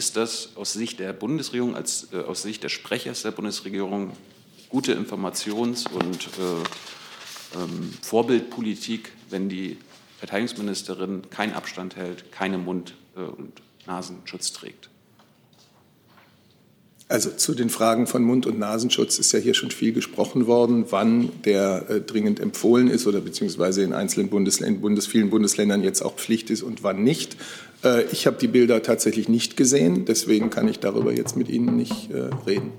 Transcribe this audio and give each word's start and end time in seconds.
ist 0.00 0.16
das 0.16 0.56
aus 0.56 0.72
Sicht 0.72 0.98
der 0.98 1.12
Bundesregierung, 1.12 1.76
als, 1.76 2.08
äh, 2.14 2.22
aus 2.22 2.40
Sicht 2.40 2.64
des 2.64 2.72
Sprechers 2.72 3.20
der 3.20 3.32
Bundesregierung 3.32 4.16
gute 4.70 4.94
Informations- 4.94 5.86
und 5.92 6.26
äh, 6.38 7.58
ähm, 7.58 7.92
Vorbildpolitik, 8.00 9.12
wenn 9.28 9.50
die 9.50 9.76
Verteidigungsministerin 10.18 11.28
keinen 11.28 11.52
Abstand 11.52 11.96
hält, 11.96 12.32
keinen 12.32 12.64
Mund- 12.64 12.94
äh, 13.14 13.20
und 13.20 13.60
Nasenschutz 13.86 14.52
trägt? 14.54 14.88
Also 17.10 17.30
zu 17.30 17.54
den 17.54 17.70
Fragen 17.70 18.06
von 18.06 18.22
Mund- 18.22 18.46
und 18.46 18.60
Nasenschutz 18.60 19.18
ist 19.18 19.32
ja 19.32 19.40
hier 19.40 19.54
schon 19.54 19.72
viel 19.72 19.92
gesprochen 19.92 20.46
worden, 20.46 20.84
wann 20.90 21.30
der 21.44 21.90
äh, 21.90 22.00
dringend 22.00 22.38
empfohlen 22.38 22.88
ist 22.88 23.04
oder 23.04 23.20
beziehungsweise 23.20 23.82
in 23.82 23.92
einzelnen 23.92 24.28
Bundesländern, 24.28 24.80
Bundes, 24.80 25.08
vielen 25.08 25.28
Bundesländern 25.28 25.82
jetzt 25.82 26.02
auch 26.02 26.14
Pflicht 26.14 26.50
ist 26.50 26.62
und 26.62 26.84
wann 26.84 27.02
nicht. 27.02 27.36
Äh, 27.82 28.04
ich 28.12 28.28
habe 28.28 28.36
die 28.40 28.46
Bilder 28.46 28.84
tatsächlich 28.84 29.28
nicht 29.28 29.56
gesehen, 29.56 30.04
deswegen 30.04 30.50
kann 30.50 30.68
ich 30.68 30.78
darüber 30.78 31.12
jetzt 31.12 31.36
mit 31.36 31.48
Ihnen 31.48 31.76
nicht 31.76 32.12
äh, 32.12 32.30
reden. 32.46 32.70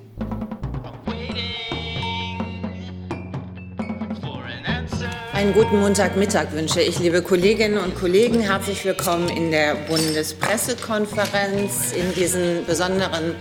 Einen 5.34 5.54
guten 5.54 5.82
Montagmittag 5.82 6.54
wünsche 6.54 6.80
ich, 6.80 7.00
liebe 7.00 7.22
Kolleginnen 7.22 7.80
und 7.80 7.96
Kollegen. 7.96 8.40
Herzlich 8.40 8.86
willkommen 8.86 9.28
in 9.28 9.52
der 9.52 9.76
Bundespressekonferenz. 9.90 11.92
In 11.92 12.14
diesen 12.14 12.66
besonderen 12.66 13.36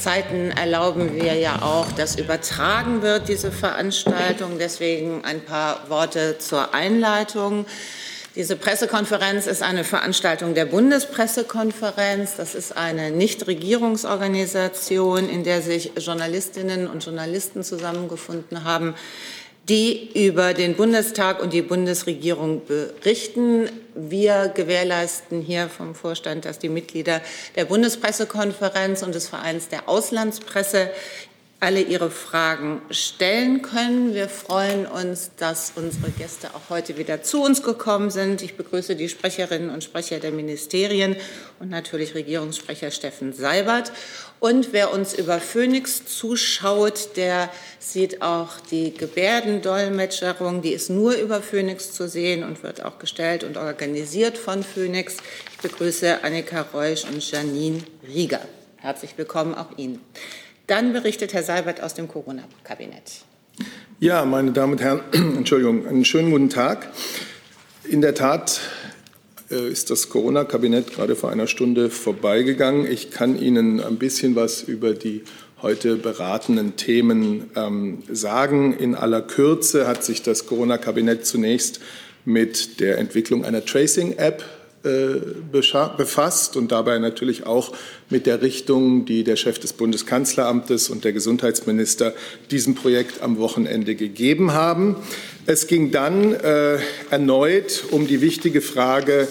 Zeiten 0.00 0.50
erlauben 0.50 1.14
wir 1.14 1.34
ja 1.34 1.62
auch, 1.62 1.92
dass 1.92 2.18
übertragen 2.18 3.02
wird, 3.02 3.28
diese 3.28 3.52
Veranstaltung. 3.52 4.58
Deswegen 4.58 5.24
ein 5.24 5.44
paar 5.44 5.88
Worte 5.90 6.38
zur 6.38 6.74
Einleitung. 6.74 7.66
Diese 8.34 8.56
Pressekonferenz 8.56 9.46
ist 9.46 9.62
eine 9.62 9.84
Veranstaltung 9.84 10.54
der 10.54 10.64
Bundespressekonferenz. 10.64 12.36
Das 12.36 12.54
ist 12.54 12.74
eine 12.76 13.10
Nichtregierungsorganisation, 13.10 15.28
in 15.28 15.44
der 15.44 15.60
sich 15.62 15.92
Journalistinnen 15.98 16.86
und 16.86 17.04
Journalisten 17.04 17.62
zusammengefunden 17.62 18.64
haben, 18.64 18.94
die 19.68 20.26
über 20.26 20.54
den 20.54 20.76
Bundestag 20.76 21.42
und 21.42 21.52
die 21.52 21.60
Bundesregierung 21.62 22.62
berichten. 22.66 23.68
Wir 23.94 24.48
gewährleisten 24.54 25.40
hier 25.40 25.68
vom 25.68 25.94
Vorstand, 25.94 26.44
dass 26.44 26.58
die 26.58 26.68
Mitglieder 26.68 27.20
der 27.56 27.64
Bundespressekonferenz 27.64 29.02
und 29.02 29.14
des 29.14 29.28
Vereins 29.28 29.68
der 29.68 29.88
Auslandspresse 29.88 30.90
alle 31.60 31.82
ihre 31.82 32.10
Fragen 32.10 32.80
stellen 32.90 33.60
können. 33.60 34.14
Wir 34.14 34.30
freuen 34.30 34.86
uns, 34.86 35.32
dass 35.36 35.74
unsere 35.76 36.10
Gäste 36.10 36.54
auch 36.54 36.70
heute 36.70 36.96
wieder 36.96 37.22
zu 37.22 37.42
uns 37.42 37.62
gekommen 37.62 38.10
sind. 38.10 38.40
Ich 38.40 38.56
begrüße 38.56 38.96
die 38.96 39.10
Sprecherinnen 39.10 39.68
und 39.68 39.84
Sprecher 39.84 40.20
der 40.20 40.32
Ministerien 40.32 41.16
und 41.58 41.68
natürlich 41.68 42.14
Regierungssprecher 42.14 42.90
Steffen 42.90 43.34
Seibert. 43.34 43.92
Und 44.40 44.72
wer 44.72 44.90
uns 44.94 45.12
über 45.12 45.38
Phoenix 45.38 46.06
zuschaut, 46.06 47.16
der 47.16 47.50
sieht 47.78 48.22
auch 48.22 48.58
die 48.70 48.94
Gebärdendolmetscherung. 48.94 50.62
Die 50.62 50.72
ist 50.72 50.88
nur 50.88 51.12
über 51.12 51.42
Phoenix 51.42 51.92
zu 51.92 52.08
sehen 52.08 52.42
und 52.42 52.62
wird 52.62 52.82
auch 52.82 52.98
gestellt 52.98 53.44
und 53.44 53.58
organisiert 53.58 54.38
von 54.38 54.62
Phoenix. 54.62 55.18
Ich 55.52 55.58
begrüße 55.58 56.24
Annika 56.24 56.62
Reusch 56.72 57.04
und 57.04 57.30
Janine 57.30 57.82
Rieger. 58.08 58.40
Herzlich 58.78 59.12
willkommen 59.18 59.54
auch 59.54 59.76
Ihnen. 59.76 60.00
Dann 60.70 60.92
berichtet 60.92 61.34
Herr 61.34 61.42
Seibert 61.42 61.82
aus 61.82 61.94
dem 61.94 62.06
Corona-Kabinett. 62.06 63.24
Ja, 63.98 64.24
meine 64.24 64.52
Damen 64.52 64.74
und 64.74 64.80
Herren, 64.80 65.00
Entschuldigung, 65.12 65.84
einen 65.84 66.04
schönen 66.04 66.30
guten 66.30 66.48
Tag. 66.48 66.86
In 67.88 68.00
der 68.00 68.14
Tat 68.14 68.60
äh, 69.50 69.68
ist 69.68 69.90
das 69.90 70.10
Corona-Kabinett 70.10 70.92
gerade 70.92 71.16
vor 71.16 71.32
einer 71.32 71.48
Stunde 71.48 71.90
vorbeigegangen. 71.90 72.86
Ich 72.86 73.10
kann 73.10 73.36
Ihnen 73.36 73.80
ein 73.80 73.96
bisschen 73.96 74.36
was 74.36 74.62
über 74.62 74.94
die 74.94 75.24
heute 75.60 75.96
beratenen 75.96 76.76
Themen 76.76 77.50
ähm, 77.56 78.04
sagen. 78.08 78.72
In 78.72 78.94
aller 78.94 79.22
Kürze 79.22 79.88
hat 79.88 80.04
sich 80.04 80.22
das 80.22 80.46
Corona-Kabinett 80.46 81.26
zunächst 81.26 81.80
mit 82.24 82.78
der 82.78 82.98
Entwicklung 82.98 83.44
einer 83.44 83.64
Tracing-App 83.64 84.44
befasst 84.82 86.56
und 86.56 86.72
dabei 86.72 86.98
natürlich 86.98 87.46
auch 87.46 87.72
mit 88.08 88.26
der 88.26 88.40
Richtung, 88.40 89.04
die 89.04 89.24
der 89.24 89.36
Chef 89.36 89.58
des 89.58 89.74
Bundeskanzleramtes 89.74 90.88
und 90.88 91.04
der 91.04 91.12
Gesundheitsminister 91.12 92.14
diesem 92.50 92.74
Projekt 92.74 93.22
am 93.22 93.38
Wochenende 93.38 93.94
gegeben 93.94 94.52
haben. 94.52 94.96
Es 95.46 95.66
ging 95.66 95.90
dann 95.90 96.32
äh, 96.32 96.78
erneut 97.10 97.84
um 97.90 98.06
die 98.06 98.20
wichtige 98.20 98.60
Frage, 98.60 99.28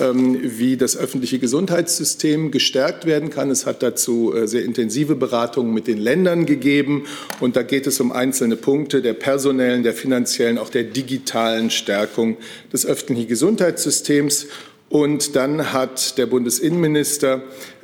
ähm, 0.00 0.38
wie 0.42 0.76
das 0.76 0.96
öffentliche 0.96 1.38
Gesundheitssystem 1.38 2.50
gestärkt 2.50 3.04
werden 3.06 3.30
kann. 3.30 3.50
Es 3.50 3.66
hat 3.66 3.82
dazu 3.82 4.32
äh, 4.34 4.46
sehr 4.46 4.64
intensive 4.64 5.16
Beratungen 5.16 5.74
mit 5.74 5.86
den 5.86 5.98
Ländern 5.98 6.46
gegeben. 6.46 7.06
Und 7.40 7.56
da 7.56 7.62
geht 7.62 7.86
es 7.86 8.00
um 8.00 8.12
einzelne 8.12 8.56
Punkte 8.56 9.02
der 9.02 9.14
personellen, 9.14 9.82
der 9.82 9.94
finanziellen, 9.94 10.58
auch 10.58 10.70
der 10.70 10.84
digitalen 10.84 11.70
Stärkung 11.70 12.36
des 12.72 12.86
öffentlichen 12.86 13.28
Gesundheitssystems. 13.28 14.46
Und 14.88 15.36
dann 15.36 15.72
hat 15.72 16.16
der 16.18 16.26
Bundesinnenminister 16.26 17.42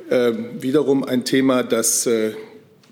äh, 0.09 0.31
wiederum 0.59 1.03
ein 1.03 1.23
Thema, 1.23 1.63
das 1.63 2.05
äh, 2.07 2.33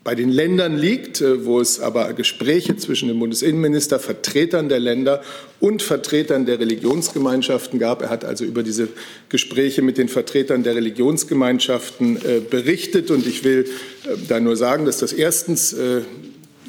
bei 0.04 0.16
den 0.16 0.30
Ländern 0.30 0.78
liegt, 0.78 1.22
äh, 1.22 1.46
wo 1.46 1.60
es 1.60 1.80
aber 1.80 2.12
Gespräche 2.14 2.76
zwischen 2.76 3.08
dem 3.08 3.20
Bundesinnenminister, 3.20 4.00
Vertretern 4.00 4.68
der 4.68 4.80
Länder 4.80 5.22
und 5.60 5.82
Vertretern 5.82 6.46
der 6.46 6.60
Religionsgemeinschaften 6.60 7.80
gab. 7.80 8.02
Er 8.02 8.10
hat 8.10 8.26
also 8.26 8.44
über 8.44 8.64
diese 8.64 8.90
Gespräche 9.30 9.82
mit 9.82 9.98
den 9.98 10.10
Vertretern 10.10 10.64
der 10.64 10.76
Religionsgemeinschaften 10.76 12.18
äh, 12.18 12.42
berichtet. 12.42 13.12
Und 13.12 13.26
ich 13.26 13.44
will 13.44 13.66
äh, 14.04 14.18
da 14.28 14.40
nur 14.40 14.58
sagen, 14.58 14.86
dass 14.86 14.98
das 14.98 15.14
erstens 15.14 15.72
äh, 15.72 16.02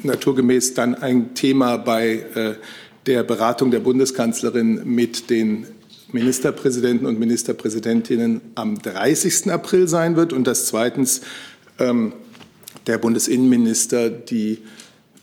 naturgemäß 0.03 0.73
dann 0.75 0.95
ein 0.95 1.33
Thema 1.33 1.77
bei 1.77 2.57
der 3.07 3.23
Beratung 3.23 3.71
der 3.71 3.79
Bundeskanzlerin 3.79 4.81
mit 4.85 5.31
den 5.31 5.65
Ministerpräsidenten 6.11 7.05
und 7.05 7.19
Ministerpräsidentinnen 7.19 8.41
am 8.55 8.77
30. 8.77 9.51
April 9.51 9.87
sein 9.87 10.15
wird 10.15 10.33
und 10.33 10.45
dass 10.45 10.67
zweitens 10.67 11.21
ähm, 11.79 12.13
der 12.87 12.97
Bundesinnenminister 12.97 14.09
die 14.09 14.59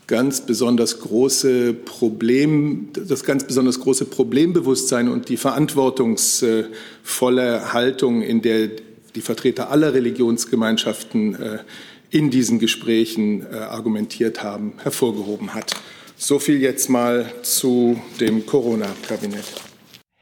ganz 0.06 0.42
besonders 0.42 1.00
große 1.00 1.72
Problem, 1.72 2.88
das 2.92 3.24
ganz 3.24 3.44
besonders 3.44 3.80
große 3.80 4.04
Problembewusstsein 4.04 5.08
und 5.08 5.28
die 5.28 5.36
verantwortungsvolle 5.36 7.72
Haltung, 7.72 8.22
in 8.22 8.42
der 8.42 8.70
die 9.14 9.20
Vertreter 9.20 9.70
aller 9.70 9.94
Religionsgemeinschaften 9.94 11.34
äh, 11.34 11.58
in 12.10 12.30
diesen 12.30 12.58
Gesprächen 12.58 13.46
äh, 13.50 13.56
argumentiert 13.56 14.42
haben, 14.42 14.74
hervorgehoben 14.82 15.54
hat. 15.54 15.74
So 16.16 16.38
viel 16.38 16.60
jetzt 16.60 16.90
mal 16.90 17.32
zu 17.42 18.00
dem 18.20 18.44
Corona-Kabinett. 18.44 19.71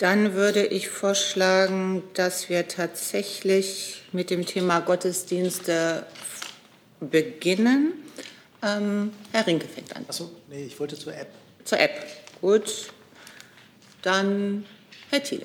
Dann 0.00 0.32
würde 0.32 0.64
ich 0.64 0.88
vorschlagen, 0.88 2.02
dass 2.14 2.48
wir 2.48 2.66
tatsächlich 2.68 4.00
mit 4.12 4.30
dem 4.30 4.46
Thema 4.46 4.80
Gottesdienste 4.80 6.06
beginnen. 7.00 7.92
Ähm, 8.62 9.12
Herr 9.30 9.46
Rinke 9.46 9.68
fängt 9.68 9.94
an. 9.94 10.06
Achso, 10.08 10.30
nee, 10.48 10.64
ich 10.64 10.80
wollte 10.80 10.96
zur 10.96 11.14
App. 11.14 11.28
Zur 11.66 11.78
App. 11.80 12.06
Gut. 12.40 12.90
Dann 14.00 14.64
Herr 15.10 15.22
Thiele. 15.22 15.44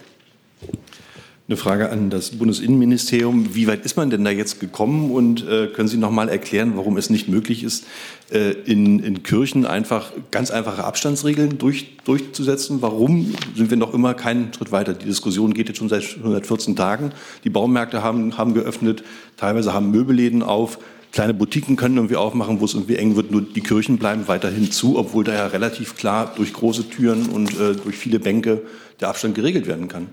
Eine 1.47 1.57
Frage 1.57 1.92
an 1.92 2.09
das 2.09 2.31
Bundesinnenministerium. 2.31 3.53
Wie 3.53 3.68
weit 3.68 3.86
ist 3.86 3.97
man 3.97 4.09
denn 4.09 4.24
da 4.24 4.31
jetzt 4.31 4.59
gekommen? 4.59 5.12
Und 5.12 5.47
äh, 5.47 5.68
können 5.68 5.88
Sie 5.88 5.97
noch 5.97 6.09
mal 6.09 6.27
erklären, 6.27 6.71
warum 6.75 6.97
es 6.97 7.12
nicht 7.12 7.27
möglich 7.30 7.63
ist, 7.63 7.86
äh, 8.31 8.53
in, 8.65 8.97
in 8.97 9.21
Kirchen 9.21 9.68
einfach 9.68 10.12
ganz 10.31 10.50
einfache 10.50 10.83
Abstandsregeln 10.83 11.59
durch, 11.59 11.97
durchzusetzen? 12.03 12.81
Warum 12.81 13.36
sind 13.56 13.69
wir 13.69 13.77
noch 13.77 13.94
immer 13.94 14.15
keinen 14.15 14.51
Schritt 14.56 14.71
weiter? 14.71 14.95
Die 14.95 15.06
Diskussion 15.06 15.53
geht 15.53 15.68
jetzt 15.68 15.77
schon 15.77 15.88
seit 15.88 16.18
114 16.18 16.75
Tagen. 16.75 17.12
Die 17.44 17.51
Baumärkte 17.51 18.01
haben, 18.01 18.39
haben 18.39 18.56
geöffnet, 18.56 19.03
teilweise 19.38 19.71
haben 19.71 19.92
Möbelläden 19.92 20.42
auf. 20.42 20.80
Kleine 21.12 21.36
Boutiquen 21.36 21.75
können 21.75 21.97
irgendwie 21.97 22.15
aufmachen, 22.15 22.59
wo 22.59 22.65
es 22.65 22.74
irgendwie 22.74 22.95
eng 22.95 23.15
wird. 23.15 23.30
Nur 23.30 23.44
die 23.44 23.62
Kirchen 23.62 24.00
bleiben 24.00 24.27
weiterhin 24.27 24.71
zu, 24.71 24.97
obwohl 24.97 25.24
da 25.24 25.36
ja 25.36 25.45
relativ 25.45 25.95
klar 25.95 26.33
durch 26.36 26.53
große 26.53 26.89
Türen 26.89 27.27
und 27.27 27.51
äh, 27.59 27.75
durch 27.75 27.97
viele 27.97 28.18
Bänke 28.18 28.63
der 29.00 29.09
Abstand 29.09 29.36
geregelt 29.36 29.68
werden 29.68 29.88
kann. 29.88 30.07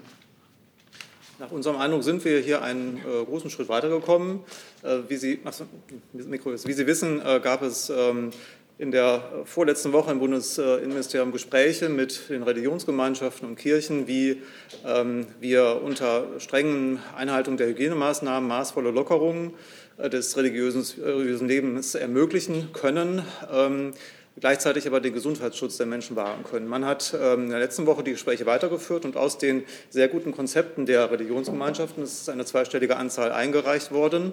Nach 1.43 1.51
unserem 1.51 1.77
Eindruck 1.79 2.05
sind 2.05 2.25
wir 2.25 2.39
hier 2.39 2.63
einen 2.63 2.99
äh, 2.99 3.25
großen 3.25 3.51
Schritt 3.51 3.69
weitergekommen. 3.69 4.45
Äh, 4.85 4.99
wie, 5.09 5.17
Sie, 5.17 5.41
achso, 5.43 5.65
wie 6.13 6.73
Sie 6.73 6.87
wissen, 6.87 7.21
äh, 7.21 7.41
gab 7.43 7.63
es 7.63 7.91
ähm, 7.91 8.31
in 8.79 8.93
der 8.93 9.25
vorletzten 9.45 9.93
Woche 9.93 10.13
im 10.13 10.21
Bundesinnenministerium 10.21 11.33
Gespräche 11.33 11.89
mit 11.89 12.31
den 12.31 12.45
Religionsgemeinschaften 12.45 13.49
und 13.49 13.57
Kirchen, 13.57 14.07
wie 14.07 14.41
ähm, 14.87 15.27
wir 15.41 15.81
unter 15.83 16.27
strengen 16.39 17.01
Einhaltung 17.17 17.57
der 17.57 17.67
Hygienemaßnahmen 17.67 18.49
maßvolle 18.49 18.93
Lockerungen 18.93 19.55
äh, 19.99 20.09
des 20.09 20.37
religiösen, 20.37 20.85
religiösen 21.05 21.49
Lebens 21.49 21.97
ermöglichen 21.97 22.73
können. 22.73 23.25
Ähm, 23.53 23.95
gleichzeitig 24.41 24.87
aber 24.87 25.01
den 25.01 25.13
Gesundheitsschutz 25.13 25.77
der 25.77 25.87
Menschen 25.87 26.17
wahren 26.17 26.45
können. 26.45 26.67
Man 26.67 26.85
hat 26.85 27.15
ähm, 27.21 27.45
in 27.45 27.51
der 27.51 27.59
letzten 27.59 27.87
Woche 27.87 28.03
die 28.03 28.13
Gespräche 28.13 28.47
weitergeführt 28.47 29.05
und 29.05 29.17
aus 29.17 29.39
den 29.39 29.65
sehr 29.91 30.09
guten 30.09 30.33
Konzepten 30.33 30.87
der 30.87 31.11
Religionsgemeinschaften, 31.11 32.03
ist 32.03 32.29
eine 32.29 32.45
zweistellige 32.45 32.97
Anzahl 32.97 33.33
eingereicht 33.33 33.93
worden, 33.93 34.33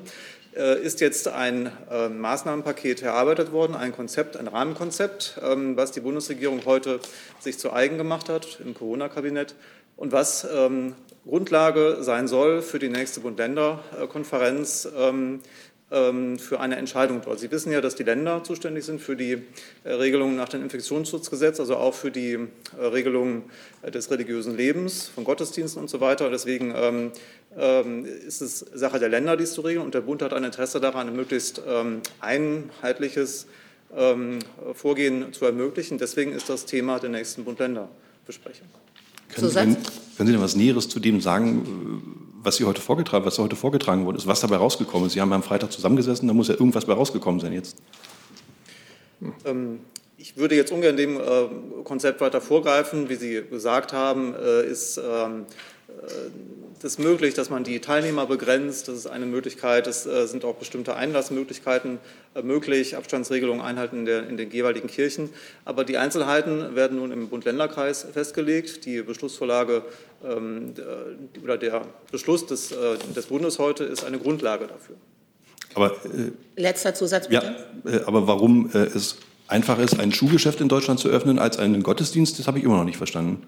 äh, 0.55 0.81
ist 0.81 1.01
jetzt 1.01 1.27
ein 1.27 1.71
ähm, 1.91 2.19
Maßnahmenpaket 2.19 3.01
erarbeitet 3.01 3.51
worden, 3.51 3.75
ein 3.75 3.91
Konzept, 3.91 4.37
ein 4.37 4.47
Rahmenkonzept, 4.47 5.39
ähm, 5.43 5.75
was 5.75 5.91
die 5.91 5.99
Bundesregierung 5.99 6.61
heute 6.65 6.99
sich 7.39 7.59
zu 7.59 7.73
eigen 7.73 7.97
gemacht 7.97 8.29
hat 8.29 8.59
im 8.63 8.73
Corona-Kabinett 8.73 9.55
und 9.95 10.13
was 10.13 10.47
Grundlage 11.29 11.97
sein 12.01 12.27
soll 12.27 12.61
für 12.61 12.79
die 12.79 12.89
nächste 12.89 13.19
Bund-Länder-Konferenz 13.19 14.87
ähm, 14.97 15.41
für 15.89 16.59
eine 16.59 16.75
Entscheidung 16.75 17.21
dort. 17.25 17.39
Sie 17.39 17.49
wissen 17.49 17.71
ja, 17.71 17.81
dass 17.81 17.95
die 17.95 18.03
Länder 18.03 18.43
zuständig 18.43 18.85
sind 18.85 19.01
für 19.01 19.15
die 19.15 19.41
äh, 19.83 19.91
Regelungen 19.91 20.35
nach 20.35 20.49
dem 20.49 20.61
Infektionsschutzgesetz, 20.61 21.59
also 21.59 21.77
auch 21.77 21.95
für 21.95 22.11
die 22.11 22.33
äh, 22.33 22.85
Regelungen 22.85 23.43
äh, 23.81 23.89
des 23.89 24.11
religiösen 24.11 24.55
Lebens, 24.55 25.07
von 25.07 25.23
Gottesdiensten 25.23 25.81
und 25.81 25.89
so 25.89 25.99
weiter. 25.99 26.29
Deswegen 26.29 26.73
ähm, 26.75 27.11
ähm, 27.57 28.05
ist 28.05 28.41
es 28.41 28.59
Sache 28.59 28.99
der 28.99 29.09
Länder, 29.09 29.35
dies 29.35 29.53
zu 29.53 29.61
regeln. 29.61 29.83
Und 29.83 29.95
der 29.95 30.01
Bund 30.01 30.21
hat 30.21 30.31
ein 30.31 30.43
Interesse 30.43 30.79
daran, 30.79 31.07
ein 31.07 31.15
möglichst 31.15 31.61
einheitliches 32.19 33.47
Vorgehen 34.73 35.33
zu 35.33 35.45
ermöglichen. 35.45 35.97
Deswegen 35.97 36.31
ist 36.31 36.49
das 36.49 36.65
Thema 36.65 36.99
der 36.99 37.09
nächsten 37.09 37.43
Bund-Länder-Besprechung. 37.43 38.67
Können, 39.33 39.51
können, 39.51 39.77
können 40.17 40.27
Sie 40.27 40.33
denn 40.33 40.41
was 40.41 40.55
Näheres 40.55 40.87
zu 40.89 40.99
dem 40.99 41.21
sagen, 41.21 42.28
was 42.43 42.57
Sie 42.57 42.65
heute 42.65 42.81
vorgetragen, 42.81 43.25
was 43.25 43.37
heute 43.37 43.55
vorgetragen 43.55 44.05
wurde, 44.05 44.17
ist, 44.17 44.27
was 44.27 44.41
dabei 44.41 44.57
rausgekommen 44.57 45.07
ist. 45.07 45.13
Sie 45.13 45.21
haben 45.21 45.33
am 45.33 45.43
Freitag 45.43 45.71
zusammengesessen, 45.71 46.27
da 46.27 46.33
muss 46.33 46.47
ja 46.47 46.55
irgendwas 46.55 46.85
bei 46.85 46.93
rausgekommen 46.93 47.39
sein 47.39 47.53
jetzt. 47.53 47.77
Ähm, 49.45 49.79
ich 50.17 50.37
würde 50.37 50.55
jetzt 50.55 50.71
ungern 50.71 50.97
dem 50.97 51.17
äh, 51.17 51.47
Konzept 51.83 52.21
weiter 52.21 52.41
vorgreifen. 52.41 53.09
Wie 53.09 53.15
Sie 53.15 53.43
gesagt 53.49 53.93
haben, 53.93 54.35
äh, 54.35 54.65
ist 54.65 54.97
ähm, 54.97 55.45
äh, 56.83 56.87
ist 56.87 56.99
möglich, 56.99 57.33
dass 57.33 57.49
man 57.49 57.63
die 57.63 57.79
Teilnehmer 57.79 58.25
begrenzt. 58.25 58.87
Das 58.87 58.95
ist 58.95 59.07
eine 59.07 59.25
Möglichkeit. 59.25 59.87
Es 59.87 60.05
äh, 60.05 60.27
sind 60.27 60.45
auch 60.45 60.55
bestimmte 60.55 60.95
Einlassmöglichkeiten 60.95 61.99
äh, 62.35 62.41
möglich, 62.41 62.95
Abstandsregelungen 62.95 63.61
einhalten 63.61 63.99
in, 63.99 64.05
der, 64.05 64.27
in, 64.27 64.37
den 64.37 64.51
jeweiligen 64.51 64.87
Kirchen. 64.87 65.29
Aber 65.65 65.83
die 65.83 65.97
Einzelheiten 65.97 66.75
werden 66.75 66.97
nun 66.97 67.11
im 67.11 67.29
Bund-Länder-Kreis 67.29 68.07
festgelegt. 68.13 68.85
Die 68.85 69.01
Beschlussvorlage 69.01 69.83
ähm, 70.23 70.73
oder 71.43 71.57
der 71.57 71.81
Beschluss 72.11 72.45
des, 72.45 72.73
des, 73.15 73.25
Bundes 73.27 73.59
heute 73.59 73.83
ist 73.83 74.03
eine 74.03 74.19
Grundlage 74.19 74.67
dafür. 74.67 74.95
Aber, 75.75 75.91
äh, 76.05 76.31
Letzter 76.55 76.93
Zusatz, 76.93 77.27
bitte. 77.27 77.55
Ja, 77.85 78.07
aber 78.07 78.27
warum 78.27 78.69
äh, 78.73 78.79
es 78.79 79.17
einfacher 79.47 79.83
ist, 79.83 79.99
ein 79.99 80.11
Schuhgeschäft 80.11 80.61
in 80.61 80.69
Deutschland 80.69 80.99
zu 80.99 81.09
öffnen 81.09 81.39
als 81.39 81.57
einen 81.57 81.83
Gottesdienst, 81.83 82.39
das 82.39 82.47
habe 82.47 82.59
ich 82.59 82.63
immer 82.63 82.77
noch 82.77 82.83
nicht 82.83 82.97
verstanden. 82.97 83.43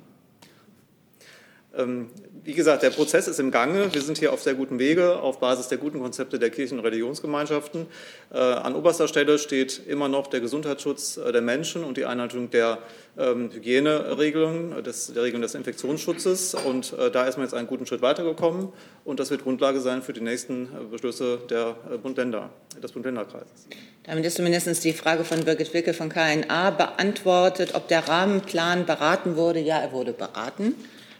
Ähm, 1.77 2.07
wie 2.43 2.53
gesagt, 2.53 2.81
der 2.81 2.89
Prozess 2.89 3.27
ist 3.27 3.39
im 3.39 3.51
Gange. 3.51 3.93
Wir 3.93 4.01
sind 4.01 4.17
hier 4.17 4.33
auf 4.33 4.41
sehr 4.41 4.55
gutem 4.55 4.79
Wege 4.79 5.19
auf 5.19 5.39
Basis 5.39 5.67
der 5.67 5.77
guten 5.77 5.99
Konzepte 5.99 6.39
der 6.39 6.49
Kirchen- 6.49 6.79
und 6.79 6.85
Religionsgemeinschaften. 6.85 7.85
Äh, 8.33 8.37
an 8.37 8.75
oberster 8.75 9.07
Stelle 9.07 9.37
steht 9.37 9.81
immer 9.87 10.07
noch 10.07 10.27
der 10.27 10.39
Gesundheitsschutz 10.39 11.17
äh, 11.17 11.31
der 11.31 11.41
Menschen 11.41 11.83
und 11.83 11.97
die 11.97 12.05
Einhaltung 12.05 12.49
der 12.49 12.79
ähm, 13.17 13.51
Hygieneregelungen, 13.51 14.83
des, 14.83 15.13
der 15.13 15.23
Regelung 15.23 15.43
des 15.43 15.53
Infektionsschutzes. 15.53 16.55
Und 16.55 16.93
äh, 16.93 17.11
da 17.11 17.25
ist 17.25 17.37
man 17.37 17.45
jetzt 17.45 17.53
einen 17.53 17.67
guten 17.67 17.85
Schritt 17.85 18.01
weitergekommen. 18.01 18.69
Und 19.05 19.19
das 19.19 19.29
wird 19.29 19.43
Grundlage 19.43 19.79
sein 19.79 20.01
für 20.01 20.13
die 20.13 20.21
nächsten 20.21 20.65
äh, 20.65 20.85
Beschlüsse 20.89 21.39
der 21.49 21.75
äh, 21.91 21.97
Bund-Länder, 21.97 22.49
des 22.81 22.91
Bund-Länder-Kreises. 22.91 23.67
Damit 24.03 24.25
ist 24.25 24.37
zumindest 24.37 24.83
die 24.83 24.93
Frage 24.93 25.23
von 25.25 25.45
Birgit 25.45 25.75
Wicke 25.75 25.93
von 25.93 26.09
KNA 26.09 26.71
beantwortet, 26.71 27.75
ob 27.75 27.87
der 27.87 28.07
Rahmenplan 28.07 28.87
beraten 28.87 29.35
wurde. 29.35 29.59
Ja, 29.59 29.77
er 29.77 29.91
wurde 29.91 30.11
beraten. 30.11 30.73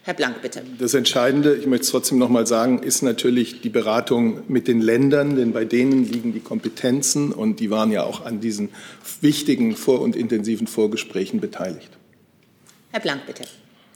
Herr 0.03 0.15
Blank, 0.15 0.41
bitte. 0.41 0.63
Das 0.79 0.95
Entscheidende, 0.95 1.55
ich 1.55 1.67
möchte 1.67 1.83
es 1.83 1.91
trotzdem 1.91 2.17
noch 2.17 2.29
mal 2.29 2.47
sagen, 2.47 2.81
ist 2.81 3.03
natürlich 3.03 3.61
die 3.61 3.69
Beratung 3.69 4.43
mit 4.47 4.67
den 4.67 4.81
Ländern, 4.81 5.35
denn 5.35 5.53
bei 5.53 5.63
denen 5.63 6.11
liegen 6.11 6.33
die 6.33 6.39
Kompetenzen 6.39 7.31
und 7.31 7.59
die 7.59 7.69
waren 7.69 7.91
ja 7.91 8.03
auch 8.03 8.25
an 8.25 8.39
diesen 8.39 8.69
wichtigen 9.21 9.75
vor- 9.75 10.01
und 10.01 10.15
intensiven 10.15 10.65
Vorgesprächen 10.65 11.39
beteiligt. 11.39 11.91
Herr 12.91 12.99
Blank, 12.99 13.27
bitte. 13.27 13.43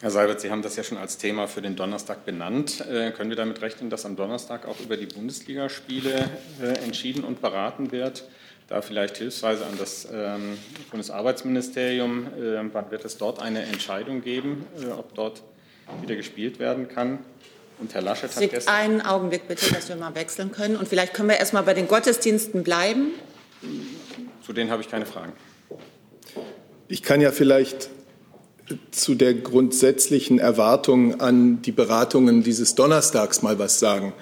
Herr 0.01 0.11
Seibert, 0.11 0.41
Sie 0.41 0.51
haben 0.51 0.61
das 0.61 0.75
ja 0.75 0.83
schon 0.83 0.99
als 0.99 1.17
Thema 1.17 1.47
für 1.47 1.63
den 1.63 1.75
Donnerstag 1.75 2.23
benannt. 2.25 2.85
Äh, 2.87 3.11
können 3.11 3.31
wir 3.31 3.37
damit 3.37 3.61
rechnen, 3.63 3.89
dass 3.89 4.05
am 4.05 4.15
Donnerstag 4.15 4.67
auch 4.67 4.79
über 4.79 4.97
die 4.97 5.07
Bundesligaspiele 5.07 6.29
äh, 6.61 6.83
entschieden 6.83 7.23
und 7.23 7.41
beraten 7.41 7.91
wird? 7.91 8.25
Da 8.67 8.81
vielleicht 8.81 9.17
hilfsweise 9.17 9.65
an 9.65 9.73
das 9.79 10.07
ähm, 10.11 10.57
Bundesarbeitsministerium. 10.91 12.27
Äh, 12.27 12.73
wann 12.73 12.91
wird 12.91 13.05
es 13.05 13.17
dort 13.17 13.41
eine 13.41 13.63
Entscheidung 13.63 14.21
geben, 14.21 14.65
äh, 14.79 14.91
ob 14.91 15.15
dort 15.15 15.41
wieder 16.01 16.15
gespielt 16.15 16.59
werden 16.59 16.87
kann. 16.87 17.19
Und 17.79 17.93
Herr 17.93 18.01
Laschet 18.01 18.33
hat 18.33 18.49
gestern... 18.49 18.73
Einen 18.73 19.01
Augenblick 19.01 19.47
bitte, 19.47 19.73
dass 19.73 19.89
wir 19.89 19.95
mal 19.95 20.15
wechseln 20.15 20.51
können. 20.51 20.77
Und 20.77 20.87
vielleicht 20.87 21.13
können 21.13 21.29
wir 21.29 21.37
erst 21.37 21.53
mal 21.53 21.63
bei 21.63 21.73
den 21.73 21.87
Gottesdiensten 21.87 22.63
bleiben. 22.63 23.09
Zu 24.45 24.53
denen 24.53 24.69
habe 24.69 24.81
ich 24.81 24.89
keine 24.89 25.05
Fragen. 25.05 25.33
Ich 26.87 27.03
kann 27.03 27.19
ja 27.19 27.31
vielleicht 27.31 27.89
zu 28.91 29.15
der 29.15 29.33
grundsätzlichen 29.33 30.39
Erwartung 30.39 31.19
an 31.19 31.61
die 31.61 31.71
Beratungen 31.71 32.43
dieses 32.43 32.75
Donnerstags 32.75 33.41
mal 33.41 33.59
was 33.59 33.79
sagen. 33.79 34.13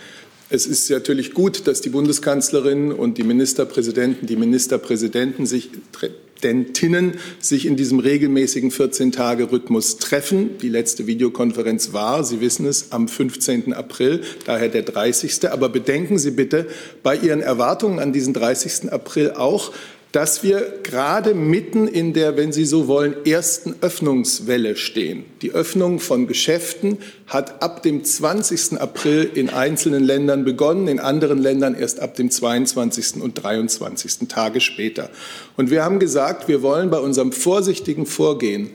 Es 0.49 0.65
ist 0.65 0.89
natürlich 0.89 1.33
gut, 1.33 1.67
dass 1.67 1.81
die 1.81 1.89
Bundeskanzlerin 1.89 2.91
und 2.91 3.17
die 3.17 3.23
Ministerpräsidenten, 3.23 4.27
die 4.27 4.35
Ministerpräsidenten 4.35 5.45
sich 5.45 5.69
Präsidentinnen 6.43 7.13
sich 7.39 7.65
in 7.65 7.77
diesem 7.77 7.99
regelmäßigen 7.99 8.69
14-Tage-Rhythmus 8.69 9.97
treffen. 9.97 10.57
Die 10.57 10.67
letzte 10.67 11.07
Videokonferenz 11.07 11.93
war, 11.93 12.25
Sie 12.25 12.41
wissen 12.41 12.65
es, 12.65 12.91
am 12.91 13.07
15. 13.07 13.73
April, 13.73 14.21
daher 14.45 14.67
der 14.67 14.81
30. 14.81 15.49
Aber 15.49 15.69
bedenken 15.69 16.19
Sie 16.19 16.31
bitte 16.31 16.67
bei 17.01 17.15
Ihren 17.15 17.39
Erwartungen 17.39 17.99
an 17.99 18.11
diesen 18.11 18.33
30. 18.33 18.91
April 18.91 19.31
auch, 19.31 19.71
dass 20.13 20.43
wir 20.43 20.79
gerade 20.83 21.33
mitten 21.33 21.87
in 21.87 22.13
der, 22.13 22.37
wenn 22.37 22.53
Sie 22.53 22.65
so 22.65 22.87
wollen, 22.87 23.25
ersten 23.25 23.75
Öffnungswelle 23.81 24.75
stehen. 24.75 25.25
Die 25.41 25.51
Öffnung 25.53 25.99
von 25.99 26.27
Geschäften 26.27 26.99
hat 27.25 27.63
ab 27.63 27.81
dem 27.81 28.03
20. 28.03 28.79
April 28.79 29.27
in 29.33 29.49
einzelnen 29.49 30.03
Ländern 30.03 30.45
begonnen, 30.45 30.87
in 30.87 30.99
anderen 30.99 31.39
Ländern 31.39 31.73
erst 31.73 31.99
ab 31.99 32.13
dem 32.13 32.29
22. 32.29 33.23
und 33.23 33.43
23. 33.43 34.27
Tage 34.27 34.61
später. 34.61 35.09
Und 35.57 35.71
wir 35.71 35.83
haben 35.83 35.97
gesagt, 35.97 36.47
wir 36.47 36.61
wollen 36.61 36.91
bei 36.91 36.99
unserem 36.99 37.31
vorsichtigen 37.31 38.05
Vorgehen 38.05 38.69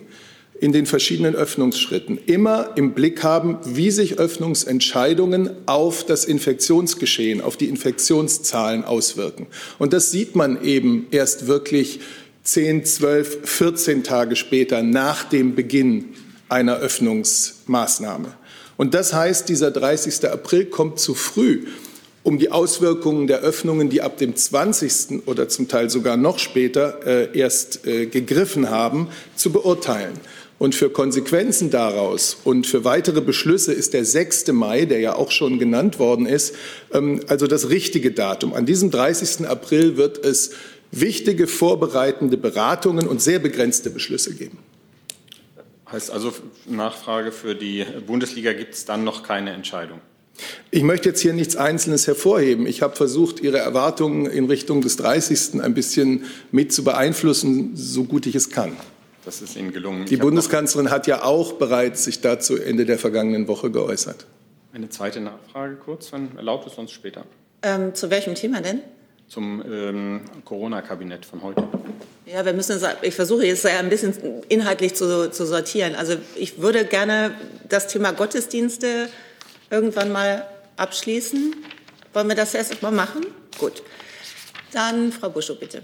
in 0.60 0.72
den 0.72 0.86
verschiedenen 0.86 1.34
Öffnungsschritten 1.34 2.18
immer 2.26 2.70
im 2.76 2.92
Blick 2.92 3.22
haben, 3.22 3.58
wie 3.64 3.90
sich 3.90 4.18
Öffnungsentscheidungen 4.18 5.50
auf 5.66 6.04
das 6.04 6.24
Infektionsgeschehen, 6.24 7.40
auf 7.40 7.56
die 7.56 7.68
Infektionszahlen 7.68 8.84
auswirken. 8.84 9.46
Und 9.78 9.92
das 9.92 10.10
sieht 10.10 10.34
man 10.34 10.62
eben 10.62 11.06
erst 11.10 11.46
wirklich 11.46 12.00
10, 12.42 12.84
12, 12.84 13.38
14 13.44 14.04
Tage 14.04 14.34
später 14.34 14.82
nach 14.82 15.24
dem 15.24 15.54
Beginn 15.54 16.06
einer 16.48 16.78
Öffnungsmaßnahme. 16.78 18.32
Und 18.76 18.94
das 18.94 19.12
heißt, 19.12 19.48
dieser 19.48 19.70
30. 19.70 20.30
April 20.30 20.66
kommt 20.66 20.98
zu 20.98 21.14
früh, 21.14 21.66
um 22.22 22.38
die 22.38 22.50
Auswirkungen 22.50 23.26
der 23.26 23.40
Öffnungen, 23.40 23.90
die 23.90 24.02
ab 24.02 24.18
dem 24.18 24.34
20. 24.34 25.26
oder 25.26 25.48
zum 25.48 25.68
Teil 25.68 25.90
sogar 25.90 26.16
noch 26.16 26.38
später 26.38 27.06
äh, 27.06 27.38
erst 27.38 27.86
äh, 27.86 28.06
gegriffen 28.06 28.70
haben, 28.70 29.08
zu 29.34 29.50
beurteilen. 29.50 30.14
Und 30.58 30.74
für 30.74 30.90
Konsequenzen 30.90 31.70
daraus 31.70 32.36
und 32.42 32.66
für 32.66 32.84
weitere 32.84 33.20
Beschlüsse 33.20 33.72
ist 33.72 33.94
der 33.94 34.04
6. 34.04 34.48
Mai, 34.48 34.86
der 34.86 34.98
ja 34.98 35.14
auch 35.14 35.30
schon 35.30 35.60
genannt 35.60 36.00
worden 36.00 36.26
ist, 36.26 36.54
ähm, 36.92 37.20
also 37.28 37.46
das 37.46 37.68
richtige 37.70 38.10
Datum. 38.10 38.54
An 38.54 38.66
diesem 38.66 38.90
30. 38.90 39.46
April 39.46 39.96
wird 39.96 40.24
es 40.24 40.50
wichtige 40.90 41.46
vorbereitende 41.46 42.36
Beratungen 42.36 43.06
und 43.06 43.22
sehr 43.22 43.38
begrenzte 43.38 43.90
Beschlüsse 43.90 44.34
geben. 44.34 44.58
Heißt 45.92 46.10
also, 46.10 46.32
Nachfrage 46.66 47.32
für 47.32 47.54
die 47.54 47.86
Bundesliga 48.06 48.52
gibt 48.52 48.74
es 48.74 48.84
dann 48.84 49.04
noch 49.04 49.22
keine 49.22 49.52
Entscheidung? 49.52 50.00
Ich 50.70 50.82
möchte 50.82 51.08
jetzt 51.08 51.20
hier 51.20 51.32
nichts 51.32 51.56
Einzelnes 51.56 52.06
hervorheben. 52.06 52.66
Ich 52.66 52.82
habe 52.82 52.94
versucht, 52.94 53.40
Ihre 53.40 53.58
Erwartungen 53.58 54.26
in 54.26 54.44
Richtung 54.46 54.82
des 54.82 54.96
30. 54.96 55.60
ein 55.60 55.74
bisschen 55.74 56.24
mit 56.52 56.72
zu 56.72 56.84
beeinflussen, 56.84 57.72
so 57.74 58.04
gut 58.04 58.26
ich 58.26 58.34
es 58.34 58.50
kann. 58.50 58.76
Das 59.24 59.42
ist 59.42 59.56
Ihnen 59.56 59.72
gelungen. 59.72 60.06
Die 60.06 60.16
Bundeskanzlerin 60.16 60.90
hat 60.90 61.06
ja 61.06 61.22
auch 61.22 61.54
bereits 61.54 62.04
sich 62.04 62.20
dazu 62.20 62.56
Ende 62.56 62.86
der 62.86 62.98
vergangenen 62.98 63.48
Woche 63.48 63.70
geäußert. 63.70 64.26
Eine 64.72 64.88
zweite 64.88 65.20
Nachfrage 65.20 65.76
kurz, 65.76 66.12
wenn 66.12 66.36
erlaubt 66.36 66.66
ist, 66.66 66.76
sonst 66.76 66.92
später. 66.92 67.24
Ähm, 67.62 67.94
zu 67.94 68.10
welchem 68.10 68.34
Thema 68.34 68.60
denn? 68.60 68.80
Zum 69.26 69.62
ähm, 69.70 70.20
Corona-Kabinett 70.44 71.26
von 71.26 71.42
heute. 71.42 71.66
Ja, 72.26 72.44
wir 72.44 72.52
müssen, 72.52 72.78
ich 73.02 73.14
versuche 73.14 73.46
jetzt 73.46 73.64
ein 73.66 73.88
bisschen 73.88 74.14
inhaltlich 74.48 74.94
zu, 74.94 75.30
zu 75.30 75.46
sortieren. 75.46 75.94
Also 75.94 76.16
ich 76.36 76.60
würde 76.60 76.84
gerne 76.84 77.34
das 77.68 77.88
Thema 77.88 78.12
Gottesdienste 78.12 79.08
irgendwann 79.70 80.12
mal 80.12 80.46
abschließen. 80.76 81.56
Wollen 82.12 82.28
wir 82.28 82.36
das 82.36 82.54
erst 82.54 82.82
mal 82.82 82.92
machen? 82.92 83.26
Gut. 83.58 83.82
Dann 84.72 85.12
Frau 85.12 85.30
Buschow, 85.30 85.58
bitte. 85.58 85.82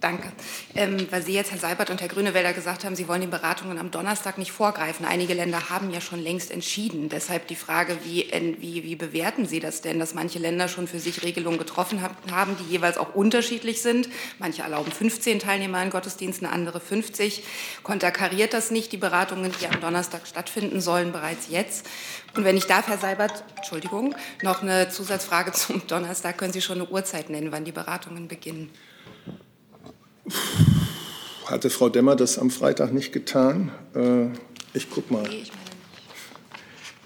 Danke. 0.00 0.32
Ähm, 0.74 1.06
weil 1.10 1.22
Sie 1.22 1.34
jetzt, 1.34 1.50
Herr 1.50 1.58
Seibert 1.58 1.90
und 1.90 2.00
Herr 2.00 2.08
Grünewälder, 2.08 2.54
gesagt 2.54 2.84
haben, 2.84 2.96
Sie 2.96 3.06
wollen 3.06 3.20
den 3.20 3.28
Beratungen 3.28 3.76
am 3.76 3.90
Donnerstag 3.90 4.38
nicht 4.38 4.50
vorgreifen. 4.50 5.04
Einige 5.04 5.34
Länder 5.34 5.68
haben 5.68 5.90
ja 5.90 6.00
schon 6.00 6.22
längst 6.22 6.50
entschieden. 6.50 7.10
Deshalb 7.10 7.48
die 7.48 7.54
Frage, 7.54 7.98
wie, 8.04 8.26
wie, 8.60 8.82
wie 8.82 8.96
bewerten 8.96 9.46
Sie 9.46 9.60
das 9.60 9.82
denn, 9.82 9.98
dass 9.98 10.14
manche 10.14 10.38
Länder 10.38 10.68
schon 10.68 10.88
für 10.88 10.98
sich 10.98 11.22
Regelungen 11.22 11.58
getroffen 11.58 12.00
haben, 12.30 12.56
die 12.56 12.72
jeweils 12.72 12.96
auch 12.96 13.14
unterschiedlich 13.14 13.82
sind? 13.82 14.08
Manche 14.38 14.62
erlauben 14.62 14.90
15 14.90 15.38
Teilnehmer 15.38 15.78
an 15.78 15.90
Gottesdiensten, 15.90 16.46
andere 16.46 16.80
50. 16.80 17.44
Konterkariert 17.82 18.54
das 18.54 18.70
nicht 18.70 18.92
die 18.92 18.96
Beratungen, 18.96 19.52
die 19.60 19.66
am 19.66 19.82
Donnerstag 19.82 20.26
stattfinden 20.26 20.80
sollen, 20.80 21.12
bereits 21.12 21.48
jetzt? 21.50 21.86
Und 22.34 22.44
wenn 22.44 22.56
ich 22.56 22.64
darf, 22.64 22.88
Herr 22.88 22.96
Seibert, 22.96 23.44
Entschuldigung, 23.56 24.14
noch 24.42 24.62
eine 24.62 24.88
Zusatzfrage 24.88 25.52
zum 25.52 25.86
Donnerstag. 25.86 26.38
Können 26.38 26.54
Sie 26.54 26.62
schon 26.62 26.80
eine 26.80 26.88
Uhrzeit 26.88 27.28
nennen, 27.28 27.52
wann 27.52 27.66
die 27.66 27.72
Beratungen 27.72 28.26
beginnen? 28.26 28.70
Hatte 31.46 31.70
Frau 31.70 31.88
Demmer 31.88 32.16
das 32.16 32.38
am 32.38 32.50
Freitag 32.50 32.92
nicht 32.92 33.12
getan? 33.12 33.72
Äh, 33.94 34.26
ich 34.72 34.88
guck 34.88 35.10
mal. 35.10 35.28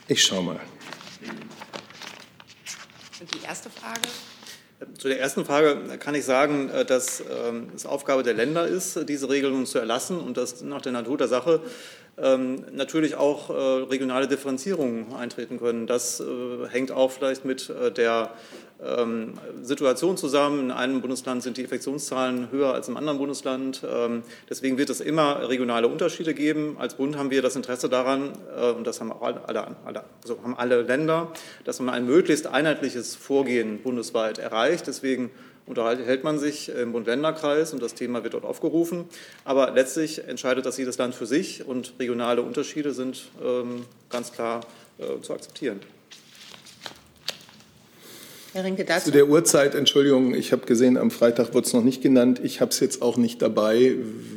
Ich 0.07 0.23
schau 0.23 0.43
mal. 0.43 0.61
Und 3.21 3.35
die 3.35 3.45
erste 3.47 3.71
Frage? 3.71 4.03
Zu 4.99 5.09
der 5.09 5.21
ersten 5.21 5.47
Frage 5.47 5.99
kann 5.99 6.15
ich 6.15 6.25
sagen, 6.25 6.69
äh, 6.69 6.85
dass 6.85 7.21
ähm, 7.21 7.71
es 7.75 7.87
Aufgabe 7.87 8.23
der 8.23 8.35
Länder 8.35 8.67
ist, 8.67 9.09
diese 9.09 9.31
Regelungen 9.31 9.67
zu 9.67 9.79
erlassen 9.79 10.19
und 10.19 10.37
dass 10.37 10.61
nach 10.63 10.83
der 10.83 10.93
Natur 10.93 11.17
der 11.17 11.29
Sache 11.29 11.63
natürlich 12.17 13.17
auch 13.17 13.51
äh, 13.51 13.53
regionale 13.53 14.29
Differenzierungen 14.29 15.13
eintreten 15.15 15.59
können. 15.59 15.87
Das 15.87 16.21
äh, 16.21 16.25
hängt 16.71 16.93
auch 16.93 17.11
vielleicht 17.11 17.45
mit 17.45 17.73
der 17.97 18.31
ähm, 18.85 19.35
Situation 19.63 20.17
zusammen. 20.17 20.61
In 20.61 20.71
einem 20.71 21.01
Bundesland 21.01 21.43
sind 21.43 21.57
die 21.57 21.63
Infektionszahlen 21.63 22.51
höher 22.51 22.75
als 22.75 22.89
im 22.89 22.97
anderen 22.97 23.19
Bundesland. 23.19 23.83
Ähm, 23.89 24.23
deswegen 24.49 24.79
wird 24.79 24.91
es 24.91 25.01
immer 25.01 25.49
regionale 25.49 25.89
Unterschiede 25.89 26.35
geben. 26.35 26.77
Als 26.79 26.95
Bund 26.95 27.17
haben 27.17 27.31
wir 27.31 27.43
das 27.43 27.57
Interesse 27.57 27.89
daran, 27.89 28.33
äh, 28.57 28.71
und 28.71 28.87
das 28.87 29.01
haben 29.01 29.13
alle, 29.13 29.49
alle, 29.49 30.05
also 30.23 30.39
haben 30.43 30.57
alle 30.57 30.83
Länder, 30.83 31.33
dass 31.65 31.81
man 31.81 31.95
ein 31.95 32.07
möglichst 32.07 32.47
einheitliches 32.47 33.15
Vorgehen 33.15 33.81
bundesweit 33.83 34.39
erreicht. 34.39 34.87
Deswegen 34.87 35.31
unterhält 35.67 36.25
man 36.25 36.39
sich 36.39 36.69
im 36.69 36.93
Bund-Länder-Kreis 36.93 37.73
und 37.73 37.83
das 37.83 37.95
Thema 37.95 38.23
wird 38.23 38.35
dort 38.35 38.45
aufgerufen. 38.45 39.07
Aber 39.45 39.71
letztlich 39.71 40.27
entscheidet 40.27 40.67
das 40.67 40.77
jedes 40.77 40.99
Land 40.99 41.15
für 41.15 41.27
sich 41.27 41.67
und 41.67 41.95
regionale 41.99 42.43
Unterschiede 42.43 42.93
sind 42.93 43.31
ähm, 43.43 43.87
ganz 44.11 44.33
klar 44.33 44.61
äh, 44.99 45.21
zu 45.23 45.33
akzeptieren. 45.33 45.81
Herr 48.53 48.63
Rinke, 48.63 48.85
dazu. 48.85 49.07
Zu 49.07 49.11
der 49.11 49.29
Uhrzeit, 49.29 49.75
Entschuldigung, 49.75 50.33
ich 50.33 50.53
habe 50.53 50.65
gesehen, 50.65 50.97
am 50.97 51.11
Freitag 51.11 51.55
wurde 51.55 51.67
es 51.67 51.73
noch 51.73 51.83
nicht 51.83 52.03
genannt. 52.03 52.41
Ich 52.41 52.61
habe 52.61 52.71
es 52.71 52.79
jetzt 52.79 53.03
auch 53.03 53.17
nicht 53.17 53.43
dabei. 53.43 53.97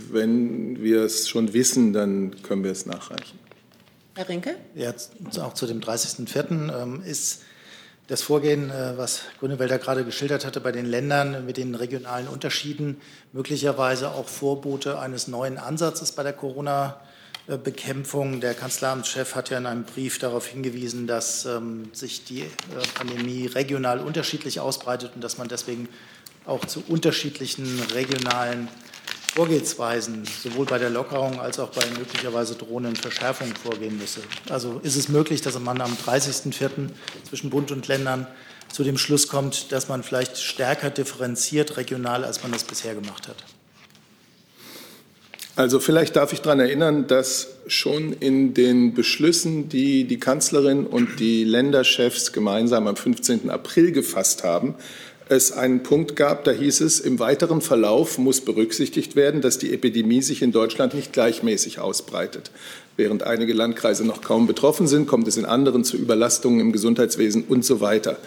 Wenn 0.10 0.82
wir 0.82 1.04
es 1.04 1.30
schon 1.30 1.54
wissen, 1.54 1.94
dann 1.94 2.42
können 2.42 2.64
wir 2.64 2.72
es 2.72 2.88
nachreichen. 2.88 3.38
Herr 4.16 4.28
Rinke? 4.28 4.56
Ja, 4.74 4.92
auch 5.42 5.54
zu 5.54 5.68
dem 5.68 5.82
30.04. 5.82 6.82
Ähm, 6.82 7.04
ist 7.06 7.44
das 8.08 8.22
Vorgehen, 8.22 8.70
äh, 8.70 8.98
was 8.98 9.22
Grünewälder 9.40 9.78
gerade 9.78 10.04
geschildert 10.04 10.46
hatte, 10.46 10.62
bei 10.62 10.72
den 10.72 10.86
Ländern 10.86 11.46
mit 11.46 11.58
den 11.58 11.76
regionalen 11.76 12.28
Unterschieden 12.28 13.02
möglicherweise 13.34 14.12
auch 14.12 14.28
Vorbote 14.28 15.00
eines 15.00 15.28
neuen 15.28 15.58
Ansatzes 15.58 16.12
bei 16.14 16.24
der 16.24 16.34
Corona- 16.34 17.00
Bekämpfung. 17.48 18.42
Der 18.42 18.54
Kanzleramtschef 18.54 19.34
hat 19.34 19.50
ja 19.50 19.58
in 19.58 19.66
einem 19.66 19.86
Brief 19.86 20.20
darauf 20.20 20.48
hingewiesen, 20.48 21.08
dass 21.08 21.46
ähm, 21.46 21.90
sich 21.94 22.26
die 22.26 22.42
äh, 22.42 22.48
Pandemie 22.94 23.46
regional 23.46 24.00
unterschiedlich 24.00 24.60
ausbreitet 24.60 25.14
und 25.16 25.24
dass 25.24 25.38
man 25.38 25.48
deswegen 25.48 25.88
auch 26.46 26.66
zu 26.66 26.84
unterschiedlichen 26.90 27.80
regionalen 27.94 28.68
Vorgehensweisen 29.36 30.24
sowohl 30.26 30.66
bei 30.66 30.78
der 30.80 30.90
Lockerung 30.90 31.40
als 31.40 31.60
auch 31.60 31.70
bei 31.70 31.86
möglicherweise 31.98 32.56
drohenden 32.56 32.96
Verschärfungen 32.96 33.56
vorgehen 33.56 33.98
müsse. 33.98 34.22
Also 34.50 34.80
ist 34.84 34.96
es 34.96 35.10
möglich, 35.10 35.42
dass 35.42 35.60
man 35.60 35.80
am 35.82 35.96
30.04. 36.06 36.90
zwischen 37.28 37.50
Bund 37.50 37.72
und 37.72 37.88
Ländern 37.88 38.28
zu 38.72 38.84
dem 38.84 38.98
Schluss 38.98 39.28
kommt, 39.28 39.72
dass 39.72 39.90
man 39.90 40.04
vielleicht 40.04 40.38
stärker 40.38 40.90
differenziert 40.90 41.78
regional, 41.78 42.26
als 42.26 42.44
man 42.44 42.52
das 42.52 42.64
bisher 42.64 42.96
gemacht 42.96 43.28
hat? 43.28 43.38
Also 45.58 45.80
vielleicht 45.80 46.16
darf 46.16 46.34
ich 46.34 46.42
daran 46.42 46.60
erinnern, 46.60 47.08
dass 47.08 47.48
schon 47.66 48.14
in 48.14 48.54
den 48.54 48.94
Beschlüssen, 48.94 49.70
die 49.70 50.04
die 50.04 50.20
Kanzlerin 50.20 50.86
und 50.86 51.20
die 51.20 51.44
Länderchefs 51.44 52.32
gemeinsam 52.32 52.86
am 52.86 52.96
15. 52.96 53.50
April 53.50 53.92
gefasst 53.92 54.44
haben, 54.44 54.76
es 55.30 55.52
einen 55.52 55.84
Punkt 55.84 56.16
gab, 56.16 56.44
da 56.44 56.52
hieß 56.52 56.82
es, 56.82 57.00
im 57.00 57.20
weiteren 57.20 57.62
Verlauf 57.62 58.18
muss 58.18 58.42
berücksichtigt 58.42 59.16
werden, 59.16 59.42
dass 59.42 59.58
die 59.58 59.74
Epidemie 59.74 60.22
sich 60.22 60.42
in 60.42 60.52
Deutschland 60.52 60.94
nicht 60.94 61.14
gleichmäßig 61.14 61.80
ausbreitet. 61.80 62.52
Während 62.96 63.24
einige 63.24 63.54
Landkreise 63.54 64.06
noch 64.06 64.22
kaum 64.22 64.48
betroffen 64.48 64.88
sind, 64.88 65.08
kommt 65.08 65.28
es 65.28 65.38
in 65.38 65.46
anderen 65.46 65.84
zu 65.84 65.98
Überlastungen 65.98 66.60
im 66.60 66.72
Gesundheitswesen 66.72 67.44
und 67.48 67.64
so 67.64 67.80
weiter. 67.80 68.18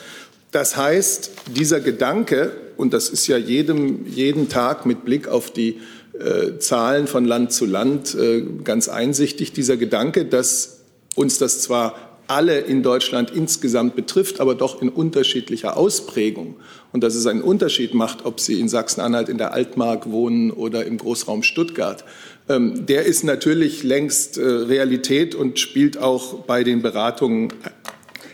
Das 0.52 0.76
heißt, 0.76 1.30
dieser 1.57 1.80
Gedanke, 1.80 2.52
und 2.76 2.92
das 2.92 3.09
ist 3.09 3.26
ja 3.26 3.37
jedem, 3.37 4.07
jeden 4.07 4.49
Tag 4.49 4.87
mit 4.87 5.04
Blick 5.04 5.28
auf 5.28 5.50
die 5.52 5.80
äh, 6.19 6.59
Zahlen 6.59 7.07
von 7.07 7.25
Land 7.25 7.52
zu 7.52 7.66
Land 7.66 8.14
äh, 8.14 8.45
ganz 8.64 8.88
einsichtig, 8.88 9.52
dieser 9.52 9.76
Gedanke, 9.76 10.25
dass 10.25 10.80
uns 11.14 11.38
das 11.38 11.61
zwar 11.61 12.10
alle 12.31 12.61
in 12.61 12.83
Deutschland 12.83 13.31
insgesamt 13.31 13.97
betrifft, 13.97 14.41
aber 14.41 14.55
doch 14.55 14.81
in 14.81 14.89
unterschiedlicher 14.89 15.77
Ausprägung. 15.77 16.57
Und 16.93 17.03
dass 17.03 17.15
es 17.17 17.27
einen 17.27 17.43
Unterschied 17.43 17.93
macht, 17.93 18.25
ob 18.25 18.39
Sie 18.39 18.61
in 18.61 18.69
Sachsen-Anhalt 18.69 19.29
in 19.29 19.37
der 19.37 19.53
Altmark 19.53 20.11
wohnen 20.11 20.51
oder 20.51 20.87
im 20.87 20.97
Großraum 20.97 21.43
Stuttgart. 21.43 22.05
Ähm, 22.49 22.87
der 22.87 23.05
ist 23.05 23.25
natürlich 23.25 23.83
längst 23.83 24.39
äh, 24.39 24.43
Realität 24.43 25.35
und 25.35 25.59
spielt 25.59 25.99
auch 25.99 26.45
bei 26.45 26.63
den 26.63 26.83
Beratungen, 26.83 27.53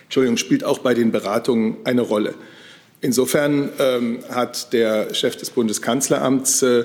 Entschuldigung, 0.04 0.36
spielt 0.36 0.62
auch 0.62 0.80
bei 0.80 0.92
den 0.92 1.10
Beratungen 1.10 1.78
eine 1.84 2.02
Rolle. 2.02 2.34
Insofern 3.00 3.70
ähm, 3.78 4.18
hat 4.30 4.72
der 4.72 5.14
Chef 5.14 5.36
des 5.36 5.50
Bundeskanzleramts 5.50 6.62
äh, 6.62 6.84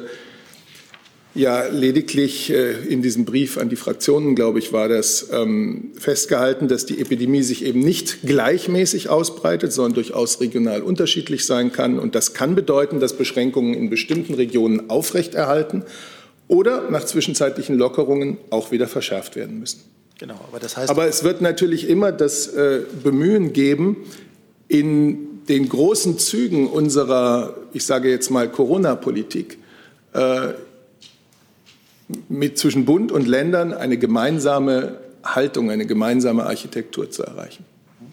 ja 1.33 1.65
lediglich 1.67 2.51
äh, 2.51 2.71
in 2.87 3.01
diesem 3.01 3.25
Brief 3.25 3.57
an 3.57 3.69
die 3.69 3.75
Fraktionen, 3.75 4.35
glaube 4.35 4.59
ich, 4.59 4.73
war 4.73 4.89
das 4.89 5.29
ähm, 5.31 5.91
festgehalten, 5.97 6.67
dass 6.67 6.85
die 6.85 6.99
Epidemie 6.99 7.43
sich 7.43 7.63
eben 7.63 7.79
nicht 7.79 8.19
gleichmäßig 8.23 9.09
ausbreitet, 9.09 9.71
sondern 9.71 9.93
durchaus 9.93 10.41
regional 10.41 10.81
unterschiedlich 10.81 11.45
sein 11.45 11.71
kann. 11.71 11.99
Und 11.99 12.15
das 12.15 12.33
kann 12.33 12.55
bedeuten, 12.55 12.99
dass 12.99 13.13
Beschränkungen 13.13 13.73
in 13.73 13.89
bestimmten 13.89 14.33
Regionen 14.33 14.89
aufrechterhalten 14.89 15.83
oder 16.47 16.89
nach 16.89 17.05
zwischenzeitlichen 17.05 17.77
Lockerungen 17.77 18.37
auch 18.49 18.71
wieder 18.71 18.87
verschärft 18.87 19.35
werden 19.35 19.59
müssen. 19.59 19.81
Genau, 20.19 20.39
aber 20.49 20.59
das 20.59 20.77
heißt. 20.77 20.89
Aber 20.89 21.07
es 21.07 21.23
wird 21.23 21.41
natürlich 21.41 21.87
immer 21.87 22.11
das 22.11 22.47
äh, 22.47 22.81
Bemühen 23.03 23.53
geben, 23.53 23.97
in 24.67 25.31
den 25.49 25.67
großen 25.67 26.17
Zügen 26.19 26.67
unserer, 26.67 27.55
ich 27.73 27.85
sage 27.85 28.09
jetzt 28.09 28.29
mal, 28.29 28.49
Corona-Politik, 28.49 29.57
äh, 30.13 30.49
mit 32.29 32.57
zwischen 32.57 32.85
Bund 32.85 33.11
und 33.11 33.27
Ländern 33.27 33.73
eine 33.73 33.97
gemeinsame 33.97 34.97
Haltung, 35.23 35.69
eine 35.69 35.85
gemeinsame 35.85 36.45
Architektur 36.45 37.09
zu 37.09 37.23
erreichen. 37.23 37.65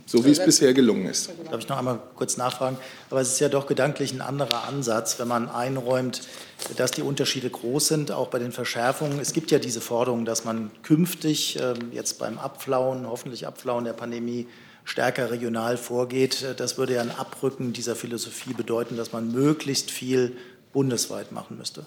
So 0.07 0.25
wie 0.25 0.31
es 0.31 0.43
bisher 0.43 0.73
gelungen 0.73 1.05
ist. 1.07 1.31
Darf 1.51 1.61
ich 1.61 1.69
noch 1.69 1.77
einmal 1.77 1.99
kurz 2.15 2.39
nachfragen? 2.39 2.79
Aber 3.11 3.21
es 3.21 3.35
ist 3.35 3.41
ja 3.41 3.51
doch 3.51 3.67
gedanklich 3.67 4.13
ein 4.15 4.23
anderer 4.23 4.67
Ansatz, 4.67 5.19
wenn 5.19 5.29
man 5.29 5.51
einräumt, 5.51 6.23
dass 6.77 6.93
die 6.93 7.03
Unterschiede 7.03 7.51
groß 7.51 7.89
sind, 7.89 8.11
auch 8.11 8.29
bei 8.29 8.39
den 8.39 8.51
Verschärfungen. 8.51 9.21
Es 9.21 9.35
gibt 9.35 9.51
ja 9.51 9.59
diese 9.59 9.83
Forderung, 9.83 10.25
dass 10.25 10.47
man 10.47 10.71
künftig 10.83 11.59
ähm, 11.61 11.93
jetzt 11.93 12.19
beim 12.19 12.39
Abflauen, 12.39 13.07
hoffentlich 13.07 13.47
Abflauen 13.47 13.85
der 13.85 13.93
Pandemie, 13.93 14.47
stärker 14.85 15.31
regional 15.31 15.77
vorgeht. 15.77 16.55
Das 16.57 16.79
würde 16.79 16.95
ja 16.95 17.03
ein 17.03 17.11
Abrücken 17.11 17.75
dieser 17.75 17.95
Philosophie 17.95 18.55
bedeuten, 18.55 18.97
dass 18.97 19.13
man 19.13 19.31
möglichst 19.31 19.91
viel 19.91 20.37
bundesweit 20.73 21.33
machen 21.33 21.59
müsste. 21.59 21.85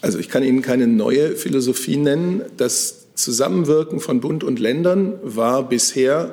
Also 0.00 0.18
ich 0.18 0.28
kann 0.28 0.42
Ihnen 0.42 0.62
keine 0.62 0.86
neue 0.86 1.34
Philosophie 1.36 1.96
nennen. 1.96 2.42
Das 2.56 3.06
Zusammenwirken 3.14 4.00
von 4.00 4.20
Bund 4.20 4.44
und 4.44 4.60
Ländern 4.60 5.14
war 5.22 5.68
bisher 5.68 6.30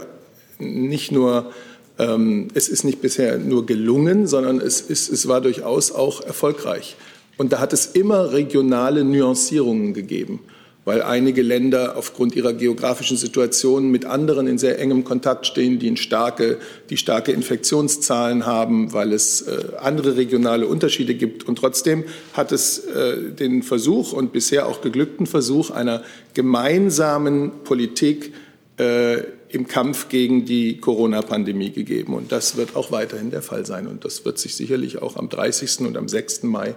nicht 0.59 1.11
nur, 1.11 1.51
ähm, 1.97 2.49
es 2.53 2.69
ist 2.69 2.83
nicht 2.83 3.01
bisher 3.01 3.37
nur 3.37 3.65
gelungen, 3.65 4.27
sondern 4.27 4.61
es, 4.61 4.81
ist, 4.81 5.09
es 5.09 5.27
war 5.27 5.41
durchaus 5.41 5.91
auch 5.91 6.21
erfolgreich. 6.21 6.95
Und 7.37 7.51
da 7.53 7.59
hat 7.59 7.73
es 7.73 7.87
immer 7.87 8.31
regionale 8.33 9.03
Nuancierungen 9.03 9.93
gegeben. 9.93 10.41
Weil 10.85 11.01
einige 11.01 11.41
Länder 11.41 11.97
aufgrund 11.97 12.35
ihrer 12.35 12.53
geografischen 12.53 13.17
Situation 13.17 13.89
mit 13.89 14.05
anderen 14.05 14.47
in 14.47 14.59
sehr 14.59 14.79
engem 14.79 15.03
Kontakt 15.03 15.47
stehen, 15.47 15.79
die, 15.79 15.97
starke, 15.97 16.59
die 16.91 16.97
starke 16.97 17.31
Infektionszahlen 17.31 18.45
haben, 18.45 18.93
weil 18.93 19.11
es 19.11 19.41
äh, 19.41 19.73
andere 19.81 20.15
regionale 20.15 20.67
Unterschiede 20.67 21.15
gibt. 21.15 21.47
Und 21.47 21.57
trotzdem 21.57 22.05
hat 22.33 22.51
es 22.51 22.79
äh, 22.85 23.31
den 23.31 23.63
Versuch 23.63 24.13
und 24.13 24.31
bisher 24.31 24.67
auch 24.67 24.81
geglückten 24.81 25.25
Versuch 25.25 25.71
einer 25.71 26.03
gemeinsamen 26.35 27.51
Politik 27.63 28.33
äh, 28.77 29.23
im 29.49 29.67
Kampf 29.67 30.09
gegen 30.09 30.45
die 30.45 30.77
Corona-Pandemie 30.77 31.71
gegeben. 31.71 32.13
Und 32.13 32.31
das 32.31 32.57
wird 32.57 32.75
auch 32.75 32.91
weiterhin 32.91 33.31
der 33.31 33.41
Fall 33.41 33.65
sein. 33.65 33.87
Und 33.87 34.05
das 34.05 34.23
wird 34.23 34.37
sich 34.37 34.55
sicherlich 34.55 35.01
auch 35.01 35.15
am 35.15 35.29
30. 35.29 35.79
und 35.79 35.97
am 35.97 36.07
6. 36.07 36.43
Mai 36.43 36.75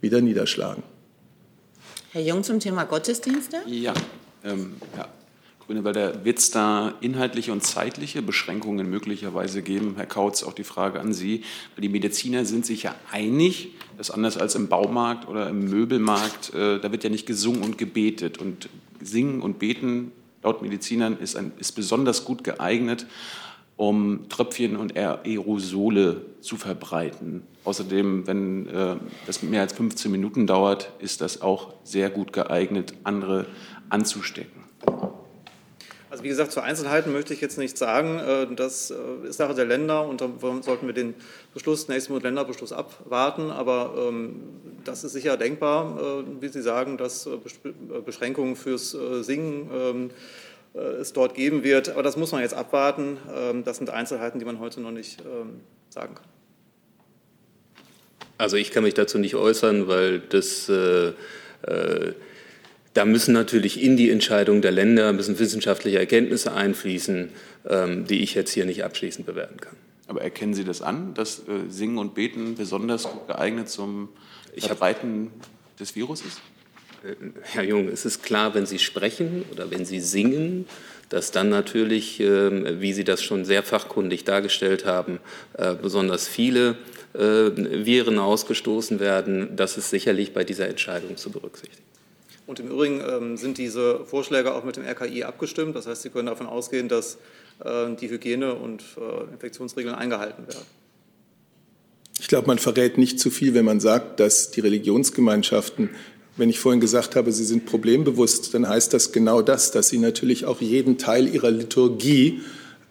wieder 0.00 0.20
niederschlagen. 0.20 0.82
Herr 2.16 2.24
Jung 2.24 2.42
zum 2.42 2.60
Thema 2.60 2.84
Gottesdienste? 2.84 3.58
Ja, 3.66 3.92
ähm, 4.42 4.76
ja. 4.96 5.06
Grünewalder, 5.66 6.24
wird 6.24 6.38
es 6.38 6.50
da 6.50 6.94
inhaltliche 7.02 7.52
und 7.52 7.62
zeitliche 7.62 8.22
Beschränkungen 8.22 8.88
möglicherweise 8.88 9.60
geben? 9.60 9.96
Herr 9.96 10.06
Kautz, 10.06 10.42
auch 10.42 10.54
die 10.54 10.64
Frage 10.64 10.98
an 10.98 11.12
Sie. 11.12 11.44
Die 11.76 11.90
Mediziner 11.90 12.46
sind 12.46 12.64
sich 12.64 12.84
ja 12.84 12.94
einig, 13.12 13.74
dass 13.98 14.10
anders 14.10 14.38
als 14.38 14.54
im 14.54 14.68
Baumarkt 14.68 15.28
oder 15.28 15.50
im 15.50 15.68
Möbelmarkt, 15.68 16.54
äh, 16.54 16.80
da 16.80 16.90
wird 16.90 17.04
ja 17.04 17.10
nicht 17.10 17.26
gesungen 17.26 17.62
und 17.62 17.76
gebetet. 17.76 18.38
Und 18.38 18.70
singen 18.98 19.42
und 19.42 19.58
beten, 19.58 20.10
laut 20.42 20.62
Medizinern, 20.62 21.18
ist, 21.18 21.36
ein, 21.36 21.52
ist 21.58 21.72
besonders 21.72 22.24
gut 22.24 22.44
geeignet, 22.44 23.04
um 23.76 24.28
Tröpfchen 24.28 24.76
und 24.76 24.96
Aerosole 24.96 26.22
zu 26.40 26.56
verbreiten. 26.56 27.42
Außerdem, 27.64 28.26
wenn 28.26 28.68
äh, 28.68 28.96
das 29.26 29.42
mehr 29.42 29.60
als 29.60 29.72
15 29.72 30.10
Minuten 30.10 30.46
dauert, 30.46 30.92
ist 30.98 31.20
das 31.20 31.42
auch 31.42 31.74
sehr 31.84 32.10
gut 32.10 32.32
geeignet, 32.32 32.94
andere 33.04 33.46
anzustecken. 33.90 34.64
Also 36.16 36.24
wie 36.24 36.28
gesagt, 36.28 36.52
zu 36.52 36.62
Einzelheiten 36.62 37.12
möchte 37.12 37.34
ich 37.34 37.42
jetzt 37.42 37.58
nichts 37.58 37.78
sagen. 37.78 38.18
Äh, 38.18 38.54
das 38.54 38.90
äh, 38.90 39.28
ist 39.28 39.36
Sache 39.36 39.54
der 39.54 39.66
Länder 39.66 40.06
und 40.06 40.22
da 40.22 40.30
sollten 40.62 40.86
wir 40.86 40.94
den 40.94 41.14
Beschluss, 41.52 41.88
nächsten 41.88 42.12
Monat 42.12 42.22
Länderbeschluss 42.22 42.72
abwarten. 42.72 43.50
Aber 43.50 43.92
ähm, 43.98 44.40
das 44.84 45.04
ist 45.04 45.12
sicher 45.12 45.36
denkbar, 45.36 45.98
äh, 46.00 46.40
wie 46.40 46.48
Sie 46.48 46.62
sagen, 46.62 46.96
dass 46.96 47.28
Beschränkungen 48.06 48.56
fürs 48.56 48.92
Singen 48.92 49.68
ähm, 49.70 50.10
es 50.80 51.12
dort 51.12 51.34
geben 51.34 51.64
wird. 51.64 51.88
Aber 51.88 52.02
das 52.02 52.16
muss 52.16 52.32
man 52.32 52.42
jetzt 52.42 52.54
abwarten. 52.54 53.18
Ähm, 53.34 53.64
das 53.64 53.78
sind 53.78 53.90
Einzelheiten, 53.90 54.38
die 54.38 54.44
man 54.44 54.58
heute 54.58 54.80
noch 54.80 54.90
nicht 54.90 55.20
ähm, 55.20 55.60
sagen 55.90 56.14
kann. 56.14 56.24
Also 58.38 58.56
ich 58.56 58.70
kann 58.70 58.82
mich 58.82 58.94
dazu 58.94 59.18
nicht 59.18 59.34
äußern, 59.34 59.88
weil 59.88 60.20
das, 60.20 60.68
äh, 60.68 61.08
äh, 61.62 62.12
da 62.92 63.04
müssen 63.04 63.32
natürlich 63.32 63.82
in 63.82 63.96
die 63.96 64.10
Entscheidung 64.10 64.60
der 64.60 64.72
Länder 64.72 65.12
müssen 65.12 65.38
wissenschaftliche 65.38 65.98
Erkenntnisse 65.98 66.52
einfließen, 66.52 67.30
ähm, 67.68 68.06
die 68.06 68.22
ich 68.22 68.34
jetzt 68.34 68.52
hier 68.52 68.66
nicht 68.66 68.84
abschließend 68.84 69.26
bewerten 69.26 69.58
kann. 69.58 69.76
Aber 70.06 70.20
erkennen 70.22 70.54
Sie 70.54 70.64
das 70.64 70.82
an, 70.82 71.14
dass 71.14 71.40
äh, 71.40 71.68
Singen 71.68 71.98
und 71.98 72.14
Beten 72.14 72.54
besonders 72.54 73.04
gut 73.04 73.26
geeignet 73.26 73.68
zum 73.68 74.10
Verbreiten 74.56 75.30
des 75.80 75.96
Virus 75.96 76.20
ist? 76.20 76.40
Herr 77.42 77.64
Jung, 77.64 77.88
es 77.88 78.04
ist 78.04 78.22
klar, 78.22 78.54
wenn 78.54 78.66
Sie 78.66 78.78
sprechen 78.78 79.44
oder 79.52 79.70
wenn 79.70 79.84
Sie 79.84 80.00
singen, 80.00 80.66
dass 81.08 81.30
dann 81.30 81.48
natürlich, 81.48 82.20
ähm, 82.20 82.80
wie 82.80 82.92
Sie 82.92 83.04
das 83.04 83.22
schon 83.22 83.44
sehr 83.44 83.62
fachkundig 83.62 84.24
dargestellt 84.24 84.86
haben, 84.86 85.20
äh, 85.54 85.74
besonders 85.74 86.26
viele 86.26 86.76
äh, 87.14 87.18
Viren 87.86 88.18
ausgestoßen 88.18 88.98
werden. 88.98 89.56
Das 89.56 89.76
ist 89.76 89.90
sicherlich 89.90 90.32
bei 90.32 90.44
dieser 90.44 90.68
Entscheidung 90.68 91.16
zu 91.16 91.30
berücksichtigen. 91.30 91.82
Und 92.46 92.60
im 92.60 92.68
Übrigen 92.68 93.00
ähm, 93.00 93.36
sind 93.36 93.58
diese 93.58 94.04
Vorschläge 94.04 94.54
auch 94.54 94.64
mit 94.64 94.76
dem 94.76 94.84
RKI 94.84 95.24
abgestimmt. 95.24 95.74
Das 95.76 95.86
heißt, 95.86 96.02
Sie 96.02 96.10
können 96.10 96.26
davon 96.26 96.46
ausgehen, 96.46 96.88
dass 96.88 97.18
äh, 97.64 97.94
die 97.94 98.08
Hygiene- 98.10 98.54
und 98.54 98.82
Infektionsregeln 99.32 99.94
eingehalten 99.94 100.46
werden. 100.46 100.66
Ich 102.18 102.28
glaube, 102.28 102.46
man 102.46 102.58
verrät 102.58 102.98
nicht 102.98 103.20
zu 103.20 103.30
viel, 103.30 103.54
wenn 103.54 103.64
man 103.64 103.78
sagt, 103.78 104.20
dass 104.20 104.50
die 104.50 104.60
Religionsgemeinschaften 104.60 105.90
wenn 106.36 106.50
ich 106.50 106.58
vorhin 106.58 106.80
gesagt 106.80 107.16
habe, 107.16 107.32
Sie 107.32 107.44
sind 107.44 107.66
problembewusst, 107.66 108.54
dann 108.54 108.68
heißt 108.68 108.92
das 108.92 109.12
genau 109.12 109.42
das, 109.42 109.70
dass 109.70 109.88
Sie 109.88 109.98
natürlich 109.98 110.44
auch 110.44 110.60
jeden 110.60 110.98
Teil 110.98 111.32
Ihrer 111.32 111.50
Liturgie 111.50 112.40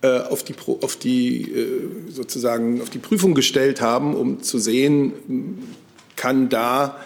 äh, 0.02 0.20
auf 0.20 0.44
die, 0.44 0.56
auf 0.82 0.96
die, 0.96 1.52
äh, 1.52 1.82
sozusagen 2.10 2.82
auf 2.82 2.90
die 2.90 3.00
Prüfung 3.00 3.34
gestellt 3.34 3.82
haben, 3.82 4.16
um 4.16 4.42
zu 4.42 4.60
sehen, 4.60 5.14
kann 6.16 6.50
da 6.50 6.98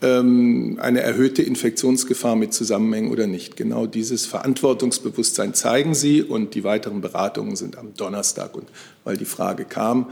ähm, 0.00 0.78
eine 0.80 1.00
erhöhte 1.00 1.42
Infektionsgefahr 1.42 2.36
mit 2.36 2.54
zusammenhängen 2.54 3.10
oder 3.10 3.26
nicht. 3.26 3.56
Genau 3.56 3.86
dieses 3.86 4.26
Verantwortungsbewusstsein 4.26 5.54
zeigen 5.54 5.94
Sie 5.94 6.22
und 6.22 6.54
die 6.54 6.64
weiteren 6.64 7.00
Beratungen 7.00 7.56
sind 7.56 7.76
am 7.76 7.94
Donnerstag. 7.94 8.54
Und 8.54 8.68
weil 9.04 9.16
die 9.16 9.24
Frage 9.24 9.64
kam, 9.64 10.10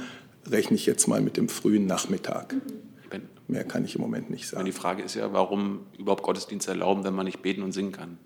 rechne 0.51 0.77
ich 0.77 0.87
jetzt 0.87 1.07
mal 1.07 1.21
mit 1.21 1.37
dem 1.37 1.49
frühen 1.49 1.87
Nachmittag. 1.87 2.55
Mehr 3.49 3.65
kann 3.65 3.85
ich 3.85 3.95
im 3.95 4.01
Moment 4.01 4.31
nicht 4.31 4.49
sagen. 4.49 4.65
Die 4.65 4.73
Frage 4.73 5.03
ist 5.03 5.15
ja, 5.15 5.33
warum 5.33 5.87
überhaupt 5.99 6.23
Gottesdienst 6.23 6.67
erlauben, 6.69 7.05
wenn 7.05 7.15
man 7.15 7.27
nicht 7.27 7.43
beten 7.43 7.63
und 7.63 7.73
singen 7.73 7.93
kann? 7.93 8.19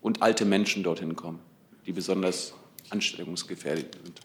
Und 0.00 0.22
alte 0.22 0.44
Menschen 0.44 0.82
dorthin 0.82 1.16
kommen, 1.16 1.40
die 1.86 1.92
besonders 1.92 2.54
ansteckungsgefährdet 2.90 3.98
sind. 4.02 4.20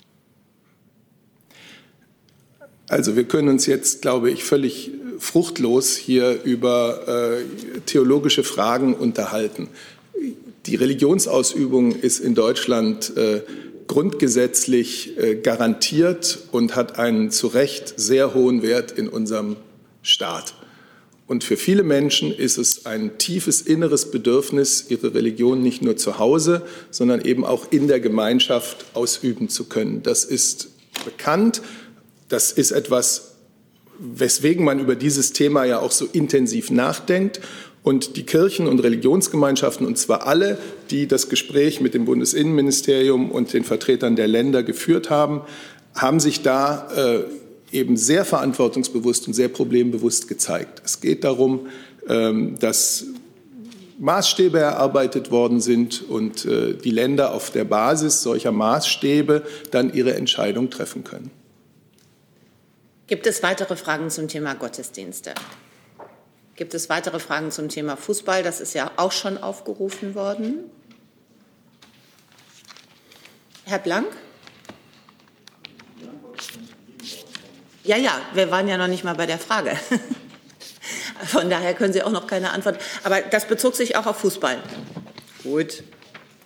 Also 2.88 3.16
wir 3.16 3.26
können 3.26 3.50
uns 3.50 3.66
jetzt, 3.66 4.02
glaube 4.02 4.32
ich, 4.32 4.44
völlig 4.44 4.92
fruchtlos 5.20 5.96
hier 5.96 6.42
über 6.44 7.08
äh, 7.08 7.44
theologische 7.86 8.44
Fragen 8.44 8.94
unterhalten. 8.96 9.68
Die 10.66 10.76
Religionsausübung 10.76 11.92
ist 11.92 12.20
in 12.20 12.36
Deutschland 12.36 13.16
äh, 13.16 13.42
grundgesetzlich 13.90 15.18
äh, 15.18 15.36
garantiert 15.36 16.40
und 16.52 16.76
hat 16.76 17.00
einen 17.00 17.32
zu 17.32 17.48
Recht 17.48 17.96
sehr 17.98 18.36
hohen 18.36 18.62
Wert 18.62 18.92
in 18.92 19.10
unserem 19.10 19.58
Staat. 20.04 20.54
Und 21.26 21.44
für 21.44 21.58
viele 21.58 21.84
Menschen 21.84 22.32
ist 22.32 22.58
es 22.58 22.86
ein 22.86 23.18
tiefes 23.18 23.62
inneres 23.62 24.12
Bedürfnis, 24.12 24.86
ihre 24.90 25.14
Religion 25.16 25.62
nicht 25.62 25.82
nur 25.82 25.98
zu 25.98 26.20
Hause, 26.20 26.62
sondern 26.92 27.22
eben 27.22 27.44
auch 27.44 27.72
in 27.72 27.88
der 27.88 28.00
Gemeinschaft 28.00 28.86
ausüben 28.94 29.50
zu 29.50 29.66
können. 29.66 30.04
Das 30.04 30.24
ist 30.24 30.70
bekannt. 31.04 31.62
Das 32.30 32.52
ist 32.52 32.72
etwas, 32.72 33.34
weswegen 33.98 34.64
man 34.64 34.80
über 34.80 34.96
dieses 34.96 35.34
Thema 35.34 35.66
ja 35.66 35.80
auch 35.80 35.92
so 35.92 36.06
intensiv 36.06 36.70
nachdenkt. 36.70 37.42
Und 37.90 38.18
die 38.18 38.24
Kirchen 38.24 38.68
und 38.68 38.84
Religionsgemeinschaften, 38.84 39.88
und 39.88 39.98
zwar 39.98 40.28
alle, 40.28 40.60
die 40.92 41.08
das 41.08 41.28
Gespräch 41.28 41.82
mit 41.82 41.96
dem 41.96 42.06
Bundesinnenministerium 42.06 43.32
und 43.32 43.52
den 43.52 43.64
Vertretern 43.64 44.16
der 44.16 44.28
Länder 44.28 44.62
geführt 44.62 45.10
haben, 45.10 45.42
haben 45.96 46.20
sich 46.20 46.44
da 46.44 46.88
äh, 46.96 47.24
eben 47.76 47.98
sehr 47.98 48.26
verantwortungsbewusst 48.26 49.26
und 49.26 49.34
sehr 49.34 49.48
problembewusst 49.48 50.28
gezeigt. 50.28 50.84
Es 50.86 51.02
geht 51.02 51.24
darum, 51.24 51.66
ähm, 52.08 52.60
dass 52.60 53.06
Maßstäbe 53.98 54.60
erarbeitet 54.60 55.32
worden 55.32 55.60
sind 55.60 56.08
und 56.08 56.46
äh, 56.46 56.76
die 56.76 56.92
Länder 56.92 57.34
auf 57.34 57.50
der 57.50 57.64
Basis 57.64 58.22
solcher 58.22 58.52
Maßstäbe 58.52 59.42
dann 59.72 59.92
ihre 59.92 60.14
Entscheidung 60.14 60.70
treffen 60.70 61.04
können. 61.04 61.32
Gibt 63.08 63.26
es 63.26 63.42
weitere 63.42 63.76
Fragen 63.76 64.12
zum 64.12 64.28
Thema 64.28 64.54
Gottesdienste? 64.54 65.34
Gibt 66.60 66.74
es 66.74 66.90
weitere 66.90 67.20
Fragen 67.20 67.52
zum 67.52 67.70
Thema 67.70 67.96
Fußball? 67.96 68.44
Das 68.44 68.60
ist 68.60 68.74
ja 68.74 68.92
auch 68.98 69.14
schon 69.14 69.38
aufgerufen 69.38 70.14
worden. 70.14 70.70
Herr 73.64 73.80
Blank? 73.80 74.08
Ja, 77.86 77.96
ja, 77.96 78.22
wir 78.34 78.52
waren 78.52 78.68
ja 78.68 78.78
noch 78.78 78.90
nicht 78.90 79.06
mal 79.06 79.16
bei 79.16 79.26
der 79.26 79.40
Frage. 79.40 79.72
Von 81.24 81.50
daher 81.50 81.74
können 81.76 81.94
Sie 81.94 82.04
auch 82.04 82.12
noch 82.12 82.28
keine 82.28 82.52
Antwort. 82.52 82.82
Aber 83.06 83.22
das 83.22 83.48
bezog 83.48 83.78
sich 83.78 83.96
auch 83.96 84.06
auf 84.06 84.18
Fußball. 84.18 84.62
Gut. 85.44 85.82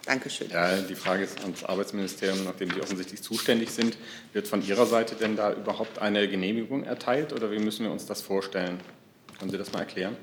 Dankeschön. 0.06 0.52
Ja, 0.52 0.78
die 0.78 0.94
Frage 0.94 1.24
ist 1.24 1.42
ans 1.42 1.64
Arbeitsministerium, 1.64 2.44
nachdem 2.44 2.70
Sie 2.70 2.82
offensichtlich 2.82 3.24
zuständig 3.24 3.72
sind. 3.72 3.98
Wird 4.32 4.48
von 4.48 4.64
Ihrer 4.64 4.86
Seite 4.86 5.16
denn 5.16 5.36
da 5.36 5.52
überhaupt 5.54 5.98
eine 5.98 6.28
Genehmigung 6.28 6.84
erteilt 6.84 7.34
oder 7.34 7.50
wie 7.50 7.58
müssen 7.58 7.84
wir 7.84 7.92
uns 7.92 8.06
das 8.06 8.22
vorstellen? 8.22 8.80
Können 9.40 9.52
Sie 9.52 9.58
das 9.58 9.72
mal 9.72 9.80
erklären? 9.80 10.18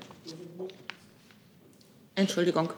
Entschuldigung. 2.15 2.69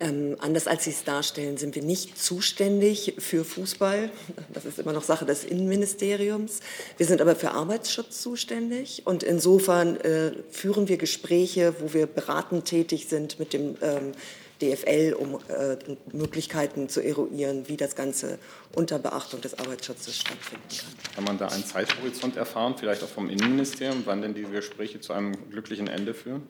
Ähm, 0.00 0.36
anders 0.40 0.66
als 0.66 0.84
Sie 0.84 0.90
es 0.90 1.04
darstellen, 1.04 1.56
sind 1.56 1.76
wir 1.76 1.82
nicht 1.82 2.18
zuständig 2.18 3.14
für 3.18 3.44
Fußball. 3.44 4.10
Das 4.52 4.64
ist 4.64 4.78
immer 4.78 4.92
noch 4.92 5.04
Sache 5.04 5.24
des 5.24 5.44
Innenministeriums. 5.44 6.60
Wir 6.96 7.06
sind 7.06 7.20
aber 7.20 7.36
für 7.36 7.52
Arbeitsschutz 7.52 8.20
zuständig. 8.20 9.02
Und 9.04 9.22
insofern 9.22 9.96
äh, 10.00 10.32
führen 10.50 10.88
wir 10.88 10.96
Gespräche, 10.96 11.74
wo 11.78 11.94
wir 11.94 12.06
beratend 12.06 12.64
tätig 12.64 13.06
sind 13.08 13.38
mit 13.38 13.52
dem 13.52 13.76
ähm, 13.82 14.12
DFL, 14.60 15.14
um 15.14 15.40
äh, 15.48 15.76
Möglichkeiten 16.12 16.88
zu 16.88 17.00
eruieren, 17.00 17.68
wie 17.68 17.76
das 17.76 17.96
Ganze 17.96 18.38
unter 18.74 18.98
Beachtung 18.98 19.40
des 19.40 19.58
Arbeitsschutzes 19.58 20.16
stattfinden 20.16 20.64
kann. 20.68 21.14
Kann 21.14 21.24
man 21.24 21.38
da 21.38 21.48
einen 21.48 21.64
Zeithorizont 21.64 22.36
erfahren, 22.36 22.74
vielleicht 22.78 23.02
auch 23.02 23.08
vom 23.08 23.28
Innenministerium, 23.28 24.02
wann 24.04 24.22
denn 24.22 24.34
diese 24.34 24.50
Gespräche 24.50 25.00
zu 25.00 25.12
einem 25.12 25.50
glücklichen 25.50 25.88
Ende 25.88 26.14
führen? 26.14 26.42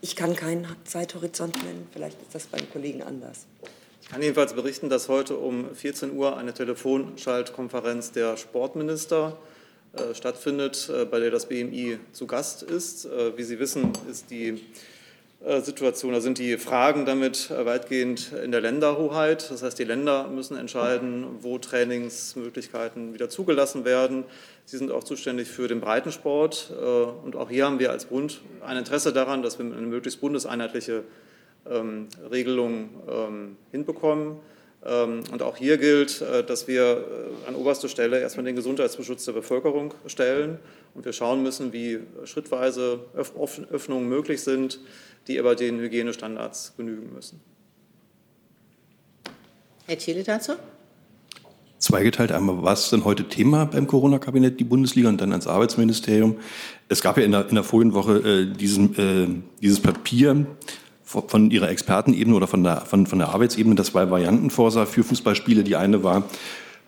Ich 0.00 0.16
kann 0.16 0.34
keinen 0.34 0.66
Zeithorizont 0.84 1.62
nennen, 1.62 1.86
vielleicht 1.92 2.20
ist 2.22 2.34
das 2.34 2.46
beim 2.46 2.68
Kollegen 2.70 3.02
anders. 3.02 3.46
Ich 4.00 4.08
kann 4.08 4.20
jedenfalls 4.20 4.54
berichten, 4.54 4.88
dass 4.88 5.08
heute 5.08 5.36
um 5.36 5.74
14 5.74 6.12
Uhr 6.12 6.36
eine 6.36 6.52
Telefonschaltkonferenz 6.52 8.12
der 8.12 8.36
Sportminister 8.36 9.38
äh, 9.92 10.14
stattfindet, 10.14 10.90
äh, 10.92 11.04
bei 11.04 11.20
der 11.20 11.30
das 11.30 11.46
BMI 11.46 11.98
zu 12.12 12.26
Gast 12.26 12.62
ist. 12.62 13.04
Äh, 13.04 13.36
wie 13.36 13.44
Sie 13.44 13.58
wissen, 13.58 13.92
ist 14.10 14.30
die 14.30 14.48
äh, 14.48 14.60
Situation, 15.60 16.12
da 16.12 16.20
sind 16.20 16.38
die 16.38 16.56
Fragen 16.56 17.04
damit 17.04 17.50
äh, 17.50 17.66
weitgehend 17.66 18.30
in 18.44 18.52
der 18.52 18.60
Länderhoheit. 18.60 19.50
Das 19.50 19.64
heißt, 19.64 19.76
die 19.76 19.84
Länder 19.84 20.28
müssen 20.28 20.56
entscheiden, 20.56 21.26
wo 21.40 21.58
Trainingsmöglichkeiten 21.58 23.12
wieder 23.12 23.28
zugelassen 23.28 23.84
werden. 23.84 24.22
Sie 24.66 24.76
sind 24.76 24.92
auch 24.92 25.02
zuständig 25.02 25.48
für 25.48 25.66
den 25.66 25.80
Breitensport. 25.80 26.72
Äh, 26.80 26.84
und 26.84 27.34
auch 27.34 27.50
hier 27.50 27.64
haben 27.66 27.80
wir 27.80 27.90
als 27.90 28.04
Bund 28.04 28.40
ein 28.64 28.76
Interesse 28.76 29.12
daran, 29.12 29.42
dass 29.42 29.58
wir 29.58 29.66
eine 29.66 29.84
möglichst 29.84 30.20
bundeseinheitliche 30.20 31.02
ähm, 31.68 32.06
Regelung 32.30 32.90
ähm, 33.10 33.56
hinbekommen. 33.72 34.36
Ähm, 34.84 35.24
und 35.32 35.42
auch 35.42 35.56
hier 35.56 35.76
gilt, 35.76 36.22
dass 36.46 36.68
wir 36.68 37.04
an 37.48 37.56
oberste 37.56 37.88
Stelle 37.88 38.20
erstmal 38.20 38.44
den 38.44 38.54
Gesundheitsbeschutz 38.54 39.24
der 39.24 39.32
Bevölkerung 39.32 39.92
stellen. 40.06 40.58
Und 40.94 41.04
wir 41.04 41.12
schauen 41.12 41.42
müssen, 41.42 41.72
wie 41.72 41.98
schrittweise 42.24 43.00
Öffnungen 43.14 44.08
möglich 44.08 44.42
sind 44.42 44.78
die 45.28 45.38
aber 45.38 45.54
den 45.54 45.78
Hygienestandards 45.78 46.74
genügen 46.76 47.12
müssen. 47.14 47.40
Herr 49.86 49.98
Thiele 49.98 50.22
dazu? 50.22 50.52
Zweigeteilt 51.78 52.30
einmal, 52.30 52.62
was 52.62 52.90
denn 52.90 53.04
heute 53.04 53.28
Thema 53.28 53.64
beim 53.66 53.88
Corona-Kabinett, 53.88 54.60
die 54.60 54.64
Bundesliga 54.64 55.08
und 55.08 55.20
dann 55.20 55.32
ans 55.32 55.48
Arbeitsministerium? 55.48 56.36
Es 56.88 57.02
gab 57.02 57.18
ja 57.18 57.24
in 57.24 57.32
der, 57.32 57.48
in 57.48 57.56
der 57.56 57.64
vorigen 57.64 57.92
Woche 57.92 58.18
äh, 58.18 58.56
diesen, 58.56 58.96
äh, 58.96 59.26
dieses 59.60 59.80
Papier 59.80 60.46
von 61.04 61.50
Ihrer 61.50 61.68
Expertenebene 61.68 62.36
oder 62.36 62.46
von 62.46 62.62
der, 62.62 62.82
von, 62.82 63.06
von 63.06 63.18
der 63.18 63.30
Arbeitsebene, 63.30 63.74
das 63.74 63.88
zwei 63.88 64.08
Varianten 64.10 64.50
vorsah 64.50 64.86
für 64.86 65.02
Fußballspiele. 65.02 65.64
Die 65.64 65.74
eine 65.74 66.04
war, 66.04 66.28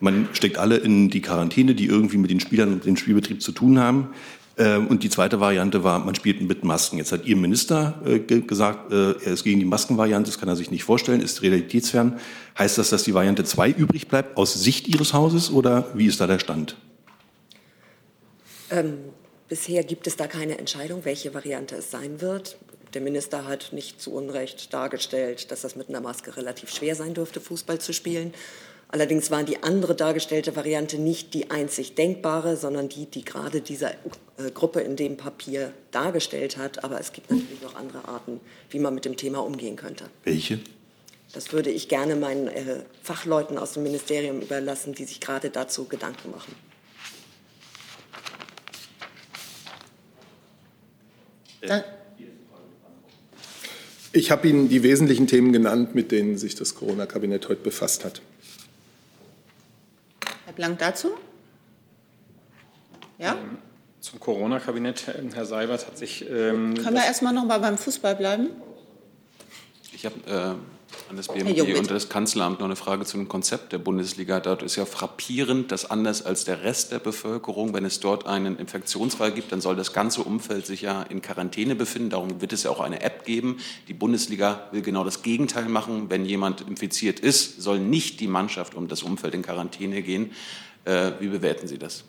man 0.01 0.29
steckt 0.33 0.59
alle 0.59 0.77
in 0.77 1.11
die 1.11 1.21
Quarantäne, 1.21 1.75
die 1.75 1.87
irgendwie 1.87 2.17
mit 2.17 2.31
den 2.31 2.41
Spielern 2.41 2.73
und 2.73 2.85
dem 2.85 2.97
Spielbetrieb 2.97 3.43
zu 3.43 3.53
tun 3.53 3.79
haben. 3.79 4.11
Ähm, 4.57 4.87
und 4.87 5.03
die 5.03 5.11
zweite 5.11 5.41
Variante 5.41 5.83
war, 5.83 5.99
man 5.99 6.15
spielt 6.15 6.41
mit 6.41 6.63
Masken. 6.63 6.99
Jetzt 6.99 7.11
hat 7.11 7.25
Ihr 7.27 7.37
Minister 7.37 8.01
äh, 8.07 8.21
gesagt, 8.21 8.93
äh, 8.93 9.13
er 9.13 9.33
ist 9.33 9.43
gegen 9.43 9.59
die 9.59 9.67
Maskenvariante, 9.67 10.31
das 10.31 10.39
kann 10.39 10.49
er 10.49 10.57
sich 10.57 10.71
nicht 10.71 10.85
vorstellen, 10.85 11.21
ist 11.21 11.43
realitätsfern. 11.43 12.21
Heißt 12.59 12.79
das, 12.79 12.91
dass 12.91 13.03
die 13.03 13.15
Variante 13.15 13.45
2 13.45 13.71
übrig 13.71 14.07
bleibt 14.09 14.37
aus 14.37 14.55
Sicht 14.55 14.87
Ihres 14.87 15.13
Hauses 15.13 15.51
oder 15.51 15.89
wie 15.95 16.07
ist 16.07 16.21
da 16.21 16.27
der 16.27 16.39
Stand? 16.39 16.77
Ähm, 18.71 18.99
bisher 19.49 19.83
gibt 19.83 20.07
es 20.07 20.17
da 20.17 20.29
keine 20.29 20.59
Entscheidung, 20.59 21.05
welche 21.05 21.35
Variante 21.35 21.77
es 21.77 21.91
sein 21.91 22.21
wird. 22.21 22.57
Der 22.95 23.01
Minister 23.01 23.47
hat 23.47 23.73
nicht 23.73 24.01
zu 24.01 24.13
Unrecht 24.13 24.73
dargestellt, 24.73 25.51
dass 25.51 25.63
das 25.63 25.75
mit 25.75 25.89
einer 25.89 26.01
Maske 26.01 26.37
relativ 26.37 26.71
schwer 26.71 26.95
sein 26.95 27.13
dürfte, 27.13 27.41
Fußball 27.41 27.81
zu 27.81 27.93
spielen. 27.93 28.33
Allerdings 28.89 29.31
war 29.31 29.43
die 29.43 29.63
andere 29.63 29.95
dargestellte 29.95 30.55
Variante 30.55 30.99
nicht 30.99 31.35
die 31.35 31.51
einzig 31.51 31.95
denkbare, 31.95 32.57
sondern 32.57 32.89
die, 32.89 33.07
die 33.07 33.25
gerade 33.25 33.61
diese 33.61 33.91
äh, 33.91 34.51
Gruppe 34.53 34.81
in 34.81 34.97
dem 34.97 35.17
Papier 35.17 35.73
dargestellt 35.91 36.57
hat. 36.57 36.85
Aber 36.85 37.01
es 37.01 37.13
gibt 37.13 37.31
natürlich 37.31 37.63
noch 37.63 37.75
andere 37.75 38.07
Arten, 38.07 38.41
wie 38.71 38.79
man 38.79 38.95
mit 38.95 39.05
dem 39.05 39.17
Thema 39.17 39.39
umgehen 39.39 39.77
könnte. 39.77 40.05
Welche? 40.23 40.61
Das 41.33 41.53
würde 41.53 41.71
ich 41.71 41.89
gerne 41.89 42.15
meinen 42.15 42.47
äh, 42.47 42.83
Fachleuten 43.03 43.59
aus 43.59 43.73
dem 43.73 43.83
Ministerium 43.83 44.41
überlassen, 44.41 44.95
die 44.95 45.05
sich 45.05 45.21
gerade 45.21 45.51
dazu 45.51 45.87
Gedanken 45.87 46.31
machen. 46.31 46.55
Ich 54.13 54.31
habe 54.31 54.49
Ihnen 54.49 54.69
die 54.69 54.83
wesentlichen 54.83 55.27
Themen 55.27 55.53
genannt, 55.53 55.95
mit 55.95 56.13
denen 56.13 56.37
sich 56.37 56.55
das 56.55 56.75
Corona-Kabinett 56.75 57.49
heute 57.49 57.63
befasst 57.63 58.05
hat. 58.05 58.23
Blank 60.55 60.79
dazu? 60.79 61.13
Ja? 63.19 63.33
Ähm, 63.33 63.59
zum 64.01 64.21
Corona-Kabinett, 64.21 65.07
Herr 65.35 65.47
Seibert 65.47 65.87
hat 65.87 65.97
sich. 65.97 66.29
Ähm, 66.29 66.75
Können 66.75 66.95
wir 66.95 67.05
erstmal 67.05 67.33
noch 67.33 67.45
mal 67.45 67.59
beim 67.59 67.79
Fußball 67.79 68.15
bleiben? 68.17 68.51
Ich 69.93 70.05
habe 70.05 70.17
äh, 70.27 70.84
an 71.11 71.17
das 71.17 71.29
BMG 71.29 71.77
und 71.77 71.91
das 71.91 72.09
Kanzleramt 72.09 72.61
noch 72.61 72.67
eine 72.67 72.77
Frage 72.77 73.05
zu 73.05 73.17
dem 73.17 73.29
Konzept 73.29 73.73
der 73.73 73.79
Bundesliga. 73.79 74.41
Dort 74.41 74.63
ist 74.63 74.77
ja 74.77 74.85
frappierend, 74.85 75.71
dass 75.71 75.91
anders 75.91 76.25
als 76.25 76.45
der 76.45 76.63
Rest 76.63 76.93
der 76.93 76.99
Bevölkerung, 76.99 77.75
wenn 77.75 77.85
es 77.85 78.01
dort 78.01 78.27
einen 78.27 78.59
Infektionsfall 78.59 79.33
gibt, 79.33 79.53
dann 79.53 79.61
soll 79.61 79.77
das 79.77 79.93
ganze 79.93 80.23
Umfeld 80.23 80.67
sich 80.67 80.83
ja 80.83 81.03
in 81.03 81.23
Quarantäne 81.23 81.75
befinden. 81.75 82.11
Darum 82.11 82.41
wird 82.41 82.53
es 82.53 82.63
ja 82.65 82.71
auch 82.71 82.81
eine 82.81 83.03
App 83.03 83.25
geben. 83.25 83.59
Die 83.89 83.95
Bundesliga 83.95 84.69
will 84.73 84.83
genau 84.83 85.05
das 85.05 85.23
Gegenteil 85.23 85.69
machen. 85.69 86.11
Wenn 86.11 86.25
jemand 86.25 86.63
infiziert 86.63 87.21
ist, 87.21 87.63
soll 87.63 87.79
nicht 87.79 88.21
die 88.21 88.29
Mannschaft 88.29 88.75
um 88.75 88.89
das 88.89 89.03
Umfeld 89.03 89.35
in 89.35 89.43
Quarantäne 89.43 90.03
gehen. 90.03 90.33
Äh, 90.85 91.13
wie 91.21 91.29
bewerten 91.29 91.69
Sie 91.69 91.79
das? 91.79 92.05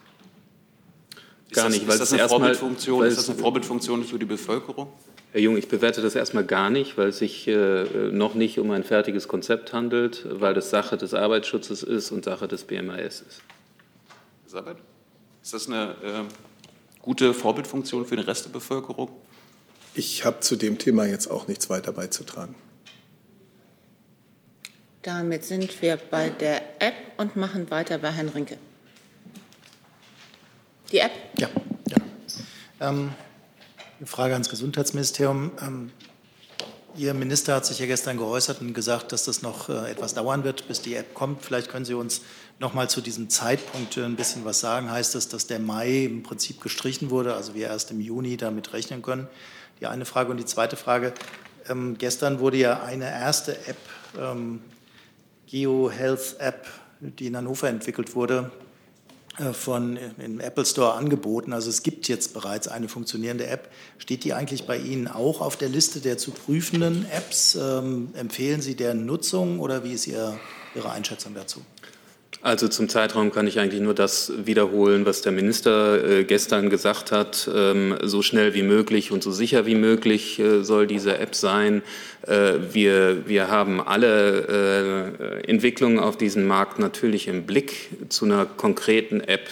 Gar 1.52 1.70
nicht, 1.70 1.84
ist 1.84 1.88
das, 1.88 2.12
ist 2.12 2.12
das 2.12 2.14
eine 2.14 2.30
Vorbildfunktion? 2.30 3.06
Ist 3.06 3.18
das 3.18 3.30
eine 3.30 3.40
Vorbildfunktion 3.40 4.04
für 4.04 4.20
die 4.20 4.26
Bevölkerung? 4.26 4.90
Herr 5.36 5.42
Jung, 5.42 5.58
ich 5.58 5.68
bewerte 5.68 6.02
das 6.02 6.16
erstmal 6.16 6.46
gar 6.46 6.70
nicht, 6.70 6.98
weil 6.98 7.10
es 7.10 7.18
sich 7.18 7.46
äh, 7.50 7.84
noch 8.10 8.36
nicht 8.36 8.58
um 8.58 8.72
ein 8.72 8.86
fertiges 8.86 9.28
Konzept 9.28 9.74
handelt, 9.74 10.26
weil 10.30 10.54
das 10.54 10.70
Sache 10.70 10.96
des 10.96 11.14
Arbeitsschutzes 11.14 11.84
ist 11.84 12.12
und 12.12 12.24
Sache 12.24 12.48
des 12.48 12.64
BMAS 12.64 13.20
ist. 13.20 13.42
Ist 14.46 15.54
das 15.54 15.68
eine 15.68 15.90
äh, 16.02 17.02
gute 17.02 17.34
Vorbildfunktion 17.34 18.06
für 18.06 18.16
den 18.16 18.24
Rest 18.24 18.46
der 18.46 18.52
Bevölkerung? 18.52 19.12
Ich 19.94 20.24
habe 20.24 20.40
zu 20.40 20.56
dem 20.56 20.78
Thema 20.78 21.06
jetzt 21.06 21.28
auch 21.28 21.50
nichts 21.50 21.70
weiter 21.70 21.92
beizutragen. 21.92 22.56
Damit 25.02 25.44
sind 25.44 25.82
wir 25.82 25.98
bei 25.98 26.30
der 26.30 26.62
App 26.82 26.96
und 27.18 27.36
machen 27.36 27.70
weiter 27.72 27.98
bei 27.98 28.12
Herrn 28.12 28.30
Rinke. 28.30 28.58
Die 30.94 31.00
App? 31.00 31.12
Ja. 31.38 31.50
ja. 31.90 31.98
Ähm 32.80 33.10
eine 33.98 34.08
Frage 34.08 34.34
ans 34.34 34.50
Gesundheitsministerium. 34.50 35.52
Ähm, 35.62 35.92
Ihr 36.98 37.14
Minister 37.14 37.56
hat 37.56 37.66
sich 37.66 37.80
ja 37.80 37.88
gestern 37.88 38.16
geäußert 38.16 38.62
und 38.62 38.74
gesagt, 38.74 39.12
dass 39.12 39.26
das 39.26 39.42
noch 39.42 39.68
äh, 39.68 39.92
etwas 39.92 40.14
dauern 40.14 40.46
wird, 40.46 40.66
bis 40.70 40.82
die 40.82 40.96
App 40.96 41.14
kommt. 41.14 41.44
Vielleicht 41.44 41.70
können 41.70 41.84
Sie 41.84 41.94
uns 41.94 42.22
noch 42.58 42.74
mal 42.74 42.90
zu 42.90 43.02
diesem 43.02 43.30
Zeitpunkt 43.30 43.98
äh, 43.98 44.04
ein 44.04 44.16
bisschen 44.16 44.46
was 44.46 44.62
sagen. 44.62 44.90
Heißt 44.90 45.14
das, 45.14 45.28
dass 45.28 45.46
der 45.46 45.60
Mai 45.60 46.06
im 46.06 46.24
Prinzip 46.24 46.62
gestrichen 46.62 47.10
wurde, 47.10 47.34
also 47.34 47.54
wir 47.54 47.68
erst 47.68 47.92
im 47.92 48.00
Juni 48.00 48.38
damit 48.38 48.72
rechnen 48.72 49.02
können? 49.02 49.28
Die 49.82 49.88
eine 49.88 50.06
Frage. 50.06 50.32
Und 50.32 50.38
die 50.38 50.46
zweite 50.46 50.78
Frage. 50.78 51.14
Ähm, 51.68 51.98
gestern 51.98 52.40
wurde 52.40 52.58
ja 52.58 52.82
eine 52.82 53.10
erste 53.10 53.58
App, 53.68 53.78
ähm, 54.18 54.62
GeoHealth 55.48 56.38
App, 56.40 56.66
die 57.02 57.28
in 57.28 57.36
Hannover 57.36 57.68
entwickelt 57.68 58.16
wurde, 58.16 58.52
von 59.54 59.98
im 60.18 60.40
Apple 60.40 60.66
Store 60.66 60.94
angeboten. 60.94 61.54
Also 61.54 61.70
es 61.70 61.84
gibt 61.84 62.08
jetzt 62.08 62.34
bereits 62.34 62.68
eine 62.68 62.88
funktionierende 62.88 63.48
App. 63.48 63.70
Steht 63.98 64.24
die 64.24 64.34
eigentlich 64.34 64.66
bei 64.66 64.78
Ihnen 64.78 65.08
auch 65.08 65.42
auf 65.42 65.58
der 65.58 65.70
Liste 65.70 66.00
der 66.00 66.18
zu 66.18 66.32
prüfenden 66.32 67.06
Apps? 67.12 67.56
Ähm, 67.56 68.10
empfehlen 68.14 68.62
Sie 68.62 68.76
deren 68.76 69.06
Nutzung 69.06 69.60
oder 69.60 69.84
wie 69.84 69.94
ist 69.94 70.08
Ihr, 70.08 70.40
Ihre 70.76 70.92
Einschätzung 70.92 71.34
dazu? 71.34 71.62
Also 72.46 72.68
zum 72.68 72.90
Zeitraum 72.90 73.32
kann 73.32 73.48
ich 73.48 73.60
eigentlich 73.60 73.82
nur 73.82 73.96
das 73.96 74.32
wiederholen, 74.46 75.08
was 75.08 75.24
der 75.24 75.32
Minister 75.32 76.08
äh, 76.08 76.24
gestern 76.26 76.70
gesagt 76.70 77.12
hat. 77.12 77.50
Ähm, 77.52 77.98
so 78.04 78.22
schnell 78.22 78.54
wie 78.54 78.62
möglich 78.62 79.12
und 79.12 79.24
so 79.24 79.32
sicher 79.32 79.66
wie 79.66 79.74
möglich 79.74 80.38
äh, 80.38 80.64
soll 80.64 80.86
diese 80.86 81.18
App 81.18 81.34
sein. 81.34 81.82
Äh, 82.22 82.54
wir, 82.72 83.28
wir 83.28 83.48
haben 83.48 83.82
alle 83.82 85.42
Entwicklungen 85.48 85.98
auf 85.98 86.18
diesem 86.18 86.46
Markt 86.46 86.78
natürlich 86.78 87.28
im 87.28 87.48
Blick. 87.48 87.90
Zu 88.10 88.26
einer 88.26 88.46
konkreten 88.46 89.22
App 89.22 89.50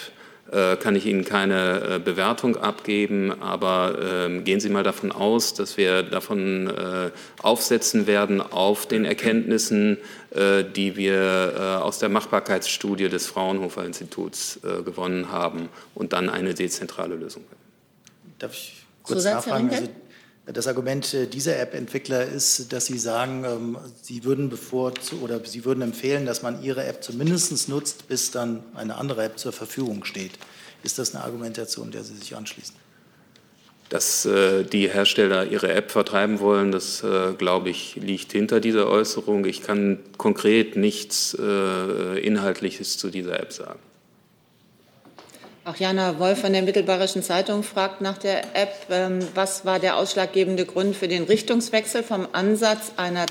kann 0.76 0.94
ich 0.94 1.06
Ihnen 1.06 1.24
keine 1.24 1.96
äh, 1.96 1.98
Bewertung 1.98 2.56
abgeben, 2.56 3.32
aber 3.42 3.98
ähm, 4.00 4.44
gehen 4.44 4.60
Sie 4.60 4.68
mal 4.68 4.82
davon 4.82 5.10
aus, 5.10 5.54
dass 5.54 5.76
wir 5.76 6.02
davon 6.02 6.68
äh, 6.68 7.10
aufsetzen 7.42 8.06
werden 8.06 8.40
auf 8.40 8.86
den 8.86 9.04
Erkenntnissen, 9.04 9.98
die 10.74 10.96
wir 10.96 11.80
aus 11.84 12.00
der 12.00 12.08
Machbarkeitsstudie 12.08 13.08
des 13.08 13.28
Fraunhofer 13.28 13.84
Instituts 13.84 14.58
gewonnen 14.84 15.30
haben 15.30 15.68
und 15.94 16.12
dann 16.12 16.28
eine 16.28 16.54
dezentrale 16.54 17.14
Lösung. 17.14 17.44
Darf 18.40 18.52
ich 18.52 18.84
kurz 19.04 19.18
Zusatz, 19.18 19.46
nachfragen? 19.46 19.70
Also 19.70 19.88
das 20.46 20.66
Argument 20.66 21.16
dieser 21.32 21.58
App-Entwickler 21.58 22.26
ist, 22.26 22.72
dass 22.72 22.86
sie 22.86 22.98
sagen, 22.98 23.44
ähm, 23.44 23.78
sie 24.02 24.24
würden 24.24 24.50
bevor 24.50 24.92
oder 25.22 25.42
sie 25.44 25.64
würden 25.64 25.82
empfehlen, 25.82 26.26
dass 26.26 26.42
man 26.42 26.62
ihre 26.62 26.84
App 26.84 27.02
zumindest 27.02 27.68
nutzt, 27.68 28.08
bis 28.08 28.30
dann 28.30 28.62
eine 28.74 28.96
andere 28.96 29.24
App 29.24 29.38
zur 29.38 29.52
Verfügung 29.52 30.04
steht. 30.04 30.32
Ist 30.82 30.98
das 30.98 31.14
eine 31.14 31.24
Argumentation, 31.24 31.90
der 31.90 32.04
Sie 32.04 32.14
sich 32.14 32.36
anschließen? 32.36 32.74
Dass 33.88 34.26
äh, 34.26 34.64
die 34.64 34.88
Hersteller 34.90 35.46
ihre 35.46 35.72
App 35.72 35.90
vertreiben 35.90 36.40
wollen, 36.40 36.72
das, 36.72 37.02
äh, 37.02 37.32
glaube 37.38 37.70
ich, 37.70 37.96
liegt 37.96 38.32
hinter 38.32 38.60
dieser 38.60 38.88
Äußerung. 38.88 39.46
Ich 39.46 39.62
kann 39.62 39.98
konkret 40.18 40.76
nichts 40.76 41.34
äh, 41.40 42.18
Inhaltliches 42.18 42.98
zu 42.98 43.08
dieser 43.08 43.40
App 43.40 43.52
sagen. 43.52 43.78
Auch 45.66 45.76
Jana 45.76 46.18
Wolf 46.18 46.42
von 46.42 46.52
der 46.52 46.60
Mittelbayerischen 46.60 47.22
Zeitung 47.22 47.62
fragt 47.62 48.02
nach 48.02 48.18
der 48.18 48.54
App. 48.54 48.74
Ähm, 48.90 49.20
was 49.34 49.64
war 49.64 49.78
der 49.78 49.96
ausschlaggebende 49.96 50.66
Grund 50.66 50.94
für 50.94 51.08
den 51.08 51.22
Richtungswechsel 51.22 52.02
vom 52.02 52.28
Ansatz 52.32 52.92
einer 52.98 53.24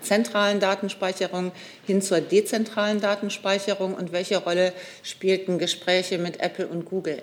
zentralen 0.00 0.58
Datenspeicherung 0.58 1.52
hin 1.86 2.00
zur 2.00 2.22
dezentralen 2.22 3.02
Datenspeicherung? 3.02 3.92
Und 3.92 4.10
welche 4.12 4.38
Rolle 4.38 4.72
spielten 5.02 5.58
Gespräche 5.58 6.16
mit 6.16 6.40
Apple 6.40 6.66
und 6.66 6.86
Google? 6.86 7.20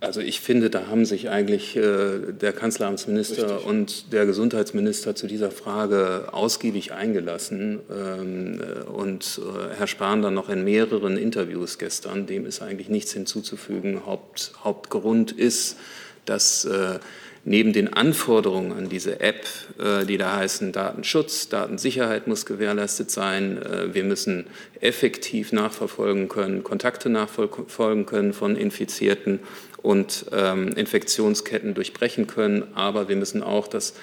Also 0.00 0.20
ich 0.20 0.40
finde, 0.40 0.70
da 0.70 0.86
haben 0.86 1.04
sich 1.04 1.28
eigentlich 1.28 1.76
äh, 1.76 2.32
der 2.32 2.52
Kanzleramtsminister 2.52 3.56
Richtig. 3.56 3.66
und 3.66 4.12
der 4.12 4.26
Gesundheitsminister 4.26 5.16
zu 5.16 5.26
dieser 5.26 5.50
Frage 5.50 6.28
ausgiebig 6.32 6.92
eingelassen. 6.92 7.80
Ähm, 7.90 8.60
äh, 8.60 8.88
und 8.88 9.40
äh, 9.42 9.74
Herr 9.76 9.88
Spahn 9.88 10.22
dann 10.22 10.34
noch 10.34 10.50
in 10.50 10.62
mehreren 10.62 11.16
Interviews 11.16 11.78
gestern, 11.78 12.26
dem 12.26 12.46
ist 12.46 12.62
eigentlich 12.62 12.88
nichts 12.88 13.12
hinzuzufügen. 13.12 14.06
Haupt, 14.06 14.52
Hauptgrund 14.62 15.32
ist, 15.32 15.76
dass 16.26 16.64
äh, 16.64 17.00
neben 17.44 17.72
den 17.72 17.92
Anforderungen 17.92 18.72
an 18.72 18.88
diese 18.88 19.20
App, 19.20 19.46
äh, 19.78 20.04
die 20.04 20.18
da 20.18 20.36
heißen 20.36 20.70
Datenschutz, 20.72 21.48
Datensicherheit 21.48 22.26
muss 22.26 22.46
gewährleistet 22.46 23.10
sein, 23.10 23.60
äh, 23.62 23.94
wir 23.94 24.04
müssen 24.04 24.46
effektiv 24.80 25.52
nachverfolgen 25.52 26.28
können, 26.28 26.62
Kontakte 26.62 27.08
nachverfolgen 27.08 28.06
können 28.06 28.32
von 28.32 28.54
Infizierten 28.54 29.40
und 29.82 30.26
ähm, 30.32 30.68
Infektionsketten 30.68 31.74
durchbrechen 31.74 32.26
können. 32.26 32.64
Aber 32.74 33.08
wir 33.08 33.16
müssen 33.16 33.42
auch 33.42 33.68
das 33.68 33.94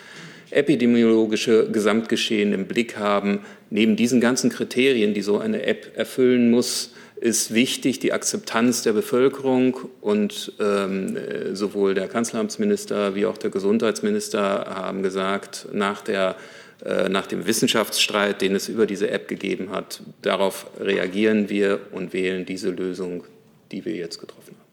epidemiologische 0.51 1.69
Gesamtgeschehen 1.69 2.53
im 2.53 2.67
Blick 2.67 2.97
haben. 2.97 3.41
Neben 3.69 3.95
diesen 3.95 4.21
ganzen 4.21 4.49
Kriterien, 4.49 5.13
die 5.13 5.21
so 5.21 5.39
eine 5.39 5.63
App 5.63 5.91
erfüllen 5.95 6.51
muss, 6.51 6.93
ist 7.15 7.53
wichtig 7.53 7.99
die 7.99 8.13
Akzeptanz 8.13 8.83
der 8.83 8.93
Bevölkerung 8.93 9.77
und 10.01 10.53
ähm, 10.59 11.17
sowohl 11.53 11.93
der 11.93 12.07
Kanzleramtsminister 12.07 13.15
wie 13.15 13.25
auch 13.25 13.37
der 13.37 13.49
Gesundheitsminister 13.49 14.65
haben 14.75 15.01
gesagt, 15.01 15.67
nach, 15.71 16.01
der, 16.01 16.35
äh, 16.83 17.07
nach 17.09 17.25
dem 17.25 17.47
Wissenschaftsstreit, 17.47 18.41
den 18.41 18.53
es 18.53 18.67
über 18.67 18.85
diese 18.85 19.09
App 19.09 19.27
gegeben 19.27 19.71
hat, 19.71 20.01
darauf 20.21 20.67
reagieren 20.79 21.49
wir 21.49 21.79
und 21.91 22.13
wählen 22.13 22.45
diese 22.45 22.69
Lösung, 22.69 23.23
die 23.71 23.85
wir 23.85 23.95
jetzt 23.95 24.19
getroffen 24.19 24.55
haben. 24.59 24.64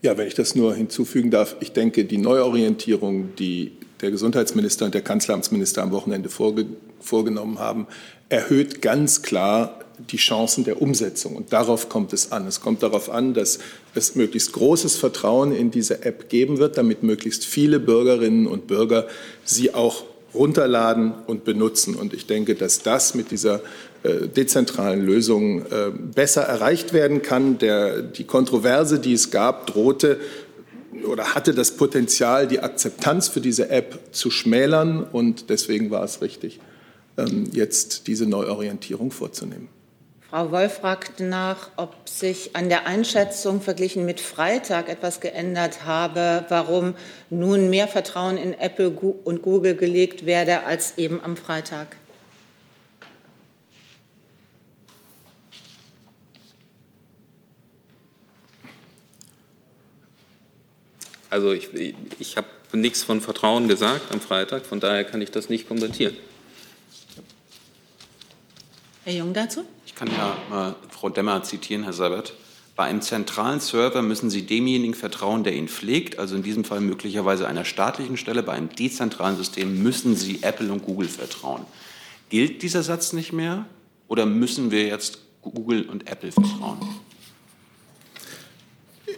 Ja, 0.00 0.16
wenn 0.16 0.28
ich 0.28 0.34
das 0.34 0.54
nur 0.54 0.74
hinzufügen 0.74 1.30
darf, 1.30 1.56
ich 1.60 1.72
denke, 1.72 2.04
die 2.04 2.18
Neuorientierung, 2.18 3.34
die 3.36 3.72
der 4.00 4.12
Gesundheitsminister 4.12 4.84
und 4.84 4.94
der 4.94 5.02
Kanzleramtsminister 5.02 5.82
am 5.82 5.90
Wochenende 5.90 6.28
vorge 6.28 6.66
vorgenommen 7.00 7.58
haben, 7.58 7.86
erhöht 8.28 8.82
ganz 8.82 9.22
klar 9.22 9.80
die 10.10 10.16
Chancen 10.16 10.64
der 10.64 10.80
Umsetzung. 10.80 11.34
Und 11.34 11.52
darauf 11.52 11.88
kommt 11.88 12.12
es 12.12 12.30
an. 12.30 12.46
Es 12.46 12.60
kommt 12.60 12.82
darauf 12.82 13.10
an, 13.10 13.34
dass 13.34 13.58
es 13.94 14.14
möglichst 14.14 14.52
großes 14.52 14.96
Vertrauen 14.96 15.52
in 15.52 15.70
diese 15.70 16.04
App 16.04 16.28
geben 16.28 16.58
wird, 16.58 16.78
damit 16.78 17.02
möglichst 17.02 17.44
viele 17.44 17.80
Bürgerinnen 17.80 18.46
und 18.46 18.66
Bürger 18.66 19.08
sie 19.44 19.74
auch 19.74 20.04
runterladen 20.34 21.14
und 21.26 21.44
benutzen. 21.44 21.94
Und 21.94 22.12
ich 22.12 22.26
denke, 22.26 22.54
dass 22.54 22.82
das 22.82 23.14
mit 23.14 23.30
dieser 23.30 23.60
äh, 24.02 24.28
dezentralen 24.28 25.04
Lösungen 25.04 25.62
äh, 25.70 25.90
besser 25.90 26.42
erreicht 26.42 26.92
werden 26.92 27.22
kann. 27.22 27.58
Der, 27.58 28.02
die 28.02 28.24
Kontroverse, 28.24 28.98
die 28.98 29.14
es 29.14 29.30
gab, 29.30 29.66
drohte 29.66 30.18
oder 31.06 31.34
hatte 31.34 31.54
das 31.54 31.72
Potenzial, 31.72 32.46
die 32.46 32.60
Akzeptanz 32.60 33.28
für 33.28 33.40
diese 33.40 33.70
App 33.70 33.98
zu 34.12 34.30
schmälern. 34.30 35.02
Und 35.02 35.50
deswegen 35.50 35.90
war 35.90 36.04
es 36.04 36.20
richtig, 36.20 36.60
ähm, 37.16 37.44
jetzt 37.52 38.06
diese 38.06 38.26
Neuorientierung 38.26 39.10
vorzunehmen. 39.10 39.68
Frau 40.30 40.50
Wolf 40.50 40.80
fragt 40.80 41.20
nach, 41.20 41.70
ob 41.76 42.06
sich 42.06 42.54
an 42.54 42.68
der 42.68 42.86
Einschätzung 42.86 43.62
verglichen 43.62 44.04
mit 44.04 44.20
Freitag 44.20 44.90
etwas 44.90 45.20
geändert 45.20 45.86
habe, 45.86 46.44
warum 46.50 46.94
nun 47.30 47.70
mehr 47.70 47.88
Vertrauen 47.88 48.36
in 48.36 48.52
Apple 48.52 48.90
und 48.90 49.40
Google 49.40 49.74
gelegt 49.74 50.26
werde 50.26 50.64
als 50.64 50.98
eben 50.98 51.22
am 51.24 51.38
Freitag. 51.38 51.96
Also 61.30 61.52
ich, 61.52 61.70
ich 62.18 62.36
habe 62.36 62.48
nichts 62.74 63.02
von 63.02 63.22
Vertrauen 63.22 63.66
gesagt 63.66 64.12
am 64.12 64.20
Freitag, 64.20 64.66
von 64.66 64.78
daher 64.78 65.04
kann 65.04 65.22
ich 65.22 65.30
das 65.30 65.48
nicht 65.48 65.66
kommentieren. 65.68 66.18
Herr 69.04 69.14
Jung 69.14 69.32
dazu? 69.32 69.64
Kann 69.98 70.12
ja 70.12 70.36
mal 70.48 70.76
Frau 70.90 71.08
Demmer 71.08 71.42
zitieren, 71.42 71.82
Herr 71.82 71.92
Seibert. 71.92 72.34
Bei 72.76 72.84
einem 72.84 73.02
zentralen 73.02 73.58
Server 73.58 74.00
müssen 74.00 74.30
Sie 74.30 74.42
demjenigen 74.42 74.94
vertrauen, 74.94 75.42
der 75.42 75.56
ihn 75.56 75.66
pflegt, 75.66 76.20
also 76.20 76.36
in 76.36 76.44
diesem 76.44 76.62
Fall 76.62 76.80
möglicherweise 76.80 77.48
einer 77.48 77.64
staatlichen 77.64 78.16
Stelle. 78.16 78.44
Bei 78.44 78.52
einem 78.52 78.68
dezentralen 78.68 79.36
System 79.36 79.82
müssen 79.82 80.14
Sie 80.14 80.38
Apple 80.42 80.70
und 80.70 80.84
Google 80.84 81.08
vertrauen. 81.08 81.62
Gilt 82.28 82.62
dieser 82.62 82.84
Satz 82.84 83.12
nicht 83.12 83.32
mehr 83.32 83.66
oder 84.06 84.24
müssen 84.24 84.70
wir 84.70 84.86
jetzt 84.86 85.18
Google 85.42 85.88
und 85.88 86.08
Apple 86.08 86.30
vertrauen? 86.30 86.78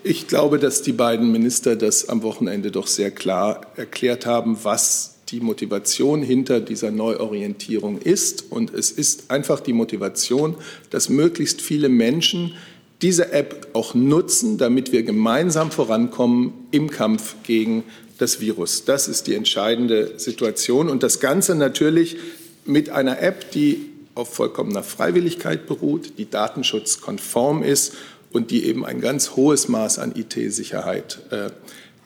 Ich 0.03 0.29
glaube, 0.29 0.59
dass 0.59 0.81
die 0.81 0.93
beiden 0.93 1.31
Minister 1.31 1.77
das 1.77 2.09
am 2.09 2.23
Wochenende 2.23 2.71
doch 2.71 2.87
sehr 2.87 3.11
klar 3.11 3.67
erklärt 3.77 4.25
haben, 4.25 4.57
was 4.65 5.20
die 5.31 5.41
Motivation 5.41 6.23
hinter 6.23 6.61
dieser 6.61 6.91
Neuorientierung 6.91 7.99
ist. 7.99 8.51
Und 8.51 8.73
es 8.75 8.91
ist 8.91 9.31
einfach 9.31 9.61
die 9.61 9.73
Motivation, 9.73 10.57
dass 10.91 11.09
möglichst 11.09 11.61
viele 11.61 11.89
Menschen 11.89 12.55
diese 13.03 13.33
App 13.33 13.69
auch 13.73 13.95
nutzen, 13.95 14.59
damit 14.59 14.93
wir 14.93 15.03
gemeinsam 15.03 15.71
vorankommen 15.71 16.53
im 16.71 16.91
Kampf 16.91 17.37
gegen 17.45 17.85
das 18.19 18.41
Virus. 18.41 18.85
Das 18.85 19.09
ist 19.09 19.27
die 19.27 19.35
entscheidende 19.35 20.19
Situation. 20.19 20.91
Und 20.91 21.03
das 21.03 21.21
Ganze 21.21 21.55
natürlich 21.55 22.19
mit 22.67 22.91
einer 22.91 23.21
App, 23.23 23.51
die 23.53 23.87
auf 24.15 24.35
vollkommener 24.35 24.83
Freiwilligkeit 24.83 25.67
beruht, 25.67 26.19
die 26.19 26.29
datenschutzkonform 26.29 27.63
ist 27.63 27.95
und 28.33 28.51
die 28.51 28.67
eben 28.67 28.85
ein 28.85 29.01
ganz 29.01 29.37
hohes 29.37 29.69
Maß 29.69 29.99
an 29.99 30.13
IT-Sicherheit 30.15 31.21
äh, 31.31 31.51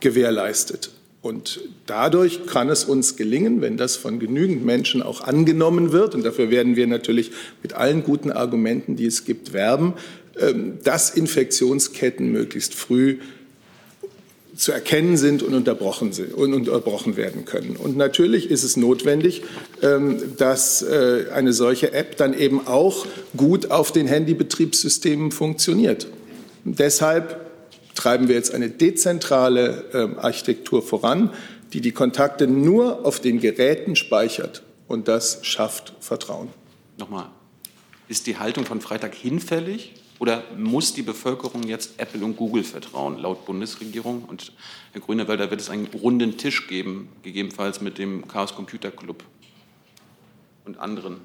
gewährleistet. 0.01 0.91
Und 1.25 1.61
dadurch 1.87 2.45
kann 2.45 2.69
es 2.69 2.85
uns 2.85 3.17
gelingen, 3.17 3.63
wenn 3.63 3.79
das 3.79 3.97
von 3.97 4.19
genügend 4.19 4.63
Menschen 4.63 5.01
auch 5.03 5.23
angenommen 5.23 5.91
wird, 5.91 6.15
und 6.15 6.23
dafür 6.23 6.51
werden 6.51 6.77
wir 6.77 6.87
natürlich 6.87 7.31
mit 7.63 7.73
allen 7.73 8.03
guten 8.03 8.31
Argumenten, 8.31 8.95
die 8.97 9.07
es 9.07 9.25
gibt, 9.25 9.55
werben, 9.55 9.95
ähm, 10.39 10.75
dass 10.85 11.09
Infektionsketten 11.09 12.31
möglichst 12.31 12.75
früh 12.75 13.21
zu 14.55 14.71
erkennen 14.73 15.17
sind 15.17 15.43
und 15.43 15.55
unterbrochen, 15.55 16.13
sind, 16.13 16.35
und 16.35 16.53
unterbrochen 16.53 17.17
werden 17.17 17.47
können. 17.47 17.77
Und 17.77 17.97
natürlich 17.97 18.51
ist 18.51 18.63
es 18.63 18.77
notwendig, 18.77 19.45
ähm, 19.81 20.19
dass 20.37 20.83
äh, 20.83 21.25
eine 21.33 21.55
solche 21.55 21.95
App 21.95 22.19
dann 22.19 22.39
eben 22.39 22.67
auch 22.67 23.07
gut 23.35 23.71
auf 23.71 23.93
den 23.93 24.07
Handybetriebssystemen 24.09 25.33
funktioniert. 25.33 26.07
deshalb 26.65 27.44
treiben 27.95 28.29
wir 28.29 28.35
jetzt 28.35 28.55
eine 28.55 28.71
dezentrale 28.71 29.85
ähm, 29.93 30.19
Architektur 30.19 30.83
voran, 30.83 31.31
die 31.73 31.81
die 31.81 31.93
Kontakte 31.93 32.47
nur 32.47 33.05
auf 33.05 33.21
den 33.21 33.41
Geräten 33.41 33.97
speichert. 33.97 34.63
Und 34.87 35.09
das 35.09 35.45
schafft 35.45 35.95
Vertrauen. 36.01 36.49
Nochmal, 36.99 37.31
ist 38.09 38.27
die 38.27 38.37
Haltung 38.39 38.65
von 38.65 38.81
Freitag 38.81 39.15
hinfällig? 39.15 39.95
Oder 40.21 40.45
muss 40.57 40.95
die 40.95 41.03
Bevölkerung 41.03 41.65
jetzt 41.65 41.99
Apple 41.99 42.25
und 42.25 42.37
Google 42.37 42.63
vertrauen, 42.63 43.19
laut 43.19 43.45
Bundesregierung? 43.47 44.25
Und 44.25 44.53
Herr 44.93 45.01
Grünewald, 45.01 45.41
wird 45.51 45.61
es 45.61 45.71
einen 45.71 45.87
runden 45.87 46.39
Tisch 46.39 46.69
geben, 46.69 47.09
gegebenenfalls 47.23 47.81
mit 47.81 47.99
dem 47.99 48.29
Chaos 48.29 48.55
Computer 48.55 48.93
Club 48.93 49.25
und 50.65 50.79
anderen. 50.79 51.17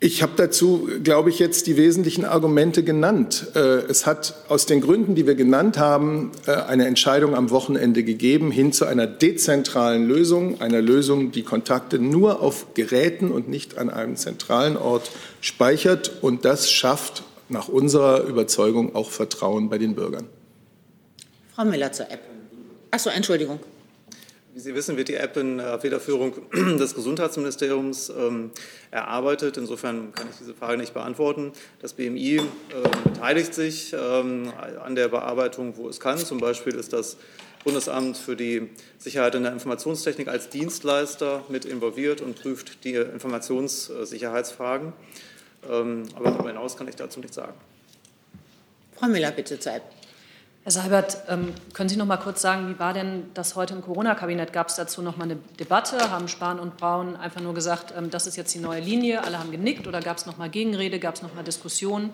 Ich 0.00 0.22
habe 0.22 0.32
dazu, 0.36 0.88
glaube 1.02 1.28
ich, 1.30 1.40
jetzt 1.40 1.66
die 1.66 1.76
wesentlichen 1.76 2.24
Argumente 2.24 2.84
genannt. 2.84 3.48
Äh, 3.56 3.58
es 3.88 4.06
hat 4.06 4.34
aus 4.46 4.64
den 4.64 4.80
Gründen, 4.80 5.16
die 5.16 5.26
wir 5.26 5.34
genannt 5.34 5.76
haben, 5.76 6.30
äh, 6.46 6.52
eine 6.52 6.86
Entscheidung 6.86 7.34
am 7.34 7.50
Wochenende 7.50 8.04
gegeben 8.04 8.52
hin 8.52 8.72
zu 8.72 8.84
einer 8.84 9.08
dezentralen 9.08 10.06
Lösung, 10.06 10.60
einer 10.60 10.80
Lösung, 10.80 11.32
die 11.32 11.42
Kontakte 11.42 11.98
nur 11.98 12.40
auf 12.42 12.74
Geräten 12.74 13.32
und 13.32 13.48
nicht 13.48 13.76
an 13.76 13.90
einem 13.90 14.14
zentralen 14.14 14.76
Ort 14.76 15.10
speichert. 15.40 16.22
Und 16.22 16.44
das 16.44 16.70
schafft 16.70 17.24
nach 17.48 17.66
unserer 17.66 18.22
Überzeugung 18.22 18.94
auch 18.94 19.10
Vertrauen 19.10 19.68
bei 19.68 19.78
den 19.78 19.96
Bürgern. 19.96 20.26
Frau 21.56 21.64
Müller 21.64 21.90
zur 21.90 22.08
App. 22.08 22.20
Achso, 22.92 23.10
Entschuldigung. 23.10 23.58
Wie 24.58 24.62
Sie 24.62 24.74
wissen, 24.74 24.96
wird 24.96 25.06
die 25.06 25.14
App 25.14 25.36
in 25.36 25.62
Federführung 25.78 26.32
des 26.52 26.96
Gesundheitsministeriums 26.96 28.08
ähm, 28.08 28.50
erarbeitet. 28.90 29.56
Insofern 29.56 30.12
kann 30.12 30.26
ich 30.32 30.38
diese 30.38 30.52
Frage 30.52 30.78
nicht 30.78 30.94
beantworten. 30.94 31.52
Das 31.80 31.92
BMI 31.92 32.38
äh, 32.38 32.42
beteiligt 33.04 33.54
sich 33.54 33.92
ähm, 33.92 34.52
an 34.82 34.96
der 34.96 35.06
Bearbeitung, 35.06 35.76
wo 35.76 35.88
es 35.88 36.00
kann. 36.00 36.18
Zum 36.18 36.38
Beispiel 36.40 36.74
ist 36.74 36.92
das 36.92 37.18
Bundesamt 37.62 38.16
für 38.16 38.34
die 38.34 38.68
Sicherheit 38.98 39.36
in 39.36 39.44
der 39.44 39.52
Informationstechnik 39.52 40.26
als 40.26 40.48
Dienstleister 40.48 41.44
mit 41.48 41.64
involviert 41.64 42.20
und 42.20 42.42
prüft 42.42 42.82
die 42.82 42.94
Informationssicherheitsfragen. 42.94 44.92
Ähm, 45.70 46.02
aber 46.16 46.32
darüber 46.32 46.48
hinaus 46.48 46.76
kann 46.76 46.88
ich 46.88 46.96
dazu 46.96 47.20
nichts 47.20 47.36
sagen. 47.36 47.54
Frau 48.96 49.06
Müller, 49.06 49.30
bitte 49.30 49.60
zur 49.60 49.74
App. 49.74 49.97
Herr 50.68 50.82
Seibert, 50.82 51.22
ähm, 51.30 51.54
können 51.72 51.88
Sie 51.88 51.96
noch 51.96 52.04
mal 52.04 52.18
kurz 52.18 52.42
sagen, 52.42 52.68
wie 52.68 52.78
war 52.78 52.92
denn 52.92 53.22
das 53.32 53.56
heute 53.56 53.72
im 53.72 53.80
Corona-Kabinett? 53.80 54.52
Gab 54.52 54.68
es 54.68 54.74
dazu 54.74 55.00
noch 55.00 55.16
mal 55.16 55.24
eine 55.24 55.38
Debatte? 55.58 56.10
Haben 56.10 56.28
Spahn 56.28 56.60
und 56.60 56.76
Braun 56.76 57.16
einfach 57.16 57.40
nur 57.40 57.54
gesagt, 57.54 57.94
ähm, 57.96 58.10
das 58.10 58.26
ist 58.26 58.36
jetzt 58.36 58.54
die 58.54 58.58
neue 58.58 58.82
Linie, 58.82 59.24
alle 59.24 59.38
haben 59.38 59.50
genickt 59.50 59.86
oder 59.86 60.02
gab 60.02 60.18
es 60.18 60.26
noch 60.26 60.36
mal 60.36 60.50
Gegenrede, 60.50 60.98
gab 60.98 61.14
es 61.14 61.22
noch 61.22 61.34
mal 61.34 61.42
Diskussionen? 61.42 62.10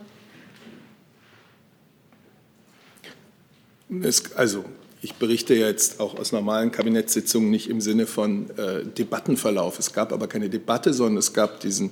also 4.37 4.65
ich 5.03 5.15
berichte 5.17 5.55
jetzt 5.55 5.99
auch 5.99 6.17
aus 6.17 6.31
normalen 6.31 6.71
Kabinettssitzungen 6.71 7.51
nicht 7.51 7.69
im 7.69 7.81
Sinne 7.81 8.07
von 8.07 8.51
äh, 8.57 8.85
Debattenverlauf. 8.85 9.81
Es 9.81 9.93
gab 9.93 10.13
aber 10.13 10.29
keine 10.29 10.49
Debatte, 10.49 10.95
sondern 10.95 11.17
es 11.19 11.33
gab 11.33 11.59
diesen, 11.59 11.91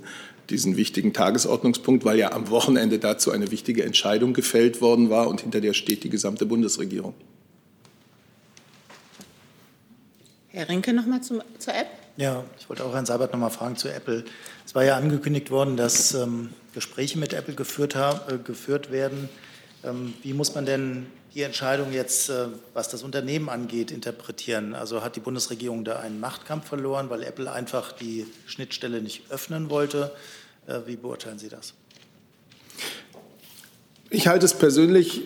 diesen 0.53 0.77
wichtigen 0.77 1.13
Tagesordnungspunkt, 1.13 2.05
weil 2.05 2.19
ja 2.19 2.33
am 2.33 2.51
Wochenende 2.51 2.99
dazu 2.99 3.33
eine 3.33 3.51
wichtige 3.51 3.85
Entscheidung 3.85 4.35
gefällt 4.35 4.81
worden 4.81 5.11
war 5.11 5.29
und 5.29 5.41
hinter 5.41 5.61
der 5.61 5.73
steht 5.73 6.05
die 6.05 6.11
gesamte 6.11 6.47
Bundesregierung. 6.47 7.15
Herr 10.49 10.69
Rinke 10.69 10.93
noch 10.93 11.07
mal 11.07 11.23
zum, 11.23 11.43
zur 11.59 11.75
App. 11.75 11.89
Ja, 12.19 12.45
ich 12.61 12.69
wollte 12.69 12.85
auch 12.85 12.93
Herrn 12.93 13.07
Seibert 13.07 13.33
noch 13.33 13.41
mal 13.41 13.49
fragen 13.49 13.77
zu 13.77 13.89
Apple. 13.89 14.25
Es 14.67 14.75
war 14.75 14.85
ja 14.85 14.97
angekündigt 14.97 15.51
worden, 15.51 15.79
dass 15.79 16.13
ähm, 16.13 16.51
Gespräche 16.75 17.19
mit 17.19 17.33
Apple 17.33 17.55
geführt, 17.55 17.97
haben, 17.97 18.21
äh, 18.33 18.39
geführt 18.39 18.93
werden. 18.93 19.31
Ähm, 19.83 20.13
wie 20.23 20.35
muss 20.35 20.55
man 20.55 20.67
denn 20.67 21.07
die 21.35 21.41
Entscheidung 21.41 21.93
jetzt, 21.93 22.29
äh, 22.29 22.49
was 22.75 22.91
das 22.91 23.03
Unternehmen 23.03 23.49
angeht, 23.49 23.91
interpretieren? 23.91 24.75
Also 24.75 25.03
hat 25.03 25.17
die 25.17 25.21
Bundesregierung 25.21 25.85
da 25.85 26.01
einen 26.01 26.21
Machtkampf 26.21 26.69
verloren, 26.69 27.09
weil 27.09 27.23
Apple 27.23 27.51
einfach 27.51 27.93
die 27.93 28.27
Schnittstelle 28.45 29.01
nicht 29.01 29.31
öffnen 29.31 29.71
wollte? 29.71 30.13
Äh, 30.67 30.81
wie 30.87 30.97
beurteilen 30.97 31.39
Sie 31.39 31.49
das? 31.49 31.75
Ich 34.11 34.27
halte 34.27 34.45
es 34.45 34.55
persönlich 34.55 35.23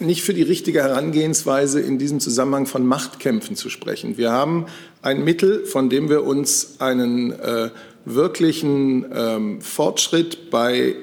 nicht 0.00 0.22
für 0.22 0.34
die 0.34 0.42
richtige 0.42 0.82
Herangehensweise, 0.82 1.80
in 1.80 1.98
diesem 1.98 2.20
Zusammenhang 2.20 2.66
von 2.66 2.84
Machtkämpfen 2.86 3.56
zu 3.56 3.70
sprechen. 3.70 4.16
Wir 4.16 4.32
haben 4.32 4.66
ein 5.02 5.22
Mittel, 5.22 5.64
von 5.66 5.88
dem 5.88 6.08
wir 6.08 6.24
uns 6.24 6.80
einen 6.80 7.32
äh, 7.32 7.70
wirklichen 8.04 9.06
ähm, 9.14 9.60
Fortschritt 9.60 10.50
bei 10.50 10.96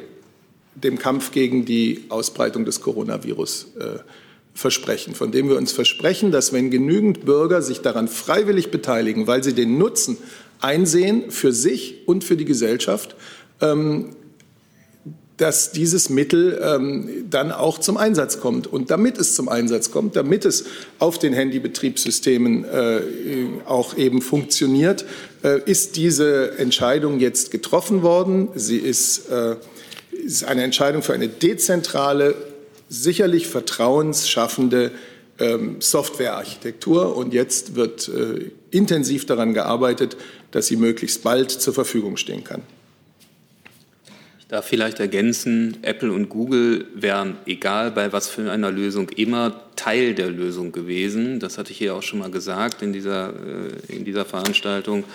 dem 0.75 0.97
Kampf 0.97 1.31
gegen 1.31 1.65
die 1.65 2.05
Ausbreitung 2.09 2.65
des 2.65 2.81
Coronavirus 2.81 3.67
äh, 3.79 3.99
versprechen, 4.53 5.15
von 5.15 5.31
dem 5.31 5.49
wir 5.49 5.57
uns 5.57 5.71
versprechen, 5.71 6.31
dass 6.31 6.53
wenn 6.53 6.69
genügend 6.69 7.25
Bürger 7.25 7.61
sich 7.61 7.81
daran 7.81 8.07
freiwillig 8.07 8.71
beteiligen, 8.71 9.27
weil 9.27 9.43
sie 9.43 9.53
den 9.53 9.77
Nutzen 9.77 10.17
einsehen 10.63 11.31
für 11.31 11.51
sich 11.51 12.07
und 12.07 12.23
für 12.23 12.37
die 12.37 12.45
Gesellschaft, 12.45 13.15
ähm, 13.61 14.15
dass 15.37 15.71
dieses 15.71 16.09
Mittel 16.09 16.61
ähm, 16.63 17.25
dann 17.29 17.51
auch 17.51 17.79
zum 17.79 17.97
Einsatz 17.97 18.39
kommt. 18.39 18.67
Und 18.67 18.91
damit 18.91 19.17
es 19.17 19.35
zum 19.35 19.49
Einsatz 19.49 19.89
kommt, 19.89 20.15
damit 20.15 20.45
es 20.45 20.65
auf 20.99 21.17
den 21.17 21.33
Handybetriebssystemen 21.33 22.65
äh, 22.65 23.01
auch 23.65 23.97
eben 23.97 24.21
funktioniert, 24.21 25.05
äh, 25.43 25.59
ist 25.65 25.95
diese 25.95 26.57
Entscheidung 26.59 27.19
jetzt 27.19 27.49
getroffen 27.49 28.03
worden. 28.03 28.49
Sie 28.55 28.77
ist 28.77 29.29
äh, 29.29 29.55
ist 30.23 30.43
eine 30.45 30.63
Entscheidung 30.63 31.01
für 31.01 31.13
eine 31.13 31.27
dezentrale, 31.27 32.35
sicherlich 32.89 33.47
vertrauensschaffende 33.47 34.91
ähm, 35.39 35.77
Softwarearchitektur. 35.79 37.15
Und 37.15 37.33
jetzt 37.33 37.75
wird 37.75 38.07
äh, 38.07 38.51
intensiv 38.71 39.25
daran 39.25 39.53
gearbeitet, 39.53 40.17
dass 40.53 40.67
sie 40.67 40.77
möglichst 40.77 41.23
bald 41.23 41.51
zur 41.51 41.73
Verfügung 41.73 42.15
stehen 42.15 42.43
kann. 42.43 42.61
Ich 44.39 44.47
darf 44.47 44.67
vielleicht 44.67 44.99
ergänzen, 44.99 45.79
Apple 45.81 46.11
und 46.11 46.29
Google 46.29 46.85
wären, 46.93 47.37
egal 47.47 47.89
bei 47.89 48.13
was 48.13 48.27
für 48.27 48.51
einer 48.51 48.71
Lösung, 48.71 49.09
immer 49.09 49.61
Teil 49.75 50.13
der 50.13 50.29
Lösung 50.29 50.71
gewesen. 50.71 51.39
Das 51.39 51.57
hatte 51.57 51.71
ich 51.71 51.79
hier 51.79 51.95
auch 51.95 52.03
schon 52.03 52.19
mal 52.19 52.29
gesagt 52.29 52.83
in 52.83 52.93
dieser, 52.93 53.29
äh, 53.29 53.95
in 53.95 54.05
dieser 54.05 54.25
Veranstaltung, 54.25 55.05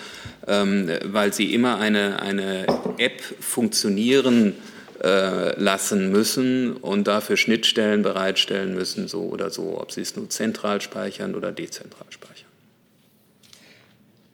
ähm, 0.45 0.89
weil 1.05 1.33
sie 1.33 1.53
immer 1.53 1.79
eine, 1.79 2.21
eine 2.21 2.65
App 2.97 3.21
funktionieren 3.39 4.55
äh, 5.01 5.57
lassen 5.57 6.11
müssen 6.11 6.73
und 6.73 7.07
dafür 7.07 7.37
Schnittstellen 7.37 8.01
bereitstellen 8.01 8.73
müssen, 8.73 9.07
so 9.07 9.21
oder 9.21 9.49
so, 9.49 9.79
ob 9.79 9.93
sie 9.93 10.01
es 10.01 10.17
nur 10.17 10.29
zentral 10.29 10.81
speichern 10.81 11.35
oder 11.35 11.53
dezentral 11.53 12.07
speichern. 12.09 12.28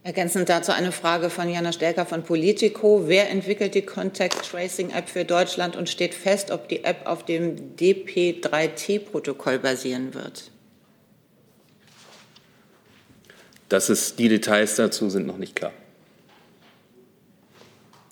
Ergänzend 0.05 0.49
dazu 0.49 0.71
eine 0.71 0.91
Frage 0.91 1.31
von 1.31 1.49
Jana 1.49 1.71
Stelker 1.71 2.05
von 2.05 2.21
Politico. 2.21 3.07
Wer 3.07 3.31
entwickelt 3.31 3.73
die 3.73 3.81
Contact 3.81 4.47
Tracing 4.47 4.91
App 4.91 5.09
für 5.09 5.25
Deutschland 5.25 5.75
und 5.75 5.89
steht 5.89 6.13
fest, 6.13 6.51
ob 6.51 6.69
die 6.69 6.83
App 6.83 7.07
auf 7.07 7.25
dem 7.25 7.75
DP3T-Protokoll 7.75 9.57
basieren 9.57 10.13
wird? 10.13 10.51
Das 13.67 13.89
ist, 13.89 14.19
die 14.19 14.29
Details 14.29 14.75
dazu 14.75 15.09
sind 15.09 15.25
noch 15.25 15.37
nicht 15.37 15.55
klar. 15.55 15.71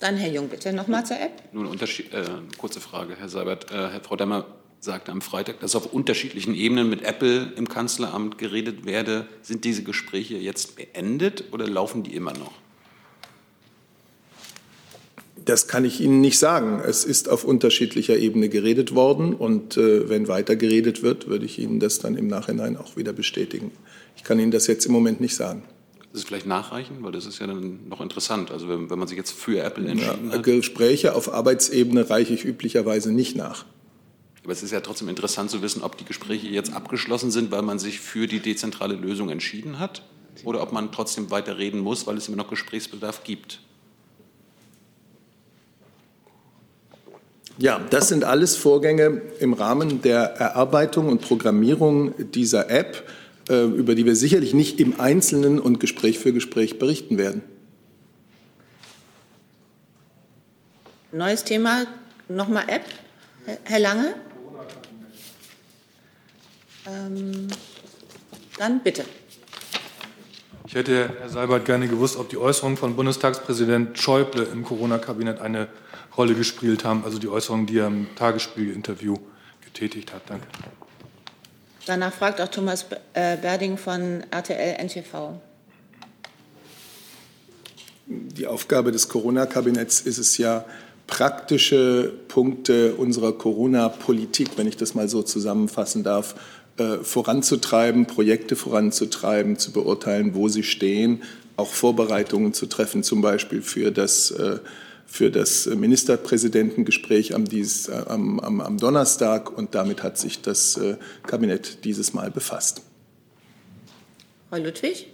Dann 0.00 0.16
Herr 0.16 0.32
Jung, 0.32 0.48
bitte 0.48 0.72
nochmal 0.72 1.06
zur 1.06 1.20
App. 1.20 1.44
Nur 1.52 1.70
eine 1.70 1.80
äh, 1.80 2.24
kurze 2.58 2.80
Frage, 2.80 3.14
Herr 3.16 3.28
Seibert. 3.28 3.70
Äh, 3.70 3.90
Herr 3.90 4.00
Frau 4.00 4.16
Demmer 4.16 4.46
sagte 4.84 5.10
am 5.10 5.20
Freitag, 5.20 5.60
dass 5.60 5.74
auf 5.74 5.92
unterschiedlichen 5.92 6.54
Ebenen 6.54 6.88
mit 6.88 7.02
Apple 7.02 7.52
im 7.56 7.68
Kanzleramt 7.68 8.38
geredet 8.38 8.84
werde. 8.84 9.26
Sind 9.42 9.64
diese 9.64 9.82
Gespräche 9.82 10.36
jetzt 10.36 10.76
beendet 10.76 11.44
oder 11.52 11.66
laufen 11.66 12.02
die 12.02 12.14
immer 12.14 12.32
noch? 12.32 12.52
Das 15.44 15.68
kann 15.68 15.84
ich 15.84 16.00
Ihnen 16.00 16.20
nicht 16.20 16.38
sagen. 16.38 16.80
Es 16.86 17.04
ist 17.04 17.28
auf 17.28 17.44
unterschiedlicher 17.44 18.16
Ebene 18.16 18.48
geredet 18.48 18.94
worden 18.94 19.34
und 19.34 19.76
äh, 19.76 20.08
wenn 20.08 20.28
weiter 20.28 20.56
geredet 20.56 21.02
wird, 21.02 21.26
würde 21.26 21.44
ich 21.44 21.58
Ihnen 21.58 21.80
das 21.80 21.98
dann 21.98 22.16
im 22.16 22.28
Nachhinein 22.28 22.76
auch 22.76 22.96
wieder 22.96 23.12
bestätigen. 23.12 23.70
Ich 24.16 24.24
kann 24.24 24.38
Ihnen 24.38 24.52
das 24.52 24.66
jetzt 24.66 24.86
im 24.86 24.92
Moment 24.92 25.20
nicht 25.20 25.34
sagen 25.34 25.64
das 26.14 26.22
vielleicht 26.22 26.46
nachreichen? 26.46 26.98
Weil 27.00 27.12
das 27.12 27.26
ist 27.26 27.40
ja 27.40 27.46
dann 27.46 27.88
noch 27.88 28.00
interessant. 28.00 28.50
Also 28.50 28.68
wenn, 28.68 28.88
wenn 28.88 28.98
man 28.98 29.08
sich 29.08 29.18
jetzt 29.18 29.32
für 29.32 29.60
Apple 29.62 29.86
entschieden 29.88 30.28
ja, 30.30 30.36
hat. 30.36 30.44
Gespräche 30.44 31.14
auf 31.14 31.32
Arbeitsebene 31.32 32.08
reiche 32.08 32.32
ich 32.32 32.44
üblicherweise 32.44 33.12
nicht 33.12 33.36
nach. 33.36 33.66
Aber 34.44 34.52
es 34.52 34.62
ist 34.62 34.72
ja 34.72 34.80
trotzdem 34.80 35.08
interessant 35.08 35.50
zu 35.50 35.62
wissen, 35.62 35.82
ob 35.82 35.96
die 35.96 36.04
Gespräche 36.04 36.46
jetzt 36.48 36.72
abgeschlossen 36.74 37.30
sind, 37.30 37.50
weil 37.50 37.62
man 37.62 37.78
sich 37.78 37.98
für 37.98 38.26
die 38.26 38.40
dezentrale 38.40 38.94
Lösung 38.94 39.30
entschieden 39.30 39.78
hat 39.78 40.02
oder 40.44 40.62
ob 40.62 40.70
man 40.70 40.92
trotzdem 40.92 41.30
weiter 41.30 41.56
reden 41.56 41.80
muss, 41.80 42.06
weil 42.06 42.18
es 42.18 42.28
immer 42.28 42.36
noch 42.36 42.50
Gesprächsbedarf 42.50 43.24
gibt. 43.24 43.60
Ja, 47.56 47.80
das 47.88 48.08
sind 48.08 48.24
alles 48.24 48.56
Vorgänge 48.56 49.22
im 49.40 49.54
Rahmen 49.54 50.02
der 50.02 50.36
Erarbeitung 50.36 51.08
und 51.08 51.22
Programmierung 51.22 52.14
dieser 52.32 52.68
App. 52.68 53.08
Äh, 53.48 53.64
über 53.64 53.94
die 53.94 54.06
wir 54.06 54.16
sicherlich 54.16 54.54
nicht 54.54 54.80
im 54.80 55.00
Einzelnen 55.00 55.58
und 55.60 55.78
Gespräch 55.78 56.18
für 56.18 56.32
Gespräch 56.32 56.78
berichten 56.78 57.18
werden. 57.18 57.42
Neues 61.12 61.44
Thema, 61.44 61.86
nochmal 62.28 62.64
App. 62.68 62.84
Herr 63.64 63.78
Lange? 63.78 64.14
Ähm, 66.86 67.48
dann 68.58 68.82
bitte. 68.82 69.04
Ich 70.66 70.74
hätte, 70.74 71.10
Herr 71.20 71.28
Seibert, 71.28 71.66
gerne 71.66 71.88
gewusst, 71.88 72.16
ob 72.16 72.28
die 72.28 72.38
Äußerungen 72.38 72.76
von 72.76 72.96
Bundestagspräsident 72.96 73.98
Schäuble 73.98 74.44
im 74.44 74.64
Corona-Kabinett 74.64 75.40
eine 75.40 75.68
Rolle 76.16 76.34
gespielt 76.34 76.84
haben, 76.84 77.04
also 77.04 77.18
die 77.18 77.28
Äußerungen, 77.28 77.66
die 77.66 77.78
er 77.78 77.86
im 77.86 78.08
Tagesspiegel-Interview 78.16 79.16
getätigt 79.64 80.12
hat. 80.12 80.22
Danke. 80.26 80.46
Danach 81.86 82.12
fragt 82.12 82.40
auch 82.40 82.48
Thomas 82.48 82.86
äh, 83.12 83.36
Berding 83.36 83.76
von 83.76 84.24
RTL 84.30 84.84
NTV. 84.84 85.34
Die 88.06 88.46
Aufgabe 88.46 88.90
des 88.90 89.08
Corona-Kabinetts 89.08 90.00
ist 90.00 90.18
es 90.18 90.38
ja, 90.38 90.64
praktische 91.06 92.12
Punkte 92.28 92.94
unserer 92.94 93.32
Corona-Politik, 93.32 94.50
wenn 94.56 94.66
ich 94.66 94.76
das 94.76 94.94
mal 94.94 95.08
so 95.08 95.22
zusammenfassen 95.22 96.02
darf, 96.02 96.34
äh, 96.34 96.38
voranzutreiben, 96.76 98.06
Projekte 98.06 98.56
voranzutreiben, 98.56 99.58
zu 99.58 99.72
beurteilen, 99.72 100.34
wo 100.34 100.48
sie 100.48 100.64
stehen, 100.64 101.22
auch 101.56 101.72
Vorbereitungen 101.72 102.52
zu 102.52 102.66
treffen, 102.66 103.04
zum 103.04 103.22
Beispiel 103.22 103.62
für 103.62 103.92
das 103.92 104.32
äh, 104.32 104.58
für 105.06 105.30
das 105.30 105.66
Ministerpräsidentengespräch 105.66 107.34
am, 107.34 107.44
dies, 107.44 107.88
äh, 107.88 108.04
am, 108.08 108.40
am, 108.40 108.60
am, 108.60 108.78
Donnerstag 108.78 109.56
und 109.56 109.74
damit 109.74 110.02
hat 110.02 110.18
sich 110.18 110.42
das 110.42 110.76
äh, 110.76 110.96
Kabinett 111.24 111.84
dieses 111.84 112.14
Mal 112.14 112.32
befasst. 112.32 112.82
Frau 114.50 114.56
Ludwig? 114.56 115.06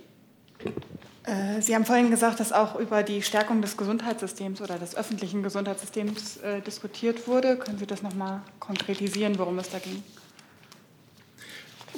Äh, 1.25 1.61
Sie 1.61 1.75
haben 1.75 1.85
vorhin 1.85 2.11
gesagt, 2.11 2.41
dass 2.41 2.53
auch 2.53 2.79
über 2.79 3.03
die 3.03 3.21
Stärkung 3.21 3.61
des 3.61 3.77
Gesundheitssystems 3.77 4.63
oder 4.63 4.79
des 4.79 4.97
öffentlichen 4.97 5.43
Gesundheitssystems 5.43 6.39
äh, 6.39 6.61
diskutiert 6.63 7.29
wurde. 7.29 7.57
Können 7.57 7.79
Sie 7.79 7.87
das 7.87 8.03
noch 8.03 8.15
mal 8.15 8.43
konkretisieren, 8.59 9.39
worum 9.39 9.59
es 9.59 9.69
da 9.71 9.79
ging? 9.79 10.03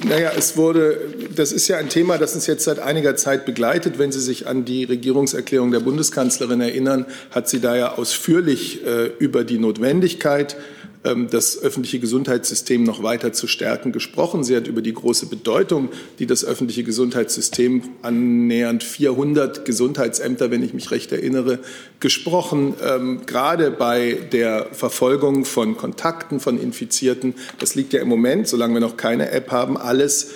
Naja, 0.04 0.32
es 0.36 0.56
wurde, 0.56 0.98
das 1.36 1.52
ist 1.52 1.68
ja 1.68 1.76
ein 1.76 1.88
Thema, 1.88 2.18
das 2.18 2.34
uns 2.34 2.46
jetzt 2.46 2.64
seit 2.64 2.78
einiger 2.78 3.14
Zeit 3.14 3.44
begleitet. 3.44 3.98
Wenn 3.98 4.10
Sie 4.10 4.20
sich 4.20 4.46
an 4.46 4.64
die 4.64 4.84
Regierungserklärung 4.84 5.70
der 5.70 5.80
Bundeskanzlerin 5.80 6.60
erinnern, 6.60 7.06
hat 7.30 7.48
sie 7.48 7.60
da 7.60 7.76
ja 7.76 7.94
ausführlich 7.94 8.84
äh, 8.84 9.10
über 9.18 9.44
die 9.44 9.58
Notwendigkeit 9.58 10.56
ähm, 10.56 10.62
das 11.02 11.58
öffentliche 11.58 11.98
Gesundheitssystem 11.98 12.84
noch 12.84 13.02
weiter 13.02 13.32
zu 13.32 13.48
stärken 13.48 13.90
gesprochen. 13.90 14.44
Sie 14.44 14.54
hat 14.54 14.68
über 14.68 14.82
die 14.82 14.94
große 14.94 15.26
Bedeutung, 15.26 15.88
die 16.20 16.26
das 16.26 16.44
öffentliche 16.44 16.84
Gesundheitssystem 16.84 17.82
annähernd 18.02 18.84
400 18.84 19.64
Gesundheitsämter, 19.64 20.52
wenn 20.52 20.62
ich 20.62 20.74
mich 20.74 20.92
recht 20.92 21.10
erinnere, 21.10 21.58
gesprochen. 21.98 22.74
Ähm, 22.86 23.22
gerade 23.26 23.72
bei 23.72 24.18
der 24.30 24.68
Verfolgung 24.72 25.44
von 25.44 25.76
Kontakten 25.76 26.38
von 26.38 26.60
Infizierten, 26.60 27.34
das 27.58 27.74
liegt 27.74 27.92
ja 27.92 28.00
im 28.00 28.08
Moment, 28.08 28.46
solange 28.46 28.74
wir 28.74 28.80
noch 28.80 28.96
keine 28.96 29.30
App 29.30 29.50
haben, 29.50 29.76
alles 29.76 30.30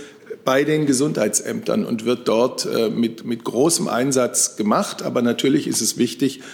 bei 0.44 0.64
den 0.64 0.86
Gesundheitsämtern 0.86 1.84
und 1.84 2.04
wird 2.04 2.28
dort 2.28 2.66
äh, 2.66 2.88
mit, 2.88 3.24
mit 3.24 3.44
großem 3.44 3.88
Einsatz 3.88 4.56
gemacht. 4.56 5.02
Aber 5.02 5.20
natürlich 5.20 5.66
ist 5.66 5.80
es 5.80 5.98
wichtig, 5.98 6.40
ähm, 6.40 6.44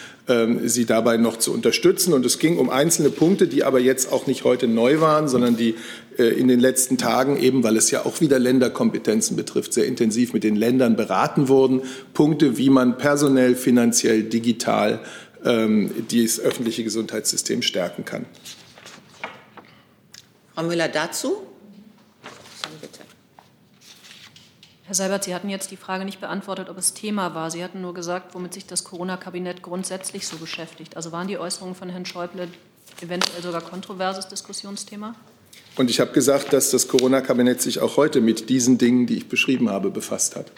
sie 0.65 0.85
dabei 0.85 1.17
noch 1.17 1.37
zu 1.37 1.53
unterstützen. 1.53 2.13
Und 2.13 2.25
es 2.25 2.39
ging 2.39 2.59
um 2.59 2.71
einzelne 2.71 3.11
Punkte, 3.11 3.49
die 3.49 3.65
aber 3.65 3.81
jetzt 3.81 4.13
auch 4.13 4.29
nicht 4.29 4.45
heute 4.45 4.69
neu 4.69 5.01
waren, 5.01 5.27
sondern 5.27 5.57
die 5.57 5.75
äh, 6.17 6.25
in 6.25 6.47
den 6.47 6.61
letzten 6.61 6.97
Tagen 6.97 7.41
eben, 7.41 7.65
weil 7.65 7.77
es 7.77 7.91
ja 7.91 8.07
auch 8.07 8.21
wieder 8.21 8.39
Länderkompetenzen 8.39 9.37
betrifft, 9.37 9.73
sehr 9.73 9.87
intensiv 9.87 10.33
mit 10.33 10.45
den 10.45 10.55
Ländern 10.55 10.95
beraten 10.95 11.49
wurden. 11.49 11.83
Punkte, 12.15 12.57
wie 12.57 12.71
man 12.71 12.99
personell, 12.99 13.57
finanziell, 13.57 14.23
digital 14.23 15.01
ähm, 15.45 15.91
das 16.13 16.39
öffentliche 16.39 16.85
Gesundheitssystem 16.85 17.63
stärken 17.63 18.05
kann. 18.05 18.27
Frau 20.55 20.63
Müller 20.63 20.89
dazu? 20.89 21.43
Herr 24.93 24.97
Seibert, 24.97 25.25
Sie 25.25 25.35
hatten 25.35 25.49
jetzt 25.49 25.71
die 25.71 25.79
Frage 25.79 26.05
nicht 26.05 26.21
beantwortet, 26.21 26.69
ob 26.69 26.77
es 26.77 26.93
Thema 26.93 27.35
war. 27.35 27.51
Sie 27.51 27.65
hatten 27.65 27.81
nur 27.81 27.95
gesagt, 27.95 28.35
womit 28.35 28.53
sich 28.53 28.67
das 28.67 28.85
Corona-Kabinett 28.85 29.63
grundsätzlich 29.63 30.27
so 30.27 30.37
beschäftigt. 30.37 30.99
Also 30.99 31.13
waren 31.13 31.29
die 31.29 31.39
Äußerungen 31.39 31.75
von 31.75 31.89
Herrn 31.89 32.05
Schäuble 32.05 32.47
eventuell 33.01 33.43
sogar 33.43 33.63
kontroverses 33.63 34.29
Diskussionsthema? 34.29 35.15
Und 35.77 35.89
ich 35.89 35.99
habe 35.99 36.13
gesagt, 36.13 36.53
dass 36.53 36.71
das 36.73 36.89
Corona-Kabinett 36.89 37.63
sich 37.63 37.81
auch 37.81 37.97
heute 37.97 38.21
mit 38.21 38.51
diesen 38.51 38.77
Dingen, 38.77 39.07
die 39.07 39.17
ich 39.17 39.31
beschrieben 39.31 39.71
habe, 39.71 39.91
befasst 39.91 40.37
hat. 40.37 40.53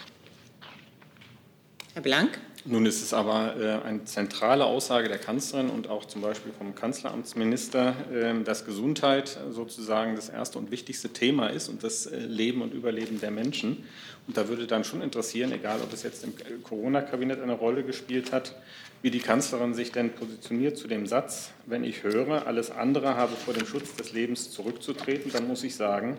Herr 1.93 2.01
Blank? 2.01 2.37
Nun 2.67 2.87
ist 2.87 3.03
es 3.03 3.13
aber 3.13 3.55
äh, 3.59 3.87
eine 3.87 4.05
zentrale 4.05 4.65
Aussage 4.65 5.07
der 5.07 5.19
Kanzlerin 5.19 5.69
und 5.69 5.87
auch 5.87 6.05
zum 6.05 6.23
Beispiel 6.23 6.51
vom 6.51 6.73
Kanzleramtsminister, 6.73 7.93
äh, 8.11 8.43
dass 8.43 8.65
Gesundheit 8.65 9.37
sozusagen 9.51 10.15
das 10.15 10.29
erste 10.29 10.57
und 10.57 10.71
wichtigste 10.71 11.09
Thema 11.09 11.49
ist 11.49 11.69
und 11.69 11.83
das 11.83 12.07
äh, 12.07 12.17
Leben 12.17 12.63
und 12.63 12.73
Überleben 12.73 13.21
der 13.21 13.29
Menschen. 13.29 13.83
Und 14.25 14.35
da 14.35 14.47
würde 14.47 14.65
dann 14.65 14.83
schon 14.83 15.03
interessieren, 15.03 15.51
egal 15.51 15.79
ob 15.83 15.93
es 15.93 16.01
jetzt 16.01 16.23
im 16.23 16.33
Corona-Kabinett 16.63 17.39
eine 17.39 17.53
Rolle 17.53 17.83
gespielt 17.83 18.31
hat, 18.31 18.55
wie 19.03 19.11
die 19.11 19.19
Kanzlerin 19.19 19.75
sich 19.75 19.91
denn 19.91 20.13
positioniert 20.13 20.75
zu 20.75 20.87
dem 20.87 21.05
Satz, 21.05 21.51
wenn 21.67 21.83
ich 21.83 22.01
höre, 22.01 22.47
alles 22.47 22.71
andere 22.71 23.15
habe 23.15 23.35
vor 23.35 23.53
dem 23.53 23.67
Schutz 23.67 23.93
des 23.95 24.11
Lebens 24.11 24.49
zurückzutreten, 24.49 25.31
dann 25.31 25.47
muss 25.47 25.63
ich 25.63 25.75
sagen, 25.75 26.17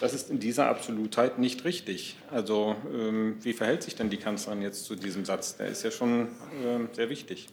das 0.00 0.14
ist 0.14 0.30
in 0.30 0.38
dieser 0.38 0.66
Absolutheit 0.66 1.38
nicht 1.38 1.64
richtig. 1.64 2.16
Also 2.30 2.76
ähm, 2.94 3.36
wie 3.42 3.52
verhält 3.52 3.82
sich 3.82 3.96
denn 3.96 4.10
die 4.10 4.16
Kanzlerin 4.16 4.62
jetzt 4.62 4.84
zu 4.84 4.94
diesem 4.94 5.24
Satz? 5.24 5.56
Der 5.56 5.68
ist 5.68 5.82
ja 5.82 5.90
schon 5.90 6.22
äh, 6.22 6.94
sehr 6.94 7.10
wichtig. 7.10 7.48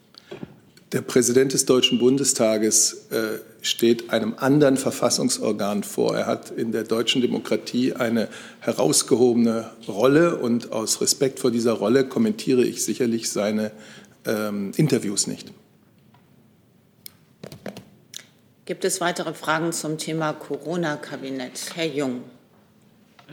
Der 0.91 1.01
Präsident 1.01 1.51
des 1.51 1.65
Deutschen 1.65 1.97
Bundestages 1.97 3.07
äh, 3.09 3.39
steht 3.61 4.11
einem 4.11 4.35
anderen 4.37 4.77
Verfassungsorgan 4.77 5.83
vor. 5.83 6.15
Er 6.15 6.27
hat 6.27 6.51
in 6.51 6.71
der 6.71 6.83
deutschen 6.83 7.21
Demokratie 7.21 7.93
eine 7.93 8.29
herausgehobene 8.59 9.71
Rolle 9.87 10.37
und 10.37 10.71
aus 10.71 11.01
Respekt 11.01 11.39
vor 11.39 11.51
dieser 11.51 11.73
Rolle 11.73 12.07
kommentiere 12.07 12.63
ich 12.63 12.85
sicherlich 12.85 13.29
seine 13.31 13.71
ähm, 14.25 14.71
Interviews 14.77 15.25
nicht. 15.27 15.51
Gibt 18.65 18.83
es 18.83 18.99
weitere 18.99 19.35
Fragen 19.35 19.71
zum 19.73 19.99
Thema 19.99 20.33
Corona-Kabinett? 20.33 21.73
Herr 21.75 21.85
Jung. 21.85 22.23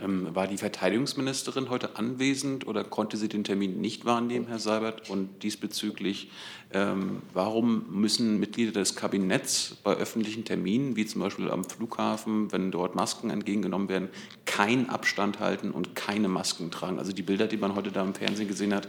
Ähm, 0.03 0.29
war 0.35 0.47
die 0.47 0.59
Verteidigungsministerin 0.59 1.71
heute 1.71 1.97
anwesend 1.97 2.67
oder 2.67 2.85
konnte 2.85 3.17
sie 3.17 3.31
den 3.31 3.43
Termin 3.43 3.81
nicht 3.81 4.05
wahrnehmen, 4.05 4.47
Herr 4.47 4.59
Seibert? 4.59 5.09
Und 5.09 5.43
diesbezüglich, 5.43 6.31
ähm, 6.75 7.23
warum 7.33 7.87
müssen 7.89 8.41
Mitglieder 8.41 8.73
des 8.73 8.95
Kabinetts 8.95 9.79
bei 9.83 9.95
öffentlichen 9.95 10.45
Terminen, 10.45 10.97
wie 10.97 11.07
zum 11.07 11.23
Beispiel 11.23 11.51
am 11.51 11.65
Flughafen, 11.65 12.53
wenn 12.53 12.71
dort 12.71 12.95
Masken 12.95 13.31
entgegengenommen 13.31 13.89
werden, 13.89 14.11
keinen 14.45 14.91
Abstand 14.91 15.41
halten 15.41 15.71
und 15.71 15.97
keine 15.97 16.29
Masken 16.29 16.71
tragen? 16.71 16.99
Also 16.99 17.13
die 17.13 17.23
Bilder, 17.23 17.47
die 17.47 17.57
man 17.57 17.75
heute 17.75 17.91
da 17.91 18.03
im 18.03 18.15
Fernsehen 18.15 18.49
gesehen 18.49 18.75
hat, 18.75 18.87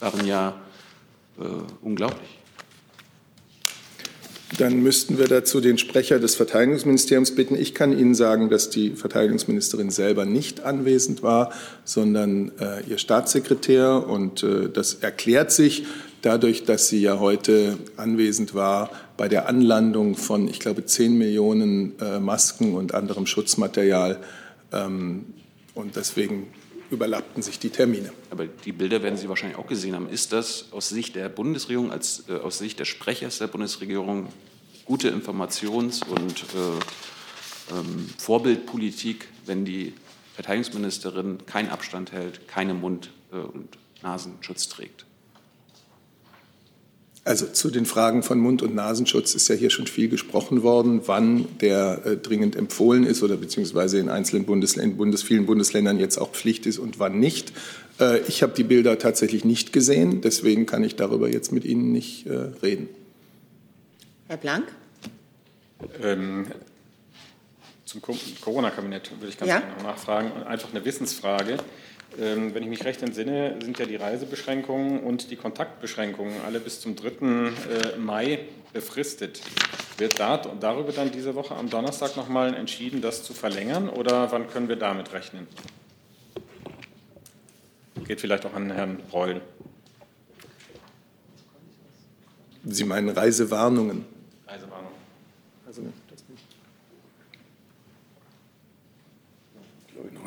waren 0.00 0.26
ja 0.26 0.60
äh, 1.38 1.44
unglaublich. 1.80 2.28
Dann 4.56 4.82
müssten 4.82 5.18
wir 5.18 5.28
dazu 5.28 5.60
den 5.60 5.76
Sprecher 5.76 6.18
des 6.18 6.34
Verteidigungsministeriums 6.34 7.34
bitten. 7.34 7.54
Ich 7.54 7.74
kann 7.74 7.96
Ihnen 7.96 8.14
sagen, 8.14 8.48
dass 8.48 8.70
die 8.70 8.92
Verteidigungsministerin 8.92 9.90
selber 9.90 10.24
nicht 10.24 10.62
anwesend 10.62 11.22
war, 11.22 11.52
sondern 11.84 12.52
äh, 12.58 12.82
ihr 12.88 12.96
Staatssekretär. 12.96 14.08
Und 14.08 14.42
äh, 14.42 14.70
das 14.70 14.94
erklärt 14.94 15.52
sich 15.52 15.84
dadurch, 16.22 16.64
dass 16.64 16.88
sie 16.88 17.00
ja 17.00 17.20
heute 17.20 17.76
anwesend 17.96 18.54
war 18.54 18.90
bei 19.18 19.28
der 19.28 19.48
Anlandung 19.48 20.16
von, 20.16 20.48
ich 20.48 20.60
glaube, 20.60 20.84
10 20.84 21.18
Millionen 21.18 21.98
äh, 22.00 22.18
Masken 22.18 22.74
und 22.74 22.94
anderem 22.94 23.26
Schutzmaterial. 23.26 24.18
Ähm, 24.72 25.26
und 25.74 25.94
deswegen 25.96 26.46
überlappten 26.90 27.42
sich 27.42 27.58
die 27.58 27.70
Termine. 27.70 28.12
Aber 28.30 28.46
die 28.46 28.72
Bilder 28.72 29.02
werden 29.02 29.16
Sie 29.16 29.28
wahrscheinlich 29.28 29.58
auch 29.58 29.66
gesehen 29.66 29.94
haben. 29.94 30.08
Ist 30.08 30.32
das 30.32 30.72
aus 30.72 30.88
Sicht 30.88 31.16
der 31.16 31.28
Bundesregierung, 31.28 31.90
als, 31.90 32.24
äh, 32.28 32.34
aus 32.34 32.58
Sicht 32.58 32.80
des 32.80 32.88
Sprechers 32.88 33.38
der 33.38 33.46
Bundesregierung 33.46 34.28
gute 34.84 35.10
Informations- 35.10 36.02
und 36.06 36.44
äh, 36.54 37.74
ähm, 37.74 38.08
Vorbildpolitik, 38.16 39.28
wenn 39.44 39.64
die 39.64 39.92
Verteidigungsministerin 40.34 41.44
keinen 41.46 41.68
Abstand 41.68 42.12
hält, 42.12 42.48
keinen 42.48 42.80
Mund- 42.80 43.10
äh, 43.32 43.36
und 43.36 43.68
Nasenschutz 44.02 44.68
trägt? 44.68 45.04
Also 47.28 47.44
zu 47.44 47.70
den 47.70 47.84
Fragen 47.84 48.22
von 48.22 48.38
Mund- 48.40 48.62
und 48.62 48.74
Nasenschutz 48.74 49.34
ist 49.34 49.48
ja 49.48 49.54
hier 49.54 49.68
schon 49.68 49.86
viel 49.86 50.08
gesprochen 50.08 50.62
worden, 50.62 51.02
wann 51.04 51.46
der 51.58 52.00
äh, 52.06 52.16
dringend 52.16 52.56
empfohlen 52.56 53.04
ist 53.04 53.22
oder 53.22 53.36
beziehungsweise 53.36 53.98
in 53.98 54.08
einzelnen 54.08 54.46
Bundesländern, 54.46 54.96
Bundes, 54.96 55.22
vielen 55.24 55.44
Bundesländern 55.44 55.98
jetzt 55.98 56.16
auch 56.16 56.32
Pflicht 56.32 56.64
ist 56.64 56.78
und 56.78 56.98
wann 56.98 57.18
nicht. 57.20 57.52
Äh, 58.00 58.20
ich 58.28 58.42
habe 58.42 58.54
die 58.54 58.62
Bilder 58.62 58.98
tatsächlich 58.98 59.44
nicht 59.44 59.74
gesehen, 59.74 60.22
deswegen 60.22 60.64
kann 60.64 60.82
ich 60.82 60.96
darüber 60.96 61.28
jetzt 61.28 61.52
mit 61.52 61.66
Ihnen 61.66 61.92
nicht 61.92 62.26
äh, 62.26 62.48
reden. 62.62 62.88
Herr 64.28 64.38
Blank? 64.38 64.64
Ähm, 66.00 66.46
zum 67.84 68.00
Corona-Kabinett 68.40 69.10
würde 69.20 69.28
ich 69.28 69.36
ganz 69.36 69.50
ja? 69.50 69.60
gerne 69.60 69.82
nachfragen. 69.82 70.32
Einfach 70.44 70.70
eine 70.70 70.82
Wissensfrage. 70.82 71.58
Ähm, 72.20 72.52
wenn 72.52 72.64
ich 72.64 72.68
mich 72.68 72.84
recht 72.84 73.00
entsinne, 73.02 73.56
sind 73.62 73.78
ja 73.78 73.86
die 73.86 73.94
Reisebeschränkungen 73.94 75.00
und 75.00 75.30
die 75.30 75.36
Kontaktbeschränkungen 75.36 76.34
alle 76.44 76.58
bis 76.58 76.80
zum 76.80 76.96
3. 76.96 77.08
Äh, 77.08 77.96
Mai 77.98 78.40
befristet. 78.72 79.40
Wird 79.98 80.18
da, 80.18 80.38
darüber 80.38 80.92
dann 80.92 81.12
diese 81.12 81.34
Woche 81.36 81.54
am 81.54 81.70
Donnerstag 81.70 82.16
nochmal 82.16 82.54
entschieden, 82.54 83.00
das 83.00 83.22
zu 83.22 83.34
verlängern 83.34 83.88
oder 83.88 84.32
wann 84.32 84.48
können 84.48 84.68
wir 84.68 84.76
damit 84.76 85.12
rechnen? 85.12 85.46
Geht 88.06 88.20
vielleicht 88.20 88.46
auch 88.46 88.54
an 88.54 88.70
Herrn 88.72 89.00
Reul. 89.12 89.40
Sie 92.64 92.84
meinen 92.84 93.10
Reisewarnungen? 93.10 94.04
Reisewarnungen. 94.46 94.96
Also, 95.66 95.82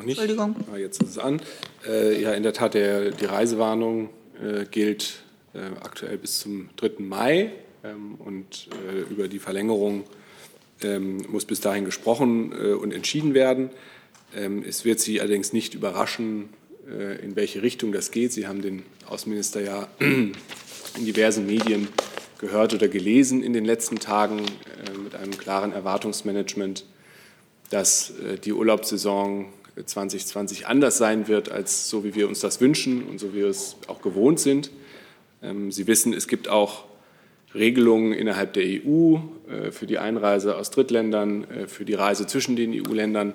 noch 0.02 0.06
nicht. 0.06 0.18
Entschuldigung. 0.18 0.56
Ah, 0.72 0.76
jetzt 0.76 1.02
ist 1.02 1.10
es 1.10 1.18
an. 1.18 1.40
Äh, 1.86 2.20
ja, 2.20 2.32
in 2.32 2.42
der 2.42 2.52
Tat, 2.52 2.74
der, 2.74 3.10
die 3.10 3.24
Reisewarnung 3.24 4.10
äh, 4.42 4.64
gilt 4.70 5.22
äh, 5.54 5.58
aktuell 5.80 6.18
bis 6.18 6.40
zum 6.40 6.68
3. 6.76 6.92
Mai 6.98 7.52
ähm, 7.84 8.16
und 8.16 8.68
äh, 8.88 9.12
über 9.12 9.28
die 9.28 9.38
Verlängerung 9.38 10.04
ähm, 10.82 11.24
muss 11.28 11.44
bis 11.44 11.60
dahin 11.60 11.84
gesprochen 11.84 12.52
äh, 12.52 12.72
und 12.72 12.92
entschieden 12.92 13.34
werden. 13.34 13.70
Ähm, 14.34 14.64
es 14.66 14.84
wird 14.84 15.00
Sie 15.00 15.20
allerdings 15.20 15.52
nicht 15.52 15.74
überraschen, 15.74 16.48
äh, 16.88 17.22
in 17.22 17.36
welche 17.36 17.62
Richtung 17.62 17.92
das 17.92 18.10
geht. 18.10 18.32
Sie 18.32 18.46
haben 18.46 18.62
den 18.62 18.82
Außenminister 19.06 19.60
ja 19.60 19.88
in 20.00 20.34
diversen 20.98 21.46
Medien 21.46 21.88
gehört 22.38 22.74
oder 22.74 22.88
gelesen 22.88 23.42
in 23.42 23.52
den 23.52 23.64
letzten 23.64 24.00
Tagen 24.00 24.42
mit 25.04 25.14
einem 25.14 25.30
klaren 25.38 25.72
Erwartungsmanagement, 25.72 26.84
dass 27.70 28.12
die 28.44 28.52
Urlaubssaison 28.52 29.46
2020 29.76 30.66
anders 30.66 30.98
sein 30.98 31.28
wird, 31.28 31.50
als 31.50 31.88
so 31.88 32.04
wie 32.04 32.14
wir 32.14 32.28
uns 32.28 32.40
das 32.40 32.60
wünschen 32.60 33.04
und 33.04 33.18
so 33.18 33.32
wie 33.32 33.38
wir 33.38 33.48
es 33.48 33.76
auch 33.86 34.02
gewohnt 34.02 34.40
sind. 34.40 34.70
Ähm, 35.42 35.72
Sie 35.72 35.86
wissen, 35.86 36.12
es 36.12 36.28
gibt 36.28 36.48
auch 36.48 36.84
Regelungen 37.54 38.12
innerhalb 38.12 38.54
der 38.54 38.64
EU 38.64 39.16
äh, 39.48 39.70
für 39.70 39.86
die 39.86 39.98
Einreise 39.98 40.56
aus 40.56 40.70
Drittländern, 40.70 41.44
äh, 41.50 41.66
für 41.66 41.84
die 41.84 41.94
Reise 41.94 42.26
zwischen 42.26 42.56
den 42.56 42.72
EU-Ländern. 42.72 43.34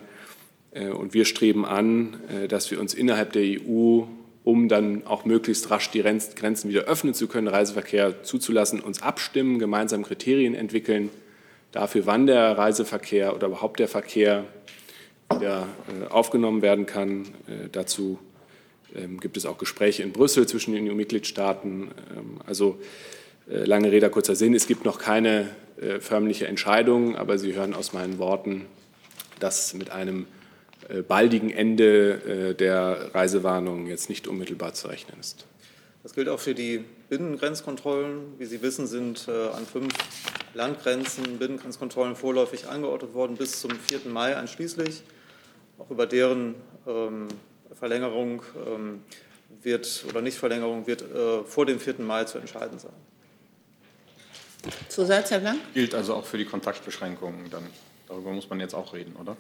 Äh, 0.71 0.89
und 0.89 1.13
wir 1.13 1.25
streben 1.25 1.65
an, 1.65 2.17
dass 2.49 2.71
wir 2.71 2.79
uns 2.79 2.93
innerhalb 2.93 3.33
der 3.33 3.43
EU, 3.43 4.03
um 4.43 4.69
dann 4.69 5.05
auch 5.05 5.25
möglichst 5.25 5.69
rasch 5.69 5.91
die 5.91 6.01
Grenzen 6.01 6.69
wieder 6.69 6.83
öffnen 6.83 7.13
zu 7.13 7.27
können, 7.27 7.47
Reiseverkehr 7.47 8.23
zuzulassen, 8.23 8.79
uns 8.79 9.01
abstimmen, 9.01 9.59
gemeinsam 9.59 10.03
Kriterien 10.03 10.55
entwickeln 10.55 11.09
dafür, 11.71 12.05
wann 12.05 12.27
der 12.27 12.57
Reiseverkehr 12.57 13.35
oder 13.35 13.47
überhaupt 13.47 13.79
der 13.79 13.87
Verkehr 13.87 14.45
wieder 15.29 15.67
aufgenommen 16.09 16.61
werden 16.61 16.85
kann. 16.85 17.27
Dazu 17.71 18.19
ähm, 18.95 19.19
gibt 19.19 19.37
es 19.37 19.45
auch 19.45 19.57
Gespräche 19.57 20.03
in 20.03 20.11
Brüssel 20.11 20.47
zwischen 20.47 20.73
den 20.73 20.89
EU-Mitgliedstaaten. 20.89 21.91
Ähm, 22.15 22.41
also 22.45 22.79
äh, 23.49 23.63
lange 23.63 23.91
Rede, 23.91 24.09
kurzer 24.09 24.35
Sinn. 24.35 24.53
Es 24.53 24.67
gibt 24.67 24.85
noch 24.85 24.99
keine 24.99 25.49
äh, 25.79 25.99
förmliche 25.99 26.47
Entscheidung, 26.47 27.15
aber 27.15 27.37
Sie 27.37 27.53
hören 27.53 27.73
aus 27.73 27.93
meinen 27.93 28.17
Worten, 28.17 28.65
dass 29.39 29.73
mit 29.73 29.91
einem 29.91 30.25
äh, 30.89 31.01
baldigen 31.01 31.49
Ende 31.49 32.55
der 32.55 33.13
Reisewarnung 33.13 33.87
jetzt 33.87 34.09
nicht 34.09 34.27
unmittelbar 34.27 34.73
zu 34.73 34.87
rechnen 34.87 35.19
ist. 35.19 35.45
Das 36.03 36.13
gilt 36.13 36.29
auch 36.29 36.39
für 36.39 36.55
die 36.55 36.85
Binnengrenzkontrollen. 37.09 38.39
Wie 38.39 38.45
Sie 38.45 38.61
wissen, 38.61 38.87
sind 38.87 39.27
an 39.27 39.65
fünf 39.65 39.93
Landgrenzen 40.53 41.37
Binnengrenzkontrollen 41.37 42.15
vorläufig 42.15 42.67
angeordnet 42.67 43.13
worden 43.13 43.35
bis 43.35 43.59
zum 43.59 43.71
4. 43.71 44.09
Mai 44.09 44.37
einschließlich. 44.37 45.03
Auch 45.77 45.89
über 45.89 46.05
deren 46.05 46.55
ähm, 46.87 47.27
Verlängerung 47.73 48.41
ähm, 48.65 49.03
wird 49.61 50.05
oder 50.09 50.21
Nichtverlängerung 50.21 50.87
wird 50.87 51.03
vor 51.45 51.65
dem 51.65 51.79
4. 51.79 51.95
Mai 51.99 52.25
zu 52.25 52.37
entscheiden 52.37 52.79
sein. 52.79 52.91
Zusatz, 54.89 55.31
Herr 55.31 55.39
Blank? 55.39 55.59
Gilt 55.73 55.95
also 55.95 56.15
auch 56.15 56.25
für 56.25 56.37
die 56.37 56.45
Kontaktbeschränkungen 56.45 57.49
dann. 57.49 57.63
Darüber 58.07 58.31
muss 58.31 58.49
man 58.49 58.59
jetzt 58.59 58.73
auch 58.73 58.93
reden, 58.93 59.15
oder? 59.15 59.35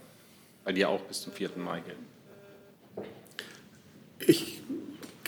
Weil 0.63 0.73
die 0.73 0.81
ja 0.81 0.87
auch 0.87 1.01
bis 1.01 1.21
zum 1.21 1.33
4. 1.33 1.51
Mai 1.57 1.81
gelten. 1.81 2.05
Ich 4.19 4.61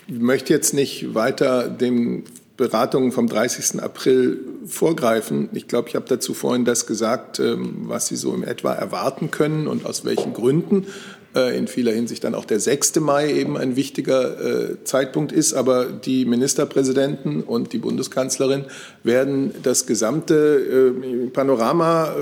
möchte 0.08 0.54
jetzt 0.54 0.74
nicht 0.74 1.14
weiter 1.14 1.70
den 1.70 2.24
Beratungen 2.60 3.14
vom 3.14 3.28
30. 3.28 3.82
April 3.82 4.38
vorgreifen. 4.66 5.48
Ich 5.54 5.70
glaube, 5.70 5.88
ich 5.88 5.96
habe 5.96 6.06
dazu 6.10 6.34
vorhin 6.34 6.66
das 6.66 6.86
gesagt, 6.86 7.40
ähm, 7.40 7.86
was 7.86 8.08
Sie 8.08 8.18
so 8.18 8.34
im 8.34 8.44
etwa 8.44 8.74
erwarten 8.74 9.32
können 9.32 9.66
und 9.66 9.86
aus 9.86 10.04
welchen 10.04 10.34
Gründen. 10.34 10.86
Äh, 11.36 11.58
in 11.58 11.68
vieler 11.68 11.94
Hinsicht 11.94 12.26
dann 12.26 12.36
auch 12.36 12.44
der 12.44 12.60
6. 12.60 13.00
Mai 13.00 13.32
eben 13.32 13.56
ein 13.56 13.78
wichtiger 13.78 14.72
äh, 14.72 14.84
Zeitpunkt 14.84 15.32
ist. 15.32 15.54
Aber 15.54 15.86
die 15.86 16.26
Ministerpräsidenten 16.26 17.44
und 17.44 17.72
die 17.72 17.78
Bundeskanzlerin 17.78 18.66
werden 19.04 19.54
das 19.64 19.86
gesamte 19.86 20.36
äh, 20.36 21.30
Panorama 21.30 22.14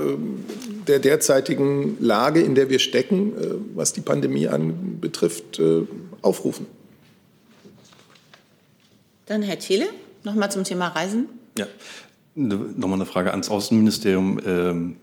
der 0.86 1.00
derzeitigen 1.00 1.96
Lage, 1.98 2.40
in 2.42 2.54
der 2.54 2.70
wir 2.70 2.78
stecken, 2.78 3.32
was 3.74 3.92
die 3.92 4.00
Pandemie 4.00 4.46
anbetrifft, 4.48 5.60
aufrufen. 6.22 6.66
Dann 9.26 9.42
Herr 9.42 9.58
Thiele, 9.58 9.86
noch 10.24 10.34
mal 10.34 10.50
zum 10.50 10.64
Thema 10.64 10.88
Reisen. 10.88 11.26
Ja, 11.58 11.66
nochmal 12.34 12.94
eine 12.94 13.06
Frage 13.06 13.30
ans 13.30 13.50
Außenministerium. 13.50 14.40
Ähm, 14.44 14.96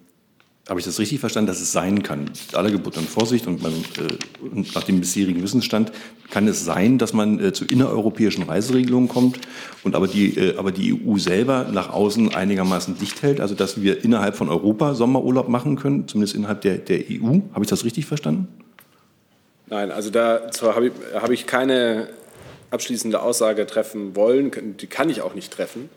habe 0.67 0.79
ich 0.79 0.85
das 0.85 0.97
richtig 0.97 1.19
verstanden, 1.19 1.47
dass 1.47 1.61
es 1.61 1.71
sein 1.71 2.01
kann, 2.01 2.31
aller 2.53 2.71
Geburt 2.71 2.97
und 2.97 3.07
Vorsicht 3.07 3.45
und, 3.45 3.61
man, 3.61 3.71
äh, 3.71 4.63
nach 4.73 4.83
dem 4.83 4.99
bisherigen 4.99 5.43
Wissensstand 5.43 5.91
kann 6.31 6.47
es 6.47 6.65
sein, 6.65 6.97
dass 6.97 7.13
man 7.13 7.39
äh, 7.39 7.53
zu 7.53 7.65
innereuropäischen 7.65 8.43
Reiseregelungen 8.43 9.07
kommt 9.07 9.39
und 9.83 9.95
aber 9.95 10.07
die, 10.07 10.35
äh, 10.35 10.57
aber 10.57 10.71
die 10.71 10.99
EU 10.99 11.17
selber 11.19 11.67
nach 11.71 11.93
außen 11.93 12.33
einigermaßen 12.33 12.97
dicht 12.97 13.21
hält, 13.21 13.41
also 13.41 13.53
dass 13.53 13.81
wir 13.83 14.03
innerhalb 14.03 14.35
von 14.35 14.49
Europa 14.49 14.95
Sommerurlaub 14.95 15.49
machen 15.49 15.75
können, 15.75 16.07
zumindest 16.07 16.35
innerhalb 16.35 16.61
der, 16.61 16.79
der 16.79 17.01
EU. 17.11 17.41
Habe 17.53 17.63
ich 17.63 17.69
das 17.69 17.85
richtig 17.85 18.07
verstanden? 18.07 18.47
Nein, 19.67 19.91
also 19.91 20.09
dazu 20.09 20.73
habe 20.73 20.87
ich, 20.87 20.93
habe 21.13 21.33
ich 21.35 21.45
keine 21.45 22.07
abschließende 22.75 23.21
Aussage 23.21 23.65
treffen 23.65 24.15
wollen, 24.15 24.51
die 24.77 24.87
kann 24.87 25.09
ich 25.09 25.21
auch 25.21 25.33
nicht 25.33 25.51
treffen. 25.51 25.89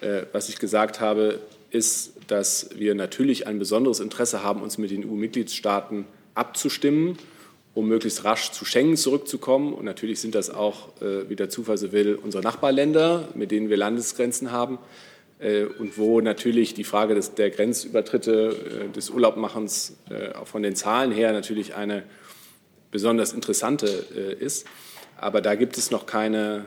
Äh, 0.00 0.22
was 0.32 0.48
ich 0.48 0.58
gesagt 0.58 1.00
habe, 1.00 1.40
ist, 1.70 2.14
dass 2.26 2.70
wir 2.74 2.94
natürlich 2.94 3.46
ein 3.46 3.58
besonderes 3.58 4.00
Interesse 4.00 4.42
haben, 4.42 4.60
uns 4.60 4.76
mit 4.76 4.90
den 4.90 5.08
EU-Mitgliedstaaten 5.08 6.04
abzustimmen, 6.34 7.16
um 7.74 7.86
möglichst 7.86 8.24
rasch 8.24 8.50
zu 8.50 8.64
Schengen 8.64 8.96
zurückzukommen. 8.96 9.72
Und 9.72 9.84
natürlich 9.84 10.20
sind 10.20 10.34
das 10.34 10.50
auch, 10.50 10.88
äh, 11.00 11.28
wie 11.28 11.36
der 11.36 11.48
Zufall 11.48 11.78
so 11.78 11.92
will, 11.92 12.18
unsere 12.20 12.42
Nachbarländer, 12.42 13.28
mit 13.34 13.52
denen 13.52 13.70
wir 13.70 13.76
Landesgrenzen 13.76 14.50
haben. 14.50 14.78
Äh, 15.38 15.64
und 15.64 15.96
wo 15.96 16.20
natürlich 16.20 16.74
die 16.74 16.84
Frage 16.84 17.14
des, 17.14 17.34
der 17.34 17.50
Grenzübertritte, 17.50 18.90
des 18.94 19.10
Urlaubmachens 19.10 19.96
auch 20.34 20.46
von 20.48 20.62
den 20.62 20.74
Zahlen 20.74 21.12
her 21.12 21.32
natürlich 21.32 21.74
eine 21.74 22.02
besonders 22.90 23.32
interessante 23.32 23.86
ist. 23.86 24.66
Aber 25.16 25.40
da 25.40 25.54
gibt 25.54 25.78
es 25.78 25.90
noch 25.90 26.06
keine 26.06 26.66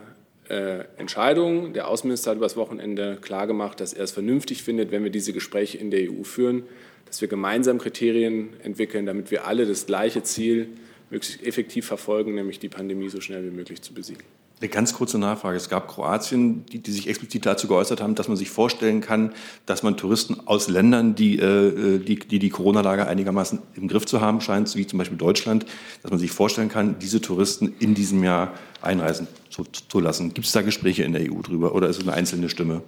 äh, 0.49 0.83
Entscheidung. 0.97 1.73
Der 1.73 1.87
Außenminister 1.87 2.31
hat 2.31 2.37
übers 2.37 2.57
Wochenende 2.57 3.17
klargemacht, 3.21 3.79
dass 3.79 3.93
er 3.93 4.03
es 4.03 4.11
vernünftig 4.11 4.63
findet, 4.63 4.91
wenn 4.91 5.03
wir 5.03 5.11
diese 5.11 5.33
Gespräche 5.33 5.77
in 5.77 5.91
der 5.91 6.11
EU 6.11 6.23
führen, 6.23 6.63
dass 7.05 7.21
wir 7.21 7.27
gemeinsam 7.27 7.77
Kriterien 7.77 8.49
entwickeln, 8.63 9.05
damit 9.05 9.31
wir 9.31 9.45
alle 9.45 9.65
das 9.65 9.85
gleiche 9.85 10.23
Ziel 10.23 10.69
möglichst 11.09 11.43
effektiv 11.43 11.85
verfolgen, 11.85 12.35
nämlich 12.35 12.59
die 12.59 12.69
Pandemie 12.69 13.09
so 13.09 13.21
schnell 13.21 13.43
wie 13.43 13.55
möglich 13.55 13.81
zu 13.81 13.93
besiegen. 13.93 14.23
Eine 14.61 14.69
ganz 14.69 14.93
kurze 14.93 15.17
Nachfrage. 15.17 15.55
Es 15.55 15.69
gab 15.69 15.87
Kroatien, 15.87 16.65
die, 16.65 16.79
die, 16.79 16.91
sich 16.91 17.07
explizit 17.07 17.45
dazu 17.45 17.67
geäußert 17.67 18.01
haben, 18.01 18.15
dass 18.15 18.27
man 18.27 18.35
sich 18.35 18.49
vorstellen 18.49 18.99
kann, 18.99 19.33
dass 19.65 19.83
man 19.83 19.95
Touristen 19.95 20.35
aus 20.45 20.67
Ländern, 20.67 21.15
die 21.15 21.39
äh, 21.39 21.99
die, 21.99 22.19
die, 22.19 22.39
die 22.39 22.49
Corona-Lage 22.49 23.07
einigermaßen 23.07 23.59
im 23.75 23.87
Griff 23.87 24.05
zu 24.05 24.19
haben 24.19 24.41
scheint, 24.41 24.75
wie 24.75 24.85
zum 24.85 24.99
Beispiel 24.99 25.17
Deutschland, 25.17 25.65
dass 26.01 26.11
man 26.11 26.19
sich 26.19 26.31
vorstellen 26.31 26.67
kann, 26.67 26.99
diese 26.99 27.21
Touristen 27.21 27.73
in 27.79 27.93
diesem 27.93 28.21
Jahr 28.23 28.53
einreisen 28.81 29.27
zu, 29.49 29.63
zu 29.63 29.99
lassen. 30.01 30.33
Gibt 30.33 30.47
es 30.47 30.51
da 30.51 30.61
Gespräche 30.61 31.03
in 31.03 31.13
der 31.13 31.21
EU 31.31 31.41
drüber 31.41 31.73
oder 31.73 31.87
ist 31.87 31.97
es 31.97 32.03
eine 32.03 32.13
einzelne 32.13 32.49
Stimme? 32.49 32.81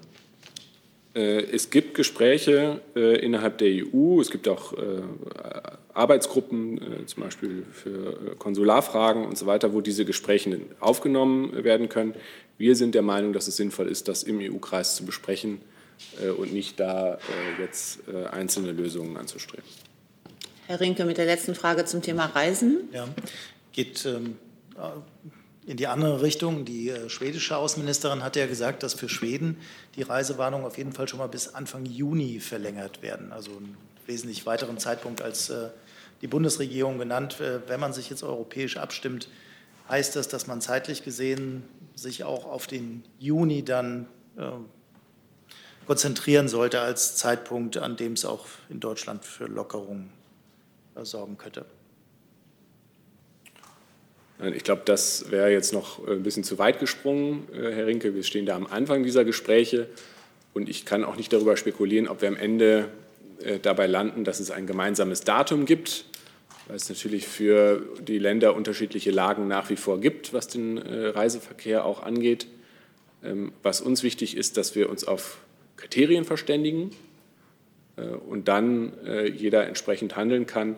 Äh, 1.14 1.44
es 1.52 1.70
gibt 1.70 1.96
Gespräche 1.96 2.82
äh, 2.96 3.18
innerhalb 3.24 3.58
der 3.58 3.70
EU. 3.70 4.20
Es 4.22 4.30
gibt 4.30 4.48
auch 4.48 4.74
äh, 4.74 5.02
Arbeitsgruppen, 5.94 7.06
zum 7.06 7.24
Beispiel 7.24 7.66
für 7.72 8.36
Konsularfragen 8.38 9.26
und 9.26 9.38
so 9.38 9.46
weiter, 9.46 9.74
wo 9.74 9.82
diese 9.82 10.06
Gespräche 10.06 10.60
aufgenommen 10.80 11.64
werden 11.64 11.90
können. 11.90 12.14
Wir 12.58 12.76
sind 12.76 12.96
der 12.96 13.02
Meinung, 13.02 13.34
dass 13.34 13.48
es 13.48 13.58
sinnvoll 13.58 13.88
ist, 13.88 14.08
das 14.08 14.24
im 14.24 14.40
EU-Kreis 14.40 14.96
zu 14.96 15.06
besprechen 15.06 15.62
und 16.38 16.54
nicht 16.54 16.80
da 16.80 17.20
jetzt 17.60 18.00
einzelne 18.32 18.72
Lösungen 18.72 19.18
anzustreben. 19.18 19.66
Herr 20.68 20.80
Rinke 20.80 21.06
mit 21.06 21.18
der 21.18 21.26
letzten 21.26 21.54
Frage 21.54 21.86
zum 21.86 22.02
Thema 22.02 22.28
Reisen. 22.28 22.88
Ja, 22.94 23.08
geht 23.74 24.06
ähm, 24.06 24.38
in 25.66 25.78
die 25.78 25.88
andere 25.88 26.22
Richtung. 26.22 26.66
Die 26.66 26.90
äh, 26.90 27.10
schwedische 27.10 27.58
Außenministerin 27.58 28.24
hat 28.24 28.36
ja 28.36 28.48
gesagt, 28.48 28.84
dass 28.84 28.94
für 28.94 29.10
Schweden 29.10 29.58
die 29.96 30.02
Reisewarnungen 30.02 30.66
auf 30.66 30.78
jeden 30.78 30.94
Fall 30.94 31.08
schon 31.08 31.20
mal 31.20 31.28
bis 31.28 31.50
Anfang 31.50 31.86
Juni 31.86 32.40
verlängert 32.40 33.02
werden, 33.02 33.32
also 33.32 33.52
einen 33.52 33.78
wesentlich 34.08 34.46
weiteren 34.46 34.78
Zeitpunkt 34.78 35.22
als 35.22 35.50
äh, 35.50 35.70
die 36.22 36.28
Bundesregierung 36.28 36.98
genannt. 36.98 37.40
Äh, 37.40 37.68
wenn 37.68 37.80
man 37.80 37.94
sich 37.94 38.10
jetzt 38.10 38.24
europäisch 38.24 38.78
abstimmt, 38.78 39.28
heißt 39.90 40.16
das, 40.16 40.28
dass 40.28 40.48
man 40.48 40.62
zeitlich 40.62 41.04
gesehen 41.04 41.64
sich 41.96 42.24
auch 42.24 42.46
auf 42.46 42.68
den 42.68 43.04
Juni 43.20 43.64
dann 43.64 44.08
konzentrieren 45.86 46.48
sollte 46.48 46.80
als 46.80 47.18
Zeitpunkt, 47.18 47.76
an 47.76 47.98
dem 47.98 48.14
es 48.14 48.24
auch 48.24 48.46
in 48.70 48.80
Deutschland 48.80 49.26
für 49.26 49.46
Lockerungen 49.46 50.10
sorgen 51.04 51.38
könnte. 51.38 51.66
Ich 54.42 54.64
glaube, 54.64 54.82
das 54.86 55.30
wäre 55.30 55.52
jetzt 55.52 55.72
noch 55.72 56.06
äh, 56.08 56.14
ein 56.14 56.24
bisschen 56.24 56.44
zu 56.44 56.58
weit 56.58 56.80
gesprungen, 56.80 57.48
äh, 57.54 57.72
Herr 57.74 57.86
Rinke. 57.86 58.16
Wir 58.16 58.24
stehen 58.24 58.48
da 58.48 58.56
am 58.56 58.66
Anfang 58.66 59.04
dieser 59.04 59.24
Gespräche 59.24 59.88
und 60.54 60.68
ich 60.68 60.84
kann 60.86 61.04
auch 61.04 61.16
nicht 61.16 61.32
darüber 61.32 61.58
spekulieren, 61.58 62.08
ob 62.08 62.22
wir 62.22 62.28
am 62.28 62.36
Ende 62.36 62.80
äh, 62.80 62.86
dabei 63.62 63.88
landen, 63.88 64.24
dass 64.24 64.40
es 64.40 64.52
ein 64.52 64.68
gemeinsames 64.68 65.22
Datum 65.22 65.66
gibt, 65.66 66.06
weil 66.68 66.76
es 66.76 66.90
natürlich 66.90 67.28
für 67.28 67.86
die 68.02 68.20
Länder 68.20 68.56
unterschiedliche 68.56 69.12
Lagen 69.12 69.48
nach 69.48 69.70
wie 69.70 69.76
vor 69.76 70.00
gibt, 70.00 70.34
was 70.34 70.48
den 70.48 70.78
Reiseverkehr 70.78 71.86
auch 71.86 72.04
angeht. 72.04 72.48
Ähm, 73.24 73.52
was 73.64 73.82
uns 73.82 74.04
wichtig 74.04 74.38
ist, 74.38 74.58
dass 74.58 74.76
wir 74.76 74.90
uns 74.90 75.04
auf 75.04 75.40
Kriterien 75.78 76.26
verständigen 76.26 76.92
und 78.28 78.48
dann 78.48 78.94
jeder 79.36 79.68
entsprechend 79.68 80.16
handeln 80.16 80.46
kann, 80.46 80.78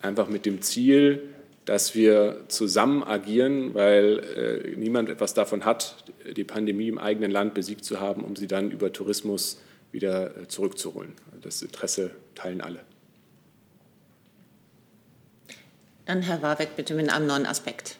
einfach 0.00 0.28
mit 0.28 0.46
dem 0.46 0.62
Ziel, 0.62 1.22
dass 1.66 1.94
wir 1.96 2.44
zusammen 2.48 3.02
agieren, 3.02 3.74
weil 3.74 4.20
äh, 4.64 4.76
niemand 4.76 5.10
etwas 5.10 5.34
davon 5.34 5.64
hat, 5.64 5.96
die 6.36 6.44
Pandemie 6.44 6.88
im 6.88 6.98
eigenen 6.98 7.30
Land 7.30 7.54
besiegt 7.54 7.84
zu 7.84 8.00
haben, 8.00 8.22
um 8.22 8.36
sie 8.36 8.46
dann 8.46 8.70
über 8.70 8.92
Tourismus 8.92 9.60
wieder 9.96 10.36
äh, 10.36 10.46
zurückzuholen. 10.46 11.12
Das 11.42 11.62
Interesse 11.62 12.12
teilen 12.36 12.60
alle. 12.60 12.80
Dann 16.04 16.22
Herr 16.22 16.40
Warwick 16.42 16.76
bitte 16.76 16.94
mit 16.94 17.10
einem 17.10 17.26
neuen 17.26 17.46
Aspekt. 17.46 17.96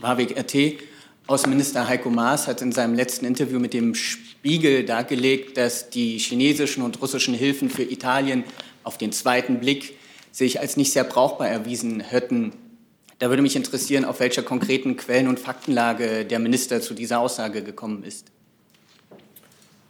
Warwick 0.00 0.38
RT. 0.38 0.80
Außenminister 1.26 1.88
Heiko 1.88 2.10
Maas 2.10 2.46
hat 2.46 2.62
in 2.62 2.72
seinem 2.72 2.94
letzten 2.94 3.26
Interview 3.26 3.58
mit 3.58 3.74
dem 3.74 3.94
Spiegel 3.94 4.84
dargelegt, 4.84 5.56
dass 5.56 5.90
die 5.90 6.18
chinesischen 6.18 6.82
und 6.82 7.02
russischen 7.02 7.34
Hilfen 7.34 7.70
für 7.70 7.82
Italien 7.82 8.44
auf 8.84 8.96
den 8.96 9.12
zweiten 9.12 9.58
Blick 9.58 9.98
sich 10.30 10.60
als 10.60 10.76
nicht 10.76 10.92
sehr 10.92 11.04
brauchbar 11.04 11.48
erwiesen 11.48 12.00
hätten. 12.00 12.52
Da 13.18 13.28
würde 13.30 13.42
mich 13.42 13.56
interessieren, 13.56 14.04
auf 14.04 14.20
welcher 14.20 14.42
konkreten 14.42 14.96
Quellen- 14.96 15.26
und 15.26 15.40
Faktenlage 15.40 16.24
der 16.24 16.38
Minister 16.38 16.80
zu 16.80 16.94
dieser 16.94 17.18
Aussage 17.20 17.62
gekommen 17.62 18.04
ist. 18.04 18.26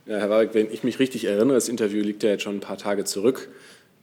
Ja, 0.09 0.17
Herr 0.17 0.31
Warwick, 0.31 0.55
wenn 0.55 0.73
ich 0.73 0.85
mich 0.85 0.99
richtig 1.01 1.27
erinnere, 1.27 1.53
das 1.53 1.69
Interview 1.69 2.03
liegt 2.03 2.23
ja 2.23 2.31
jetzt 2.31 2.43
schon 2.43 2.57
ein 2.57 2.61
paar 2.61 2.79
Tage 2.79 3.05
zurück, 3.05 3.51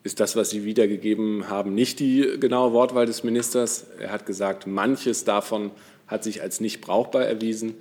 ist 0.03 0.19
das, 0.19 0.35
was 0.35 0.51
Sie 0.51 0.63
wiedergegeben 0.63 1.49
haben, 1.49 1.73
nicht 1.73 1.99
die 1.99 2.37
genaue 2.39 2.73
Wortwahl 2.73 3.07
des 3.07 3.23
Ministers. 3.23 3.87
Er 3.99 4.11
hat 4.11 4.27
gesagt, 4.27 4.67
manches 4.67 5.23
davon 5.23 5.71
hat 6.05 6.23
sich 6.23 6.43
als 6.43 6.59
nicht 6.59 6.79
brauchbar 6.79 7.25
erwiesen. 7.25 7.73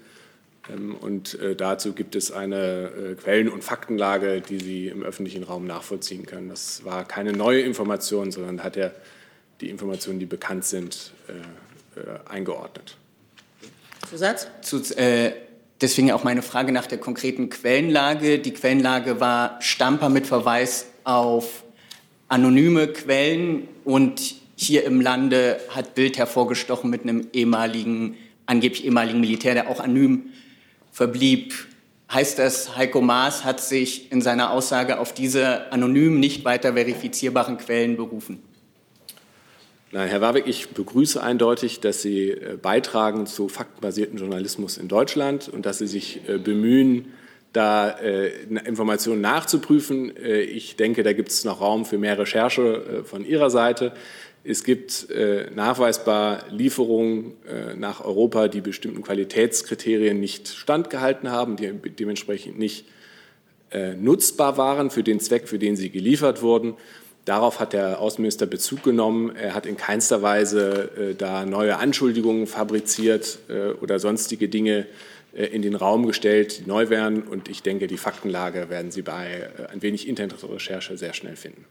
Ähm, 0.72 0.94
und 0.94 1.38
äh, 1.38 1.54
dazu 1.54 1.92
gibt 1.92 2.16
es 2.16 2.32
eine 2.32 2.86
äh, 2.86 3.14
Quellen- 3.14 3.50
und 3.50 3.62
Faktenlage, 3.62 4.40
die 4.40 4.58
Sie 4.58 4.88
im 4.88 5.02
öffentlichen 5.02 5.42
Raum 5.42 5.66
nachvollziehen 5.66 6.24
können. 6.24 6.48
Das 6.48 6.82
war 6.86 7.06
keine 7.06 7.34
neue 7.34 7.60
Information, 7.60 8.32
sondern 8.32 8.64
hat 8.64 8.78
er 8.78 8.94
die 9.60 9.68
Informationen, 9.68 10.18
die 10.18 10.24
bekannt 10.24 10.64
sind, 10.64 11.12
äh, 11.28 12.30
eingeordnet. 12.30 12.96
Zusatz? 14.08 14.48
Zu, 14.62 14.78
äh, 14.96 15.32
deswegen 15.84 16.12
auch 16.12 16.24
meine 16.24 16.40
Frage 16.40 16.72
nach 16.72 16.86
der 16.86 16.96
konkreten 16.96 17.50
Quellenlage. 17.50 18.38
Die 18.38 18.52
Quellenlage 18.52 19.20
war 19.20 19.60
Stamper 19.60 20.08
mit 20.08 20.26
Verweis 20.26 20.86
auf 21.04 21.62
anonyme 22.28 22.88
Quellen 22.88 23.68
und 23.84 24.34
hier 24.56 24.84
im 24.84 25.02
Lande 25.02 25.60
hat 25.68 25.94
Bild 25.94 26.16
hervorgestochen 26.16 26.88
mit 26.88 27.02
einem 27.02 27.28
ehemaligen, 27.34 28.16
angeblich 28.46 28.86
ehemaligen 28.86 29.20
Militär, 29.20 29.52
der 29.52 29.68
auch 29.68 29.78
anonym 29.78 30.30
verblieb. 30.90 31.52
Heißt 32.10 32.38
das, 32.38 32.76
Heiko 32.76 33.02
Maas 33.02 33.44
hat 33.44 33.60
sich 33.60 34.10
in 34.10 34.22
seiner 34.22 34.52
Aussage 34.52 34.98
auf 34.98 35.12
diese 35.12 35.70
anonym 35.70 36.18
nicht 36.18 36.46
weiter 36.46 36.72
verifizierbaren 36.72 37.58
Quellen 37.58 37.96
berufen? 37.96 38.42
Nein, 39.94 40.08
Herr 40.08 40.20
Warwick, 40.20 40.48
ich 40.48 40.70
begrüße 40.70 41.22
eindeutig, 41.22 41.78
dass 41.78 42.02
Sie 42.02 42.30
äh, 42.30 42.58
beitragen 42.60 43.26
zu 43.26 43.48
faktenbasierten 43.48 44.18
Journalismus 44.18 44.76
in 44.76 44.88
Deutschland 44.88 45.48
und 45.48 45.66
dass 45.66 45.78
Sie 45.78 45.86
sich 45.86 46.28
äh, 46.28 46.38
bemühen, 46.38 47.12
da 47.52 47.90
äh, 47.90 48.42
Informationen 48.66 49.20
nachzuprüfen. 49.20 50.12
Ich 50.16 50.74
denke, 50.74 51.04
da 51.04 51.12
gibt 51.12 51.28
es 51.28 51.44
noch 51.44 51.60
Raum 51.60 51.84
für 51.84 51.96
mehr 51.96 52.18
Recherche 52.18 53.04
von 53.04 53.24
Ihrer 53.24 53.50
Seite. 53.50 53.92
Es 54.42 54.64
gibt 54.64 55.06
nachweisbar 55.54 56.46
Lieferungen 56.50 57.34
nach 57.76 58.04
Europa, 58.04 58.48
die 58.48 58.60
bestimmten 58.60 59.02
Qualitätskriterien 59.02 60.18
nicht 60.18 60.48
standgehalten 60.48 61.30
haben, 61.30 61.54
die 61.54 61.70
dementsprechend 61.70 62.58
nicht 62.58 62.86
nutzbar 63.96 64.56
waren 64.58 64.90
für 64.90 65.04
den 65.04 65.20
Zweck, 65.20 65.46
für 65.46 65.60
den 65.60 65.76
sie 65.76 65.90
geliefert 65.90 66.42
wurden. 66.42 66.74
Darauf 67.24 67.58
hat 67.58 67.72
der 67.72 68.00
Außenminister 68.00 68.44
Bezug 68.44 68.82
genommen. 68.82 69.34
Er 69.34 69.54
hat 69.54 69.64
in 69.64 69.76
keinster 69.76 70.20
Weise 70.20 70.90
äh, 70.96 71.14
da 71.14 71.46
neue 71.46 71.78
Anschuldigungen 71.78 72.46
fabriziert 72.46 73.38
äh, 73.48 73.70
oder 73.70 73.98
sonstige 73.98 74.48
Dinge 74.48 74.86
äh, 75.34 75.46
in 75.46 75.62
den 75.62 75.74
Raum 75.74 76.06
gestellt, 76.06 76.60
die 76.60 76.68
neu 76.68 76.90
wären. 76.90 77.22
Und 77.22 77.48
ich 77.48 77.62
denke, 77.62 77.86
die 77.86 77.96
Faktenlage 77.96 78.68
werden 78.68 78.90
Sie 78.90 79.02
bei 79.02 79.48
äh, 79.58 79.72
ein 79.72 79.80
wenig 79.80 80.06
Internetrecherche 80.06 80.98
sehr 80.98 81.14
schnell 81.14 81.36
finden. 81.36 81.64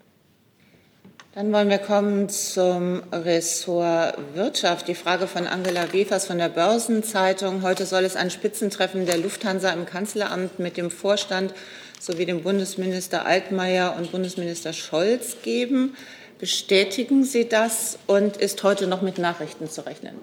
Dann 1.35 1.51
wollen 1.51 1.69
wir 1.69 1.79
kommen 1.79 2.29
zum 2.29 3.01
Ressort 3.11 4.17
Wirtschaft. 4.35 4.87
Die 4.87 4.93
Frage 4.93 5.25
von 5.25 5.47
Angela 5.47 5.91
Wefers 5.91 6.27
von 6.27 6.37
der 6.37 6.49
Börsenzeitung. 6.49 7.63
Heute 7.63 7.87
soll 7.87 8.05
es 8.05 8.15
ein 8.15 8.29
Spitzentreffen 8.29 9.07
der 9.07 9.17
Lufthansa 9.17 9.71
im 9.71 9.87
Kanzleramt 9.87 10.59
mit 10.59 10.77
dem 10.77 10.91
Vorstand 10.91 11.55
sowie 12.03 12.25
dem 12.25 12.43
Bundesminister 12.43 13.25
Altmaier 13.25 13.95
und 13.97 14.11
Bundesminister 14.11 14.73
Scholz 14.73 15.37
geben. 15.41 15.95
Bestätigen 16.37 17.23
Sie 17.23 17.47
das 17.47 17.97
und 18.07 18.35
ist 18.35 18.61
heute 18.63 18.87
noch 18.87 19.01
mit 19.01 19.17
Nachrichten 19.19 19.69
zu 19.69 19.85
rechnen? 19.85 20.15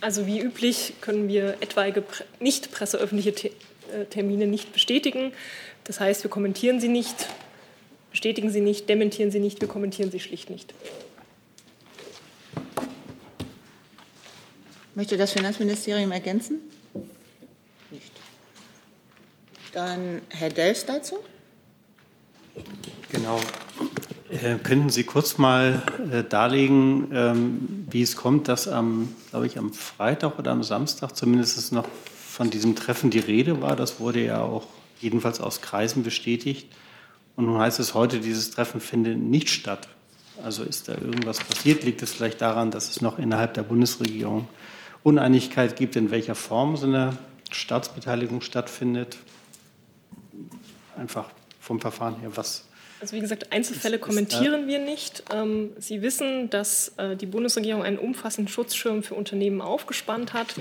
Also 0.00 0.26
wie 0.26 0.40
üblich 0.40 0.94
können 1.00 1.28
wir 1.28 1.58
etwaige 1.60 2.02
nicht 2.40 2.72
presseöffentliche 2.72 3.30
äh, 3.30 4.04
Termine 4.10 4.48
nicht 4.48 4.72
bestätigen. 4.72 5.32
Das 5.84 6.00
heißt, 6.00 6.24
wir 6.24 6.30
kommentieren 6.30 6.80
sie 6.80 6.88
nicht, 6.88 7.28
bestätigen 8.10 8.50
sie 8.50 8.60
nicht, 8.60 8.88
dementieren 8.88 9.30
sie 9.30 9.38
nicht, 9.38 9.60
wir 9.60 9.68
kommentieren 9.68 10.10
sie 10.10 10.18
schlicht 10.18 10.50
nicht. 10.50 10.74
Möchte 14.96 15.16
das 15.16 15.32
Finanzministerium 15.32 16.10
ergänzen? 16.10 16.60
Dann 19.74 20.22
Herr 20.30 20.50
Delfs 20.50 20.86
dazu. 20.86 21.16
Genau. 23.10 23.40
Äh, 24.30 24.56
könnten 24.62 24.88
Sie 24.88 25.02
kurz 25.02 25.36
mal 25.36 25.82
äh, 26.12 26.22
darlegen, 26.22 27.10
ähm, 27.12 27.86
wie 27.90 28.02
es 28.02 28.14
kommt, 28.14 28.46
dass 28.46 28.68
am, 28.68 29.14
glaube 29.30 29.46
ich, 29.46 29.58
am 29.58 29.72
Freitag 29.72 30.38
oder 30.38 30.52
am 30.52 30.62
Samstag 30.62 31.16
zumindest 31.16 31.72
noch 31.72 31.88
von 32.14 32.50
diesem 32.50 32.76
Treffen 32.76 33.10
die 33.10 33.18
Rede 33.18 33.60
war? 33.62 33.74
Das 33.74 33.98
wurde 33.98 34.24
ja 34.24 34.42
auch 34.42 34.66
jedenfalls 35.00 35.40
aus 35.40 35.60
Kreisen 35.60 36.04
bestätigt. 36.04 36.68
Und 37.34 37.46
nun 37.46 37.58
heißt 37.58 37.80
es 37.80 37.94
heute, 37.94 38.20
dieses 38.20 38.52
Treffen 38.52 38.80
findet 38.80 39.18
nicht 39.18 39.48
statt. 39.48 39.88
Also 40.44 40.62
ist 40.62 40.86
da 40.86 40.92
irgendwas 40.92 41.38
passiert? 41.38 41.82
Liegt 41.82 42.00
es 42.02 42.12
vielleicht 42.12 42.40
daran, 42.40 42.70
dass 42.70 42.90
es 42.90 43.00
noch 43.00 43.18
innerhalb 43.18 43.54
der 43.54 43.64
Bundesregierung 43.64 44.46
Uneinigkeit 45.02 45.74
gibt, 45.74 45.96
in 45.96 46.12
welcher 46.12 46.36
Form 46.36 46.76
so 46.76 46.86
eine 46.86 47.16
Staatsbeteiligung 47.50 48.40
stattfindet? 48.40 49.18
Einfach 50.96 51.30
vom 51.60 51.80
Verfahren 51.80 52.16
her, 52.20 52.30
was. 52.34 52.64
Also 53.00 53.16
wie 53.16 53.20
gesagt, 53.20 53.52
Einzelfälle 53.52 53.98
kommentieren 53.98 54.66
wir 54.66 54.78
nicht. 54.78 55.24
Ähm, 55.32 55.70
Sie 55.78 56.00
wissen, 56.00 56.48
dass 56.48 56.92
äh, 56.96 57.16
die 57.16 57.26
Bundesregierung 57.26 57.82
einen 57.82 57.98
umfassenden 57.98 58.50
Schutzschirm 58.50 59.02
für 59.02 59.14
Unternehmen 59.14 59.60
aufgespannt 59.60 60.32
hat, 60.32 60.54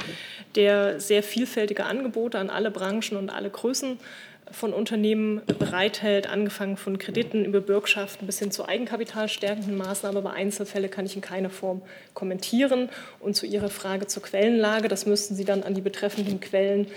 der 0.55 0.99
sehr 0.99 1.23
vielfältige 1.23 1.85
Angebote 1.85 2.39
an 2.39 2.49
alle 2.49 2.71
Branchen 2.71 3.17
und 3.17 3.29
alle 3.29 3.49
Größen 3.49 3.97
von 4.51 4.73
Unternehmen 4.73 5.41
bereithält, 5.57 6.27
angefangen 6.27 6.77
von 6.77 6.97
Krediten 6.97 7.45
über 7.45 7.61
Bürgschaften 7.61 8.25
bis 8.25 8.39
hin 8.39 8.51
zu 8.51 8.67
eigenkapitalstärkenden 8.67 9.77
Maßnahmen. 9.77 10.17
Aber 10.17 10.33
Einzelfälle 10.33 10.89
kann 10.89 11.05
ich 11.05 11.15
in 11.15 11.21
keiner 11.21 11.49
Form 11.49 11.81
kommentieren. 12.13 12.89
Und 13.19 13.35
zu 13.35 13.45
Ihrer 13.45 13.69
Frage 13.69 14.07
zur 14.07 14.21
Quellenlage, 14.21 14.87
das 14.87 15.05
müssten 15.05 15.35
Sie 15.35 15.45
dann 15.45 15.63
an 15.63 15.73
die 15.73 15.81
betreffenden 15.81 16.39
Quellen 16.39 16.87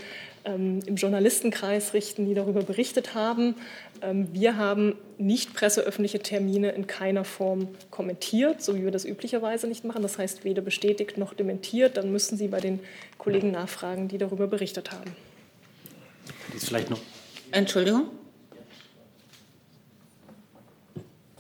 im 0.55 0.97
Journalistenkreis 0.97 1.93
richten, 1.93 2.25
die 2.25 2.35
darüber 2.35 2.63
berichtet 2.63 3.15
haben. 3.15 3.57
Ähm, 4.01 4.29
wir 4.33 4.57
haben 4.57 4.95
nicht 5.19 5.55
presseöffentliche 5.55 6.21
Termine 6.21 6.71
in 6.71 6.87
keiner 6.87 7.25
Form 7.25 7.69
kommentiert, 7.91 8.63
so 8.63 8.77
wie 8.77 8.85
wir 8.85 8.93
das 8.93 9.05
üblicherweise 9.05 9.67
nicht 9.67 9.85
machen. 9.85 10.03
Das 10.03 10.19
heißt, 10.19 10.45
weder 10.45 10.63
bestätigt 10.63 11.19
noch 11.19 11.35
dementiert. 11.35 11.97
Dann 11.97 12.13
müssen 12.13 12.37
Sie 12.37 12.49
bei 12.49 12.61
den 12.61 12.81
Kollegen 13.19 13.51
nachfragen, 13.51 14.09
die 14.09 14.19
darüber 14.19 14.47
berichtet 14.47 14.93
haben. 14.93 15.17
Vielleicht 16.57 16.91
noch. 16.91 17.01
Entschuldigung. 17.51 18.09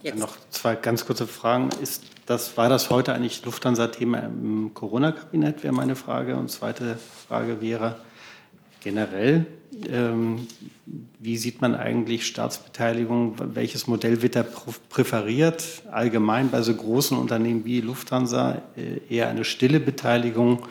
Jetzt. 0.02 0.18
Noch 0.18 0.36
zwei 0.50 0.74
ganz 0.76 1.04
kurze 1.04 1.26
Fragen. 1.26 1.70
Ist 1.82 2.04
das, 2.26 2.56
war 2.56 2.68
das 2.68 2.90
heute 2.90 3.12
eigentlich 3.12 3.44
Lufthansa-Thema 3.44 4.18
im 4.18 4.72
Corona-Kabinett, 4.74 5.62
wäre 5.62 5.72
meine 5.72 5.96
Frage. 5.96 6.36
Und 6.36 6.50
zweite 6.50 6.98
Frage 7.28 7.60
wäre, 7.60 7.96
generell, 8.86 9.46
ähm, 9.90 10.46
wie 11.18 11.36
sieht 11.36 11.60
man 11.60 11.74
eigentlich 11.74 12.24
Staatsbeteiligung? 12.24 13.34
Welches 13.56 13.88
Modell 13.88 14.22
wird 14.22 14.36
da 14.36 14.44
präferiert? 14.44 15.82
Allgemein 15.90 16.52
bei 16.52 16.62
so 16.62 16.72
großen 16.72 17.18
Unternehmen 17.18 17.64
wie 17.64 17.80
Lufthansa 17.80 18.62
äh, 18.76 19.12
eher 19.12 19.28
eine 19.28 19.44
stille 19.44 19.80
Beteiligung 19.80 20.68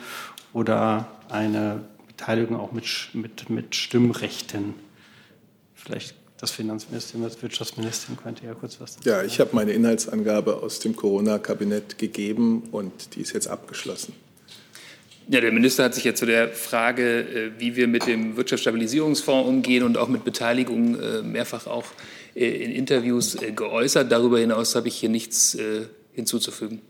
oder 0.54 1.08
eine 1.28 1.84
Beteiligung 2.06 2.56
auch 2.56 2.72
mit, 2.72 2.86
mit, 3.12 3.50
mit 3.50 3.74
Stimmrechten? 3.74 4.72
Vielleicht 5.74 6.14
das 6.38 6.52
Finanzministerium, 6.52 7.28
das 7.28 7.42
Wirtschaftsministerium 7.42 8.22
könnte 8.22 8.46
ja 8.46 8.54
kurz 8.54 8.80
was 8.80 8.96
dazu 8.96 9.10
Ja, 9.10 9.22
ich 9.22 9.40
habe 9.40 9.50
meine 9.52 9.72
Inhaltsangabe 9.72 10.56
aus 10.62 10.78
dem 10.78 10.96
Corona-Kabinett 10.96 11.98
gegeben 11.98 12.62
und 12.72 13.14
die 13.14 13.20
ist 13.20 13.34
jetzt 13.34 13.48
abgeschlossen. 13.48 14.14
Ja, 15.28 15.40
der 15.40 15.50
Minister 15.50 15.82
hat 15.82 15.94
sich 15.94 16.04
ja 16.04 16.14
zu 16.14 16.24
der 16.24 16.50
Frage, 16.50 17.20
äh, 17.20 17.50
wie 17.58 17.74
wir 17.74 17.88
mit 17.88 18.06
dem 18.06 18.36
Wirtschaftsstabilisierungsfonds 18.36 19.48
umgehen 19.48 19.82
und 19.82 19.98
auch 19.98 20.06
mit 20.06 20.24
Beteiligung 20.24 21.00
äh, 21.00 21.22
mehrfach 21.22 21.66
auch 21.66 21.84
äh, 22.36 22.46
in 22.46 22.70
Interviews 22.70 23.36
geäußert. 23.56 24.12
Darüber 24.12 24.38
hinaus 24.38 24.76
habe 24.76 24.86
ich 24.86 24.96
hier 24.96 25.08
nichts 25.08 25.58
hinzuzufügen. 26.12 26.80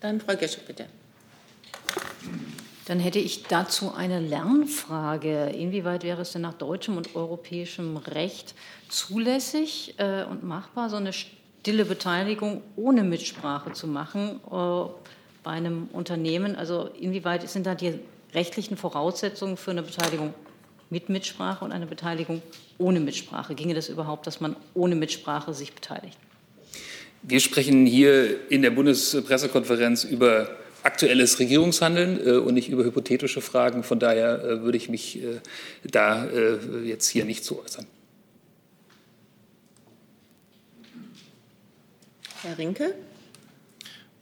Dann 0.00 0.20
Frau 0.20 0.34
Gesche, 0.34 0.58
bitte. 0.66 0.86
Dann 2.86 2.98
hätte 2.98 3.20
ich 3.20 3.44
dazu 3.44 3.94
eine 3.94 4.18
Lernfrage. 4.18 5.50
Inwieweit 5.56 6.02
wäre 6.02 6.22
es 6.22 6.32
denn 6.32 6.42
nach 6.42 6.54
deutschem 6.54 6.96
und 6.96 7.14
europäischem 7.14 7.96
Recht 7.96 8.54
zulässig 8.88 9.94
und 10.30 10.42
machbar, 10.42 10.88
so 10.88 10.96
eine 10.96 11.12
stille 11.60 11.84
Beteiligung 11.84 12.62
ohne 12.76 13.02
Mitsprache 13.02 13.72
zu 13.72 13.86
machen 13.86 14.40
äh, 14.50 14.90
bei 15.42 15.50
einem 15.50 15.88
Unternehmen? 15.92 16.56
Also 16.56 16.88
inwieweit 16.98 17.48
sind 17.48 17.66
da 17.66 17.74
die 17.74 17.94
rechtlichen 18.34 18.76
Voraussetzungen 18.76 19.56
für 19.56 19.72
eine 19.72 19.82
Beteiligung 19.82 20.34
mit 20.90 21.08
Mitsprache 21.08 21.64
und 21.64 21.72
eine 21.72 21.86
Beteiligung 21.86 22.42
ohne 22.78 23.00
Mitsprache? 23.00 23.54
Ginge 23.54 23.74
das 23.74 23.88
überhaupt, 23.88 24.26
dass 24.26 24.40
man 24.40 24.56
ohne 24.74 24.94
Mitsprache 24.94 25.52
sich 25.52 25.74
beteiligt? 25.74 26.16
Wir 27.22 27.40
sprechen 27.40 27.84
hier 27.84 28.50
in 28.50 28.62
der 28.62 28.70
Bundespressekonferenz 28.70 30.04
über 30.04 30.48
aktuelles 30.84 31.38
Regierungshandeln 31.38 32.26
äh, 32.26 32.30
und 32.38 32.54
nicht 32.54 32.68
über 32.70 32.84
hypothetische 32.84 33.40
Fragen. 33.40 33.82
Von 33.82 33.98
daher 33.98 34.42
äh, 34.42 34.62
würde 34.62 34.78
ich 34.78 34.88
mich 34.88 35.22
äh, 35.22 35.40
da 35.84 36.26
äh, 36.26 36.58
jetzt 36.84 37.08
hier 37.08 37.24
nicht 37.24 37.44
zu 37.44 37.60
äußern. 37.60 37.86
Herr 42.42 42.56
Rinke? 42.56 42.94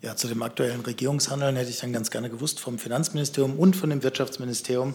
Ja, 0.00 0.16
zu 0.16 0.26
dem 0.26 0.42
aktuellen 0.42 0.80
Regierungshandeln 0.80 1.56
hätte 1.56 1.68
ich 1.68 1.80
dann 1.80 1.92
ganz 1.92 2.10
gerne 2.10 2.30
gewusst 2.30 2.60
vom 2.60 2.78
Finanzministerium 2.78 3.58
und 3.58 3.76
von 3.76 3.90
dem 3.90 4.02
Wirtschaftsministerium, 4.02 4.94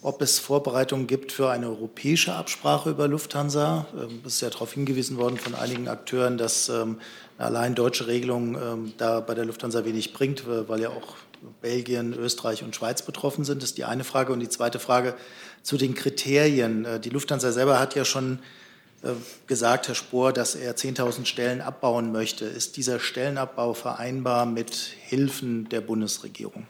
ob 0.00 0.22
es 0.22 0.38
Vorbereitungen 0.38 1.06
gibt 1.06 1.32
für 1.32 1.50
eine 1.50 1.68
europäische 1.68 2.34
Absprache 2.34 2.90
über 2.90 3.08
Lufthansa. 3.08 3.86
Ähm, 3.94 4.20
es 4.24 4.36
ist 4.36 4.40
ja 4.40 4.48
darauf 4.48 4.72
hingewiesen 4.72 5.18
worden 5.18 5.36
von 5.36 5.54
einigen 5.54 5.86
Akteuren, 5.86 6.38
dass 6.38 6.70
ähm, 6.70 6.98
eine 7.36 7.48
allein 7.48 7.74
deutsche 7.74 8.06
Regelung 8.06 8.54
ähm, 8.54 8.94
da 8.96 9.20
bei 9.20 9.34
der 9.34 9.44
Lufthansa 9.44 9.84
wenig 9.84 10.14
bringt, 10.14 10.44
weil 10.46 10.80
ja 10.80 10.88
auch 10.88 11.16
Belgien, 11.60 12.14
Österreich 12.14 12.62
und 12.62 12.74
Schweiz 12.74 13.02
betroffen 13.02 13.44
sind. 13.44 13.62
Das 13.62 13.70
ist 13.70 13.78
die 13.78 13.84
eine 13.84 14.04
Frage. 14.04 14.32
Und 14.32 14.40
die 14.40 14.48
zweite 14.48 14.78
Frage 14.78 15.14
zu 15.62 15.76
den 15.76 15.94
Kriterien. 15.94 16.86
Äh, 16.86 17.00
die 17.00 17.10
Lufthansa 17.10 17.52
selber 17.52 17.78
hat 17.78 17.94
ja 17.96 18.06
schon 18.06 18.38
gesagt, 19.46 19.88
Herr 19.88 19.94
Spohr, 19.94 20.32
dass 20.32 20.54
er 20.54 20.76
10.000 20.76 21.26
Stellen 21.26 21.60
abbauen 21.60 22.12
möchte. 22.12 22.44
Ist 22.44 22.76
dieser 22.76 23.00
Stellenabbau 23.00 23.74
vereinbar 23.74 24.46
mit 24.46 24.74
Hilfen 25.08 25.68
der 25.68 25.80
Bundesregierung? 25.80 26.66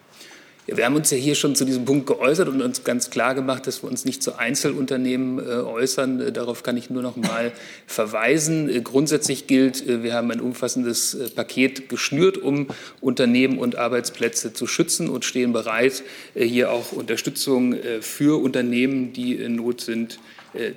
Ja, 0.69 0.77
wir 0.77 0.85
haben 0.85 0.95
uns 0.95 1.11
ja 1.11 1.17
hier 1.17 1.35
schon 1.35 1.57
zu 1.57 1.65
diesem 1.65 1.85
Punkt 1.85 2.07
geäußert 2.07 2.47
und 2.47 2.63
uns 2.63 2.85
ganz 2.85 3.11
klar 3.11 3.35
gemacht, 3.35 3.67
dass 3.67 3.83
wir 3.83 3.91
uns 3.91 4.05
nicht 4.05 4.23
zu 4.23 4.39
Einzelunternehmen 4.39 5.41
äh, 5.41 5.55
äußern. 5.55 6.21
Äh, 6.21 6.31
darauf 6.31 6.63
kann 6.63 6.77
ich 6.77 6.89
nur 6.89 7.03
noch 7.03 7.17
mal 7.17 7.51
verweisen. 7.89 8.69
Äh, 8.69 8.81
grundsätzlich 8.81 9.49
gilt, 9.49 9.85
äh, 9.85 10.05
wir 10.05 10.15
haben 10.15 10.31
ein 10.31 10.41
umfassendes 10.41 11.15
äh, 11.15 11.31
Paket 11.31 11.89
geschnürt, 11.89 12.39
um 12.39 12.69
Unternehmen 13.01 13.59
und 13.59 13.75
Arbeitsplätze 13.75 14.53
zu 14.53 14.69
schützen 14.69 15.09
und 15.09 15.25
stehen 15.25 15.53
bereit, 15.53 16.05
äh, 16.37 16.47
hier 16.47 16.71
auch 16.71 16.93
Unterstützung 16.93 17.75
für 18.01 18.41
Unternehmen, 18.41 19.13
die 19.13 19.35
in 19.35 19.57
Not 19.57 19.81
sind, 19.81 20.21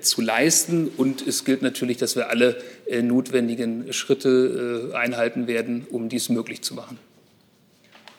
zu 0.02 0.22
leisten. 0.22 0.88
Und 0.88 1.26
es 1.26 1.46
gilt 1.46 1.62
natürlich, 1.62 1.98
dass 1.98 2.16
wir 2.16 2.30
alle 2.30 2.58
notwendigen 3.02 3.92
Schritte 3.94 4.92
einhalten 4.94 5.48
werden, 5.48 5.86
um 5.90 6.10
dies 6.10 6.30
möglich 6.30 6.62
zu 6.62 6.74
machen. 6.74 7.00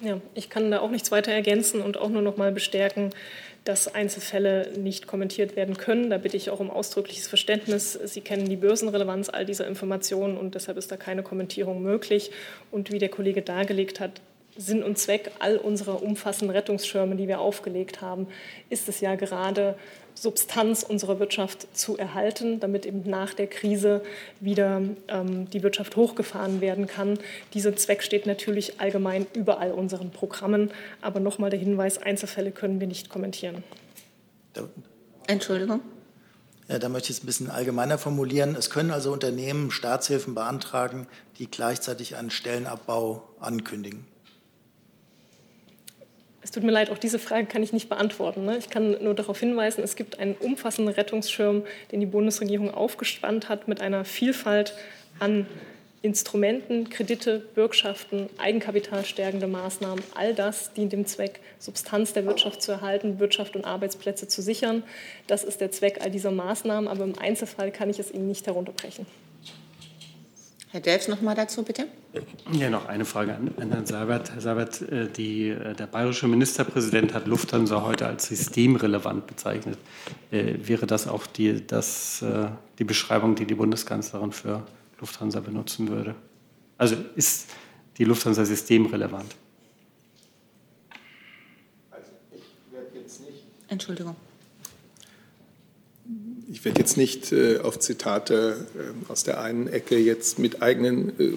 Ja, 0.01 0.21
ich 0.35 0.51
kann 0.51 0.71
da 0.71 0.81
auch 0.81 0.91
nichts 0.91 1.11
weiter 1.11 1.33
ergänzen 1.33 1.81
und 1.81 1.97
auch 1.97 2.11
nur 2.11 2.21
noch 2.21 2.37
mal 2.37 2.53
bestärken, 2.53 3.11
dass 3.65 3.93
Einzelfälle 3.93 4.73
nicht 4.79 5.07
kommentiert 5.07 5.57
werden 5.57 5.77
können. 5.77 6.11
Da 6.11 6.19
bitte 6.19 6.37
ich 6.37 6.51
auch 6.51 6.61
um 6.61 6.71
ausdrückliches 6.71 7.27
Verständnis. 7.27 7.99
Sie 8.05 8.21
kennen 8.21 8.49
die 8.49 8.57
Börsenrelevanz 8.57 9.29
all 9.29 9.47
dieser 9.47 9.67
Informationen 9.67 10.37
und 10.37 10.55
deshalb 10.55 10.77
ist 10.77 10.93
da 10.93 10.97
keine 10.97 11.23
Kommentierung 11.23 11.83
möglich. 11.83 12.31
Und 12.71 12.93
wie 12.93 12.99
der 12.99 13.09
Kollege 13.09 13.43
dargelegt 13.43 13.99
hat, 13.99 14.21
Sinn 14.57 14.83
und 14.83 14.99
Zweck 14.99 15.33
all 15.39 15.57
unserer 15.57 16.03
umfassenden 16.03 16.55
Rettungsschirme, 16.55 17.17
die 17.17 17.27
wir 17.27 17.41
aufgelegt 17.41 18.01
haben, 18.01 18.29
ist 18.71 18.89
es 18.89 19.01
ja 19.01 19.15
gerade, 19.17 19.77
Substanz 20.17 20.83
unserer 20.83 21.21
Wirtschaft 21.21 21.69
zu 21.77 21.97
erhalten, 21.97 22.59
damit 22.59 22.87
eben 22.87 23.09
nach 23.09 23.35
der 23.35 23.47
Krise 23.47 24.03
wieder 24.41 24.83
ähm, 25.09 25.49
die 25.51 25.63
Wirtschaft 25.63 25.95
hochgefahren 25.95 26.61
werden 26.61 26.87
kann. 26.87 27.19
Dieser 27.55 27.77
Zweck 27.77 28.03
steht 28.03 28.27
natürlich 28.27 28.81
allgemein 28.81 29.27
über 29.35 29.61
all 29.61 29.73
unseren 29.73 30.11
Programmen. 30.11 30.71
Aber 31.03 31.21
nochmal 31.21 31.51
der 31.51 31.59
Hinweis, 31.59 31.99
Einzelfälle 31.99 32.51
können 32.51 32.81
wir 32.81 32.87
nicht 32.87 33.11
kommentieren. 33.11 33.63
Entschuldigung. 35.27 35.81
Ja, 36.69 36.79
da 36.81 36.89
möchte 36.89 37.13
ich 37.13 37.19
es 37.19 37.23
ein 37.23 37.27
bisschen 37.27 37.51
allgemeiner 37.51 37.97
formulieren. 37.97 38.57
Es 38.57 38.71
können 38.71 38.91
also 38.91 39.13
Unternehmen 39.13 39.71
Staatshilfen 39.71 40.35
beantragen, 40.35 41.07
die 41.39 41.49
gleichzeitig 41.49 42.17
einen 42.17 42.31
Stellenabbau 42.31 43.23
ankündigen. 43.39 44.05
Es 46.47 46.53
tut 46.53 46.63
mir 46.63 46.71
leid, 46.71 46.91
auch 46.91 46.99
diese 46.99 47.19
Frage 47.19 47.47
kann 47.47 47.65
ich 47.65 47.73
nicht 47.73 47.89
beantworten. 47.89 48.45
Ne? 48.45 48.57
Ich 48.57 48.71
kann 48.71 49.03
nur 49.03 49.15
darauf 49.15 49.41
hinweisen, 49.41 49.83
es 49.83 49.97
gibt 49.97 50.21
einen 50.21 50.37
umfassenden 50.37 50.95
Rettungsschirm, 50.95 51.65
den 51.91 51.99
die 51.99 52.07
Bundesregierung 52.07 52.73
aufgespannt 52.73 53.49
hat 53.49 53.67
mit 53.67 53.81
einer 53.81 54.05
Vielfalt 54.05 54.73
an 55.19 55.49
Instrumenten, 56.03 56.89
Kredite, 56.89 57.41
Bürgschaften, 57.57 58.29
eigenkapitalstärkende 58.39 59.49
Maßnahmen. 59.49 60.05
All 60.15 60.35
das 60.35 60.73
dient 60.73 60.93
dem 60.93 61.05
Zweck, 61.05 61.41
Substanz 61.59 62.13
der 62.13 62.25
Wirtschaft 62.27 62.63
zu 62.63 62.71
erhalten, 62.71 63.19
Wirtschaft 63.19 63.57
und 63.57 63.65
Arbeitsplätze 63.65 64.29
zu 64.29 64.41
sichern. 64.41 64.85
Das 65.27 65.43
ist 65.43 65.61
der 65.61 65.73
Zweck 65.73 65.99
all 66.01 66.13
dieser 66.13 66.31
Maßnahmen, 66.31 66.87
aber 66.87 67.03
im 67.03 67.19
Einzelfall 67.19 67.73
kann 67.73 67.91
ich 67.91 67.99
es 67.99 68.13
Ihnen 68.13 68.29
nicht 68.29 68.47
herunterbrechen. 68.47 69.05
Herr 70.77 70.83
Delfs 70.83 71.09
noch 71.09 71.23
mal 71.23 71.35
dazu, 71.35 71.63
bitte. 71.63 71.89
Ja, 72.53 72.69
noch 72.69 72.85
eine 72.85 73.07
Frage 73.07 73.35
an, 73.35 73.51
an 73.59 73.71
Herrn 73.71 73.87
Seibert. 73.87 74.33
Herr 74.33 74.43
Seibert, 74.43 74.83
äh, 74.83 75.09
die, 75.09 75.49
äh, 75.49 75.73
der 75.73 75.87
bayerische 75.87 76.29
Ministerpräsident 76.29 77.15
hat 77.15 77.27
Lufthansa 77.27 77.81
heute 77.81 78.07
als 78.07 78.27
systemrelevant 78.27 79.27
bezeichnet. 79.27 79.79
Äh, 80.31 80.57
wäre 80.61 80.87
das 80.87 81.09
auch 81.09 81.27
die, 81.27 81.67
das, 81.67 82.21
äh, 82.21 82.49
die 82.79 82.85
Beschreibung, 82.85 83.37
die 83.37 83.47
die 83.47 83.55
Bundeskanzlerin 83.55 84.33
für 84.33 84.67
Lufthansa 85.01 85.41
benutzen 85.41 85.89
würde? 85.89 86.15
Also 86.77 86.95
ist 87.15 87.49
die 87.97 88.05
Lufthansa 88.05 88.45
systemrelevant? 88.45 89.35
Also 91.91 92.11
ich 92.33 92.43
werde 92.71 92.99
jetzt 92.99 93.23
nicht. 93.23 93.45
Entschuldigung 93.69 94.15
ich 96.57 96.65
werde 96.65 96.81
jetzt 96.81 96.97
nicht 96.97 97.33
äh, 97.33 97.59
auf 97.59 97.79
Zitate 97.79 98.57
äh, 98.77 99.13
aus 99.13 99.25
der 99.25 99.43
einen 99.43 99.69
Ecke 99.69 99.99
jetzt 99.99 100.39
mit 100.39 100.63
eigenen 100.63 101.11
äh, 101.21 101.33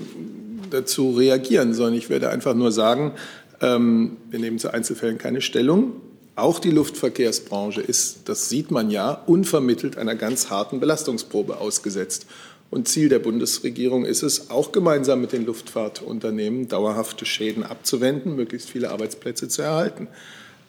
dazu 0.70 1.12
reagieren, 1.12 1.74
sondern 1.74 1.96
ich 1.96 2.10
werde 2.10 2.30
einfach 2.30 2.54
nur 2.54 2.72
sagen, 2.72 3.12
ähm, 3.60 4.16
wir 4.30 4.40
nehmen 4.40 4.60
zu 4.60 4.74
Einzelfällen 4.74 5.18
keine 5.18 5.42
Stellung. 5.42 5.92
Auch 6.38 6.60
die 6.60 6.72
Luftverkehrsbranche 6.72 7.82
ist, 7.82 8.30
das 8.30 8.48
sieht 8.48 8.72
man 8.72 8.92
ja, 8.92 9.12
unvermittelt 9.12 9.98
einer 9.98 10.16
ganz 10.16 10.50
harten 10.50 10.80
Belastungsprobe 10.80 11.58
ausgesetzt. 11.58 12.26
Und 12.70 12.88
Ziel 12.88 13.10
der 13.10 13.20
Bundesregierung 13.20 14.06
ist 14.06 14.24
es, 14.24 14.50
auch 14.50 14.72
gemeinsam 14.72 15.20
mit 15.20 15.34
den 15.34 15.46
Luftfahrtunternehmen 15.46 16.70
dauerhafte 16.70 17.26
Schäden 17.26 17.64
abzuwenden, 17.64 18.38
möglichst 18.38 18.70
viele 18.70 18.90
Arbeitsplätze 18.90 19.50
zu 19.50 19.64
erhalten. 19.64 20.08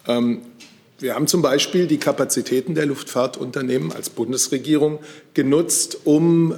Ähm, 0.09 0.41
wir 1.01 1.15
haben 1.15 1.27
zum 1.27 1.43
Beispiel 1.43 1.87
die 1.87 1.99
Kapazitäten 1.99 2.75
der 2.75 2.87
Luftfahrtunternehmen 2.87 3.93
als 3.93 4.11
Bundesregierung 4.11 4.99
genutzt, 5.35 5.99
um 6.05 6.55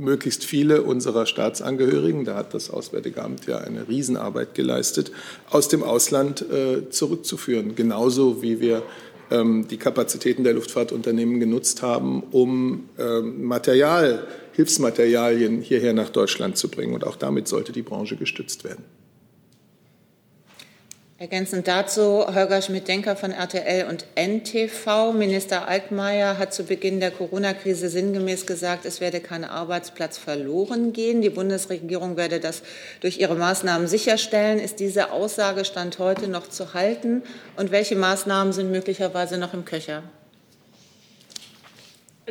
möglichst 0.00 0.44
viele 0.44 0.82
unserer 0.82 1.26
Staatsangehörigen, 1.26 2.24
da 2.24 2.34
hat 2.34 2.54
das 2.54 2.70
Auswärtige 2.70 3.22
Amt 3.22 3.46
ja 3.46 3.58
eine 3.58 3.86
Riesenarbeit 3.86 4.54
geleistet, 4.54 5.12
aus 5.50 5.68
dem 5.68 5.82
Ausland 5.82 6.42
äh, 6.50 6.88
zurückzuführen. 6.88 7.74
Genauso 7.74 8.42
wie 8.42 8.60
wir 8.60 8.82
ähm, 9.30 9.68
die 9.68 9.76
Kapazitäten 9.76 10.42
der 10.42 10.54
Luftfahrtunternehmen 10.54 11.38
genutzt 11.38 11.82
haben, 11.82 12.22
um 12.30 12.88
ähm, 12.98 13.44
Material, 13.44 14.26
Hilfsmaterialien 14.52 15.60
hierher 15.60 15.92
nach 15.92 16.08
Deutschland 16.08 16.56
zu 16.56 16.68
bringen. 16.68 16.94
Und 16.94 17.06
auch 17.06 17.16
damit 17.16 17.46
sollte 17.46 17.72
die 17.72 17.82
Branche 17.82 18.16
gestützt 18.16 18.64
werden. 18.64 18.84
Ergänzend 21.20 21.68
dazu 21.68 22.24
Holger 22.34 22.62
Schmidt-Denker 22.62 23.14
von 23.14 23.30
RTL 23.30 23.86
und 23.90 24.06
NTV. 24.14 25.12
Minister 25.12 25.68
Altmaier 25.68 26.38
hat 26.38 26.54
zu 26.54 26.64
Beginn 26.64 26.98
der 26.98 27.10
Corona-Krise 27.10 27.90
sinngemäß 27.90 28.46
gesagt, 28.46 28.86
es 28.86 29.02
werde 29.02 29.20
kein 29.20 29.44
Arbeitsplatz 29.44 30.16
verloren 30.16 30.94
gehen. 30.94 31.20
Die 31.20 31.28
Bundesregierung 31.28 32.16
werde 32.16 32.40
das 32.40 32.62
durch 33.00 33.18
ihre 33.18 33.34
Maßnahmen 33.34 33.86
sicherstellen. 33.86 34.58
Ist 34.58 34.80
diese 34.80 35.12
Aussage 35.12 35.66
Stand 35.66 35.98
heute 35.98 36.26
noch 36.26 36.48
zu 36.48 36.72
halten? 36.72 37.22
Und 37.54 37.70
welche 37.70 37.96
Maßnahmen 37.96 38.54
sind 38.54 38.70
möglicherweise 38.70 39.36
noch 39.36 39.52
im 39.52 39.66
Köcher? 39.66 40.02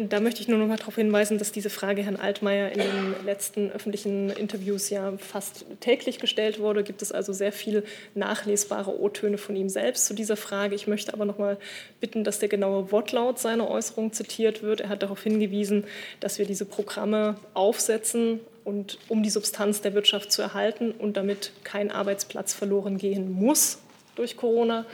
Da 0.08 0.20
möchte 0.22 0.42
ich 0.42 0.48
nur 0.48 0.58
noch 0.58 0.68
mal 0.68 0.78
darauf 0.78 0.96
hinweisen, 0.96 1.38
dass 1.38 1.52
diese 1.52 1.70
Frage 1.70 2.04
Herrn 2.04 2.16
Altmaier 2.16 2.72
in 2.72 2.80
den 2.80 3.16
letzten 3.26 3.70
öffentlichen 3.72 4.30
Interviews 4.30 4.90
ja 4.90 5.18
fast 5.18 5.66
täglich 5.82 6.20
gestellt 6.20 6.60
wurde. 6.60 6.84
Gibt 6.84 7.02
es 7.02 7.12
also 7.12 7.34
sehr 7.34 7.52
viele 7.52 7.84
nachlesbare 8.16 8.98
O-Töne 8.98 9.38
von 9.38 9.56
ihm 9.56 9.68
selbst 9.68 10.06
zu 10.06 10.14
dieser 10.14 10.38
Frage. 10.38 10.76
Ich 10.76 10.88
möchte 10.88 11.14
aber 11.14 11.26
noch 11.26 11.38
mal 11.38 11.58
bitten, 12.00 12.24
dass 12.24 12.40
der 12.40 12.48
genaue 12.48 12.92
Wortlaut 12.92 13.40
seiner 13.40 13.70
Äußerung 13.70 14.14
zitiert 14.14 14.64
wird. 14.64 14.82
Er 14.82 14.90
hat 14.90 15.04
darauf 15.04 15.22
hingewiesen, 15.22 15.84
dass 16.22 16.40
wir 16.40 16.46
diese 16.46 16.66
Programme 16.66 17.36
aufsetzen 17.54 18.40
und 18.64 19.00
um 19.10 19.22
die 19.22 19.30
Substanz 19.30 19.82
der 19.82 19.94
Wirtschaft 19.96 20.32
zu 20.32 20.42
erhalten 20.42 20.92
und 20.92 21.18
damit 21.18 21.52
kein 21.64 21.92
Arbeitsplatz 21.92 22.54
verloren 22.54 22.98
gehen 22.98 23.32
muss 23.32 23.80
durch 24.16 24.38
Corona 24.38 24.86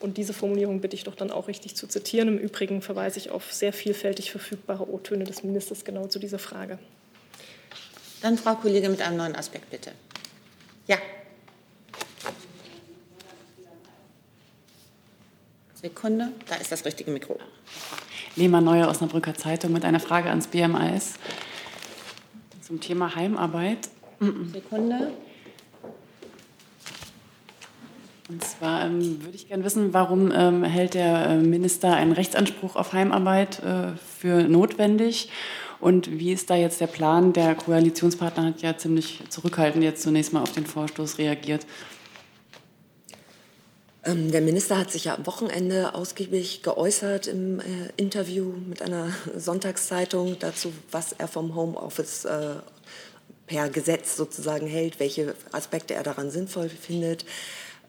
Und 0.00 0.16
diese 0.16 0.32
Formulierung 0.32 0.80
bitte 0.80 0.96
ich 0.96 1.04
doch 1.04 1.14
dann 1.14 1.30
auch 1.30 1.46
richtig 1.46 1.76
zu 1.76 1.86
zitieren. 1.86 2.28
Im 2.28 2.38
Übrigen 2.38 2.80
verweise 2.80 3.18
ich 3.18 3.30
auf 3.30 3.52
sehr 3.52 3.72
vielfältig 3.72 4.30
verfügbare 4.30 4.90
O-Töne 4.90 5.24
des 5.24 5.42
Ministers 5.42 5.84
genau 5.84 6.06
zu 6.06 6.18
dieser 6.18 6.38
Frage. 6.38 6.78
Dann 8.22 8.38
Frau 8.38 8.54
Kollegin 8.54 8.90
mit 8.90 9.02
einem 9.02 9.18
neuen 9.18 9.36
Aspekt, 9.36 9.70
bitte. 9.70 9.92
Ja. 10.86 10.96
Sekunde, 15.74 16.32
da 16.48 16.56
ist 16.56 16.72
das 16.72 16.84
richtige 16.84 17.10
Mikro. 17.10 17.38
Lehmann 18.36 18.64
Neue 18.64 18.88
Osnabrücker 18.88 19.34
Zeitung 19.34 19.72
mit 19.72 19.84
einer 19.84 20.00
Frage 20.00 20.28
ans 20.30 20.46
BMAS 20.46 21.14
zum 22.62 22.80
Thema 22.80 23.14
Heimarbeit. 23.14 23.88
Sekunde. 24.52 25.12
Und 28.30 28.44
zwar 28.44 28.84
ähm, 28.84 29.24
würde 29.24 29.34
ich 29.34 29.48
gerne 29.48 29.64
wissen, 29.64 29.92
warum 29.92 30.30
ähm, 30.30 30.62
hält 30.62 30.94
der 30.94 31.30
äh, 31.30 31.36
Minister 31.36 31.94
einen 31.94 32.12
Rechtsanspruch 32.12 32.76
auf 32.76 32.92
Heimarbeit 32.92 33.60
äh, 33.64 33.88
für 34.18 34.44
notwendig? 34.44 35.30
Und 35.80 36.18
wie 36.18 36.32
ist 36.32 36.48
da 36.48 36.54
jetzt 36.54 36.80
der 36.80 36.86
Plan? 36.86 37.32
Der 37.32 37.56
Koalitionspartner 37.56 38.44
hat 38.44 38.62
ja 38.62 38.76
ziemlich 38.76 39.20
zurückhaltend 39.30 39.82
jetzt 39.82 40.02
zunächst 40.02 40.32
mal 40.32 40.42
auf 40.42 40.52
den 40.52 40.64
Vorstoß 40.64 41.18
reagiert. 41.18 41.66
Ähm, 44.04 44.30
der 44.30 44.42
Minister 44.42 44.78
hat 44.78 44.92
sich 44.92 45.06
ja 45.06 45.16
am 45.16 45.26
Wochenende 45.26 45.96
ausgiebig 45.96 46.62
geäußert 46.62 47.26
im 47.26 47.58
äh, 47.58 47.64
Interview 47.96 48.52
mit 48.68 48.80
einer 48.80 49.08
Sonntagszeitung 49.36 50.36
dazu, 50.38 50.72
was 50.92 51.12
er 51.14 51.26
vom 51.26 51.56
Homeoffice 51.56 52.26
äh, 52.26 52.54
per 53.48 53.68
Gesetz 53.70 54.16
sozusagen 54.16 54.68
hält, 54.68 55.00
welche 55.00 55.34
Aspekte 55.50 55.94
er 55.94 56.04
daran 56.04 56.30
sinnvoll 56.30 56.68
findet. 56.68 57.24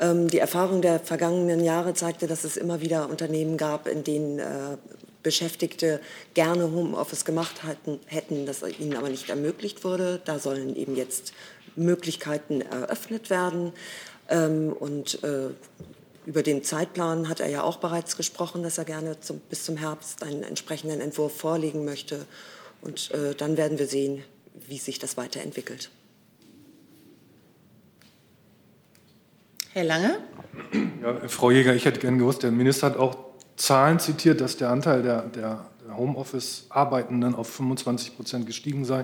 Ähm, 0.01 0.27
die 0.27 0.39
Erfahrung 0.39 0.81
der 0.81 0.99
vergangenen 0.99 1.63
Jahre 1.63 1.93
zeigte, 1.93 2.27
dass 2.27 2.43
es 2.43 2.57
immer 2.57 2.81
wieder 2.81 3.09
Unternehmen 3.09 3.55
gab, 3.55 3.87
in 3.87 4.03
denen 4.03 4.39
äh, 4.39 4.77
Beschäftigte 5.23 6.01
gerne 6.33 6.63
Homeoffice 6.71 7.23
gemacht 7.23 7.63
hatten, 7.63 7.99
hätten, 8.07 8.47
das 8.47 8.63
ihnen 8.63 8.97
aber 8.97 9.09
nicht 9.09 9.29
ermöglicht 9.29 9.83
wurde. 9.83 10.19
Da 10.25 10.39
sollen 10.39 10.75
eben 10.75 10.95
jetzt 10.95 11.33
Möglichkeiten 11.75 12.61
eröffnet 12.61 13.29
werden. 13.29 13.73
Ähm, 14.29 14.73
und 14.73 15.23
äh, 15.23 15.49
über 16.25 16.41
den 16.41 16.63
Zeitplan 16.63 17.29
hat 17.29 17.39
er 17.39 17.49
ja 17.49 17.61
auch 17.61 17.77
bereits 17.77 18.17
gesprochen, 18.17 18.63
dass 18.63 18.79
er 18.79 18.85
gerne 18.85 19.19
zum, 19.19 19.39
bis 19.39 19.65
zum 19.65 19.77
Herbst 19.77 20.23
einen 20.23 20.43
entsprechenden 20.43 20.99
Entwurf 20.99 21.35
vorlegen 21.35 21.85
möchte. 21.85 22.25
Und 22.81 23.11
äh, 23.11 23.35
dann 23.35 23.57
werden 23.57 23.77
wir 23.77 23.87
sehen, 23.87 24.23
wie 24.67 24.79
sich 24.79 24.97
das 24.97 25.15
weiterentwickelt. 25.17 25.91
Herr 29.73 29.85
Lange? 29.85 30.17
Ja, 31.01 31.29
Frau 31.29 31.49
Jäger, 31.49 31.73
ich 31.73 31.85
hätte 31.85 32.01
gerne 32.01 32.17
gewusst, 32.17 32.43
der 32.43 32.51
Minister 32.51 32.87
hat 32.87 32.97
auch 32.97 33.17
Zahlen 33.55 33.99
zitiert, 33.99 34.41
dass 34.41 34.57
der 34.57 34.69
Anteil 34.69 35.01
der, 35.01 35.21
der, 35.23 35.65
Homeoffice-Arbeitenden 35.95 37.35
auf 37.35 37.49
25 37.49 38.15
Prozent 38.15 38.45
gestiegen 38.45 38.85
sei. 38.85 39.03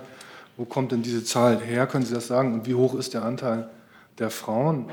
Wo 0.55 0.63
kommt 0.63 0.93
denn 0.93 1.03
diese 1.03 1.23
Zahl 1.23 1.59
her? 1.59 1.85
Können 1.85 2.05
Sie 2.05 2.13
das 2.13 2.27
sagen? 2.27 2.53
Und 2.53 2.65
wie 2.65 2.75
hoch 2.75 2.95
ist 2.95 3.13
der 3.13 3.23
Anteil 3.23 3.69
der 4.19 4.29
Frauen 4.29 4.89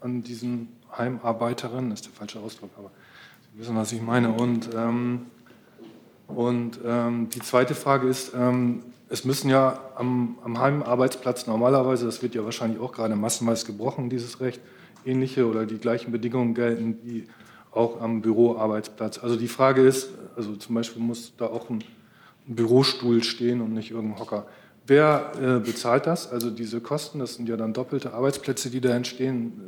an 0.00 0.22
diesen 0.22 0.68
Heimarbeiterinnen? 0.96 1.90
Das 1.90 2.00
ist 2.00 2.06
der 2.06 2.14
falsche 2.14 2.40
Ausdruck, 2.40 2.70
aber 2.76 2.90
Sie 3.52 3.60
wissen, 3.60 3.74
was 3.74 3.92
ich 3.92 4.02
meine. 4.02 4.32
Und, 4.32 4.68
ähm, 4.74 5.26
und 6.28 6.78
ähm, 6.84 7.30
die 7.30 7.40
zweite 7.40 7.74
Frage 7.74 8.06
ist, 8.06 8.34
ähm, 8.34 8.82
es 9.08 9.24
müssen 9.24 9.48
ja 9.48 9.78
am, 9.96 10.36
am 10.44 10.58
Heimarbeitsplatz 10.58 11.46
normalerweise, 11.46 12.04
das 12.04 12.22
wird 12.22 12.34
ja 12.34 12.44
wahrscheinlich 12.44 12.80
auch 12.80 12.92
gerade 12.92 13.16
massenweise 13.16 13.64
gebrochen, 13.64 14.10
dieses 14.10 14.40
Recht, 14.40 14.60
ähnliche 15.06 15.46
oder 15.46 15.66
die 15.66 15.78
gleichen 15.78 16.12
Bedingungen 16.12 16.54
gelten 16.54 16.98
wie 17.02 17.26
auch 17.70 18.00
am 18.00 18.20
Büroarbeitsplatz. 18.20 19.18
Also 19.18 19.36
die 19.36 19.48
Frage 19.48 19.82
ist, 19.82 20.10
also 20.36 20.54
zum 20.56 20.74
Beispiel 20.74 21.02
muss 21.02 21.32
da 21.36 21.46
auch 21.46 21.70
ein, 21.70 21.82
Bürostuhl 22.46 23.22
stehen 23.22 23.60
und 23.60 23.72
nicht 23.72 23.90
irgendein 23.90 24.18
Hocker. 24.18 24.46
Wer 24.86 25.32
äh, 25.40 25.60
bezahlt 25.60 26.06
das? 26.06 26.30
Also 26.30 26.50
diese 26.50 26.80
Kosten, 26.80 27.18
das 27.18 27.34
sind 27.34 27.48
ja 27.48 27.56
dann 27.56 27.72
doppelte 27.72 28.12
Arbeitsplätze, 28.12 28.68
die 28.68 28.80
da 28.80 28.94
entstehen. 28.94 29.62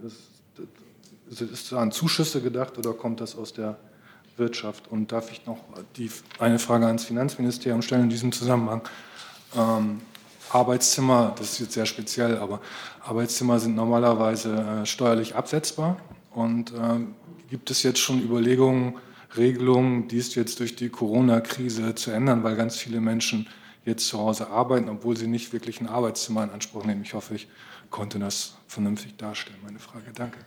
Ist, 1.30 1.40
ist 1.40 1.72
da 1.72 1.78
an 1.78 1.90
Zuschüsse 1.90 2.42
gedacht 2.42 2.76
oder 2.76 2.92
kommt 2.92 3.20
das 3.20 3.34
aus 3.34 3.54
der 3.54 3.78
Wirtschaft? 4.36 4.88
Und 4.90 5.10
darf 5.10 5.32
ich 5.32 5.46
noch 5.46 5.58
die, 5.96 6.10
eine 6.38 6.58
Frage 6.58 6.86
ans 6.86 7.04
Finanzministerium 7.04 7.80
stellen 7.80 8.04
in 8.04 8.10
diesem 8.10 8.30
Zusammenhang? 8.30 8.82
Ähm, 9.56 10.02
Arbeitszimmer, 10.50 11.34
das 11.38 11.52
ist 11.52 11.60
jetzt 11.60 11.72
sehr 11.72 11.86
speziell, 11.86 12.36
aber 12.36 12.60
Arbeitszimmer 13.06 13.58
sind 13.58 13.76
normalerweise 13.76 14.54
äh, 14.82 14.86
steuerlich 14.86 15.34
absetzbar. 15.34 15.98
Und 16.34 16.72
äh, 16.72 17.00
gibt 17.48 17.70
es 17.70 17.82
jetzt 17.82 17.98
schon 17.98 18.22
Überlegungen, 18.22 18.94
Regelungen, 19.36 20.08
dies 20.08 20.34
jetzt 20.34 20.60
durch 20.60 20.76
die 20.76 20.88
Corona-Krise 20.88 21.94
zu 21.94 22.10
ändern, 22.10 22.42
weil 22.42 22.56
ganz 22.56 22.76
viele 22.76 23.00
Menschen 23.00 23.46
jetzt 23.84 24.08
zu 24.08 24.18
Hause 24.18 24.50
arbeiten, 24.50 24.88
obwohl 24.88 25.16
sie 25.16 25.28
nicht 25.28 25.52
wirklich 25.52 25.80
ein 25.80 25.88
Arbeitszimmer 25.88 26.44
in 26.44 26.50
Anspruch 26.50 26.84
nehmen? 26.84 27.02
Ich 27.02 27.14
hoffe, 27.14 27.34
ich 27.34 27.48
konnte 27.90 28.18
das 28.18 28.56
vernünftig 28.66 29.16
darstellen, 29.16 29.58
meine 29.64 29.78
Frage. 29.78 30.06
Danke. 30.14 30.38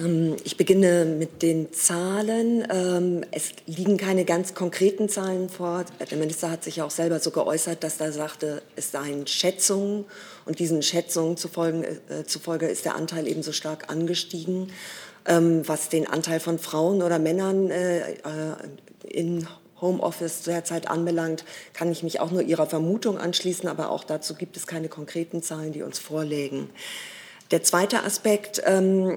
Ähm, 0.00 0.36
ich 0.44 0.56
beginne 0.56 1.04
mit 1.04 1.42
den 1.42 1.72
Zahlen. 1.72 2.66
Ähm, 2.70 3.24
es 3.30 3.52
liegen 3.66 3.96
keine 3.96 4.24
ganz 4.24 4.54
konkreten 4.54 5.08
Zahlen 5.08 5.48
vor. 5.48 5.84
Der 6.10 6.18
Minister 6.18 6.50
hat 6.50 6.64
sich 6.64 6.76
ja 6.76 6.84
auch 6.84 6.90
selber 6.90 7.20
so 7.20 7.30
geäußert, 7.30 7.82
dass 7.84 8.00
er 8.00 8.12
sagte, 8.12 8.62
es 8.76 8.90
seien 8.90 9.26
Schätzungen 9.26 10.04
und 10.46 10.58
diesen 10.58 10.82
Schätzungen 10.82 11.36
zufolge, 11.36 11.98
äh, 12.08 12.72
ist 12.72 12.84
der 12.84 12.96
Anteil 12.96 13.26
ebenso 13.26 13.52
stark 13.52 13.90
angestiegen. 13.90 14.72
Ähm, 15.26 15.66
was 15.68 15.88
den 15.88 16.06
Anteil 16.06 16.40
von 16.40 16.58
Frauen 16.58 17.02
oder 17.02 17.18
Männern 17.18 17.70
äh, 17.70 18.12
äh, 18.12 18.16
in 19.04 19.46
Homeoffice 19.80 20.42
derzeit 20.42 20.88
anbelangt, 20.88 21.44
kann 21.72 21.90
ich 21.90 22.02
mich 22.02 22.20
auch 22.20 22.30
nur 22.30 22.42
Ihrer 22.42 22.66
Vermutung 22.66 23.18
anschließen, 23.18 23.68
aber 23.68 23.90
auch 23.90 24.04
dazu 24.04 24.34
gibt 24.34 24.56
es 24.56 24.66
keine 24.66 24.88
konkreten 24.88 25.42
Zahlen, 25.42 25.72
die 25.72 25.82
uns 25.82 25.98
vorlegen. 25.98 26.70
Der 27.50 27.62
zweite 27.62 28.04
Aspekt, 28.04 28.62
ähm, 28.64 29.16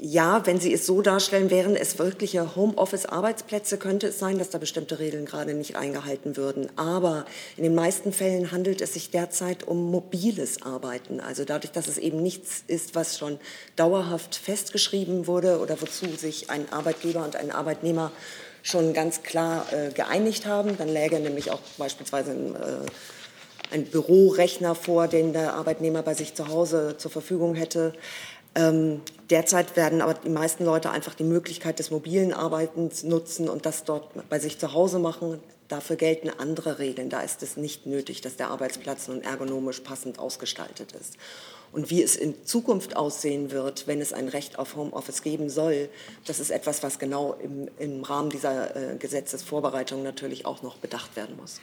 ja, 0.00 0.44
wenn 0.46 0.60
Sie 0.60 0.72
es 0.72 0.86
so 0.86 1.02
darstellen, 1.02 1.50
wären 1.50 1.76
es 1.76 1.98
wirkliche 1.98 2.56
Homeoffice-Arbeitsplätze, 2.56 3.78
könnte 3.78 4.08
es 4.08 4.18
sein, 4.18 4.38
dass 4.38 4.50
da 4.50 4.58
bestimmte 4.58 4.98
Regeln 4.98 5.24
gerade 5.24 5.54
nicht 5.54 5.76
eingehalten 5.76 6.36
würden. 6.36 6.68
Aber 6.76 7.26
in 7.56 7.62
den 7.62 7.74
meisten 7.74 8.12
Fällen 8.12 8.50
handelt 8.50 8.80
es 8.80 8.94
sich 8.94 9.10
derzeit 9.10 9.66
um 9.66 9.90
mobiles 9.90 10.62
Arbeiten. 10.62 11.20
Also 11.20 11.44
dadurch, 11.44 11.72
dass 11.72 11.88
es 11.88 11.98
eben 11.98 12.22
nichts 12.22 12.64
ist, 12.66 12.94
was 12.94 13.18
schon 13.18 13.38
dauerhaft 13.76 14.34
festgeschrieben 14.36 15.26
wurde 15.26 15.60
oder 15.60 15.80
wozu 15.80 16.06
sich 16.16 16.50
ein 16.50 16.72
Arbeitgeber 16.72 17.24
und 17.24 17.36
ein 17.36 17.50
Arbeitnehmer 17.50 18.10
schon 18.62 18.94
ganz 18.94 19.22
klar 19.22 19.66
äh, 19.72 19.90
geeinigt 19.92 20.46
haben, 20.46 20.76
dann 20.78 20.88
läge 20.88 21.20
nämlich 21.20 21.50
auch 21.50 21.60
beispielsweise 21.76 22.32
ein, 22.32 22.54
äh, 22.54 23.74
ein 23.74 23.84
Bürorechner 23.84 24.74
vor, 24.74 25.06
den 25.06 25.32
der 25.32 25.54
Arbeitnehmer 25.54 26.02
bei 26.02 26.14
sich 26.14 26.34
zu 26.34 26.48
Hause 26.48 26.96
zur 26.96 27.10
Verfügung 27.10 27.54
hätte. 27.54 27.92
Ähm, 28.54 29.00
derzeit 29.30 29.76
werden 29.76 30.00
aber 30.00 30.14
die 30.14 30.28
meisten 30.28 30.64
Leute 30.64 30.90
einfach 30.90 31.14
die 31.14 31.24
Möglichkeit 31.24 31.78
des 31.78 31.90
mobilen 31.90 32.32
Arbeitens 32.32 33.02
nutzen 33.02 33.48
und 33.48 33.66
das 33.66 33.84
dort 33.84 34.28
bei 34.28 34.38
sich 34.38 34.58
zu 34.58 34.72
Hause 34.72 34.98
machen. 34.98 35.40
Dafür 35.68 35.96
gelten 35.96 36.30
andere 36.30 36.78
Regeln. 36.78 37.10
Da 37.10 37.20
ist 37.22 37.42
es 37.42 37.56
nicht 37.56 37.86
nötig, 37.86 38.20
dass 38.20 38.36
der 38.36 38.50
Arbeitsplatz 38.50 39.08
nun 39.08 39.22
ergonomisch 39.22 39.80
passend 39.80 40.18
ausgestaltet 40.18 40.92
ist. 40.92 41.16
Und 41.72 41.90
wie 41.90 42.02
es 42.02 42.14
in 42.14 42.44
Zukunft 42.44 42.94
aussehen 42.94 43.50
wird, 43.50 43.88
wenn 43.88 44.00
es 44.00 44.12
ein 44.12 44.28
Recht 44.28 44.60
auf 44.60 44.76
Homeoffice 44.76 45.22
geben 45.22 45.50
soll, 45.50 45.88
das 46.24 46.38
ist 46.38 46.50
etwas, 46.50 46.84
was 46.84 47.00
genau 47.00 47.34
im, 47.42 47.68
im 47.78 48.04
Rahmen 48.04 48.30
dieser 48.30 48.76
äh, 48.76 48.96
Gesetzesvorbereitung 48.96 50.04
natürlich 50.04 50.46
auch 50.46 50.62
noch 50.62 50.76
bedacht 50.76 51.16
werden 51.16 51.36
muss. 51.36 51.60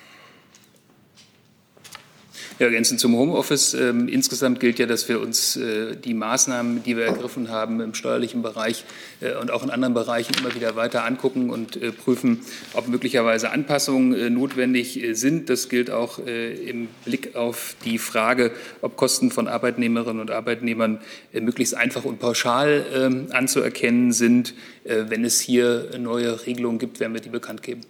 Ja, 2.62 2.68
ergänzend 2.68 2.99
zum 2.99 3.16
Homeoffice. 3.16 3.74
Ähm, 3.74 4.07
insgesamt 4.07 4.59
gilt 4.59 4.78
ja, 4.78 4.86
dass 4.86 5.09
wir 5.09 5.20
uns 5.20 5.55
äh, 5.55 5.95
die 5.95 6.14
Maßnahmen, 6.14 6.84
die 6.84 6.95
wir 6.95 7.05
ergriffen 7.05 7.49
haben 7.49 7.82
im 7.82 7.95
steuerlichen 7.95 8.43
Bereich 8.43 8.86
äh, 9.20 9.34
und 9.34 9.49
auch 9.49 9.64
in 9.64 9.72
anderen 9.72 9.95
Bereichen 9.95 10.36
immer 10.39 10.53
wieder 10.53 10.76
weiter 10.76 11.03
angucken 11.03 11.49
und 11.49 11.82
äh, 11.82 11.91
prüfen, 11.91 12.41
ob 12.74 12.88
möglicherweise 12.88 13.49
Anpassungen 13.49 14.14
äh, 14.14 14.30
notwendig 14.30 15.01
äh, 15.01 15.16
sind. 15.16 15.49
Das 15.49 15.70
gilt 15.70 15.89
auch 15.89 16.20
äh, 16.20 16.53
im 16.53 16.88
Blick 17.03 17.36
auf 17.36 17.76
die 17.84 17.97
Frage, 17.97 18.51
ob 18.82 18.95
Kosten 18.95 19.32
von 19.32 19.47
Arbeitnehmerinnen 19.47 20.22
und 20.22 20.30
Arbeitnehmern 20.30 20.99
möglichst 21.34 21.76
einfach 21.76 22.05
und 22.05 22.20
pauschal 22.20 22.86
ähm, 22.93 23.30
anzuerkennen 23.32 24.12
sind. 24.12 24.53
wenn 24.84 25.26
es 25.26 25.39
hier 25.39 25.97
neue 25.97 26.45
Regelungen 26.45 26.78
gibt, 26.78 26.99
werden 26.99 27.16
wir 27.16 27.22
die 27.22 27.30
bekannt 27.30 27.64
geben. 27.64 27.82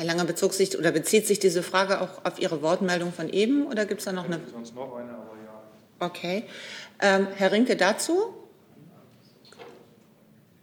Herr 0.00 0.06
Lange, 0.06 0.24
bezog 0.24 0.54
sich 0.54 0.78
oder 0.78 0.92
bezieht 0.92 1.26
sich 1.26 1.40
diese 1.40 1.62
Frage 1.62 2.00
auch 2.00 2.24
auf 2.24 2.40
Ihre 2.40 2.62
Wortmeldung 2.62 3.12
von 3.12 3.28
eben 3.28 3.66
oder 3.66 3.84
gibt 3.84 4.00
es 4.00 4.06
da 4.06 4.12
noch 4.12 4.24
eine? 4.24 4.40
Sonst 4.50 4.74
noch 4.74 4.96
eine, 4.96 5.10
aber 5.10 5.36
ja. 5.44 5.62
Okay. 5.98 6.44
Ähm, 7.00 7.26
Herr 7.36 7.52
Rinke 7.52 7.76
dazu? 7.76 8.32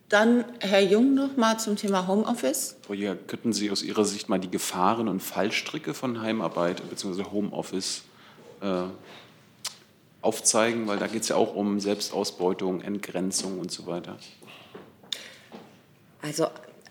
Dann 0.10 0.44
Herr 0.60 0.82
Jung 0.82 1.14
noch 1.14 1.38
mal 1.38 1.60
zum 1.60 1.76
Thema 1.76 2.08
Homeoffice. 2.08 2.78
Frau 2.82 2.96
Jäger, 2.96 3.16
könnten 3.16 3.54
Sie 3.54 3.70
aus 3.70 3.84
Ihrer 3.84 4.06
Sicht 4.06 4.28
mal 4.28 4.40
die 4.40 4.50
Gefahren 4.50 5.08
und 5.08 5.20
Fallstricke 5.20 5.94
von 5.94 6.20
Heimarbeit 6.20 6.82
bzw. 6.90 7.26
Homeoffice 7.26 8.06
äh, 8.62 8.86
aufzeigen? 10.24 10.88
Weil 10.88 10.98
da 10.98 11.06
geht 11.06 11.22
es 11.22 11.28
ja 11.28 11.36
auch 11.36 11.54
um 11.54 11.80
Selbstausbeutung, 11.80 12.82
Entgrenzung 12.82 13.60
und 13.60 13.72
so 13.72 13.86
weiter. 13.86 14.18
Also 16.24 16.48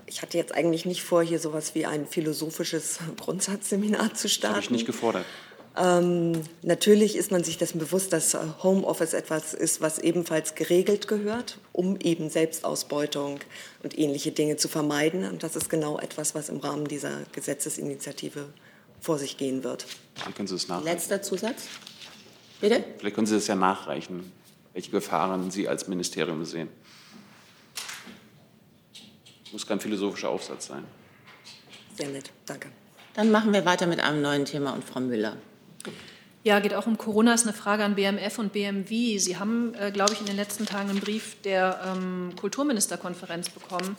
ich 0.06 0.22
hatte 0.22 0.38
jetzt 0.38 0.54
eigentlich 0.54 0.84
nicht 0.84 1.02
vor, 1.02 1.22
hier 1.22 1.38
sowas 1.38 1.74
wie 1.74 1.86
ein 1.86 2.06
philosophisches 2.06 2.98
Grundsatzseminar 3.18 4.14
zu 4.14 4.28
starten. 4.28 4.56
Habe 4.56 4.64
ich 4.64 4.70
nicht 4.70 4.86
gefordert. 4.86 5.24
Ähm, 5.78 6.40
natürlich 6.62 7.16
ist 7.16 7.30
man 7.30 7.44
sich 7.44 7.58
dessen 7.58 7.78
bewusst, 7.78 8.12
dass 8.12 8.36
Homeoffice 8.62 9.12
etwas 9.12 9.52
ist, 9.52 9.82
was 9.82 9.98
ebenfalls 9.98 10.54
geregelt 10.54 11.06
gehört, 11.06 11.58
um 11.72 11.98
eben 12.00 12.30
Selbstausbeutung 12.30 13.40
und 13.82 13.98
ähnliche 13.98 14.32
Dinge 14.32 14.56
zu 14.56 14.68
vermeiden. 14.68 15.28
Und 15.28 15.42
das 15.42 15.54
ist 15.54 15.68
genau 15.68 15.98
etwas, 15.98 16.34
was 16.34 16.48
im 16.48 16.58
Rahmen 16.58 16.88
dieser 16.88 17.24
Gesetzesinitiative 17.32 18.46
vor 19.00 19.18
sich 19.18 19.36
gehen 19.36 19.64
wird. 19.64 19.86
Wie 20.26 20.32
können 20.32 20.48
Sie 20.48 20.54
das 20.54 20.68
nachreichen? 20.68 20.86
Letzter 20.86 21.20
Zusatz. 21.20 21.64
Bitte? 22.60 22.82
Vielleicht 22.98 23.14
können 23.14 23.26
Sie 23.26 23.34
das 23.34 23.46
ja 23.46 23.54
nachreichen, 23.54 24.32
welche 24.72 24.90
Gefahren 24.90 25.50
Sie 25.50 25.68
als 25.68 25.88
Ministerium 25.88 26.42
sehen. 26.46 26.68
Muss 29.56 29.66
kein 29.66 29.80
philosophischer 29.80 30.28
Aufsatz 30.28 30.66
sein. 30.66 30.84
Sehr 31.96 32.08
nett, 32.08 32.30
danke. 32.44 32.68
Dann 33.14 33.30
machen 33.30 33.54
wir 33.54 33.64
weiter 33.64 33.86
mit 33.86 34.00
einem 34.00 34.20
neuen 34.20 34.44
Thema 34.44 34.74
und 34.74 34.84
Frau 34.84 35.00
Müller. 35.00 35.38
Ja, 36.44 36.60
geht 36.60 36.74
auch 36.74 36.86
um 36.86 36.98
Corona. 36.98 37.32
Ist 37.32 37.44
eine 37.44 37.54
Frage 37.54 37.82
an 37.82 37.94
BMF 37.94 38.38
und 38.38 38.52
BMW. 38.52 39.16
Sie 39.16 39.38
haben, 39.38 39.72
äh, 39.80 39.90
glaube 39.92 40.12
ich, 40.12 40.20
in 40.20 40.26
den 40.26 40.36
letzten 40.36 40.66
Tagen 40.66 40.90
einen 40.90 41.00
Brief 41.00 41.40
der 41.40 41.80
ähm, 41.86 42.34
Kulturministerkonferenz 42.38 43.48
bekommen, 43.48 43.96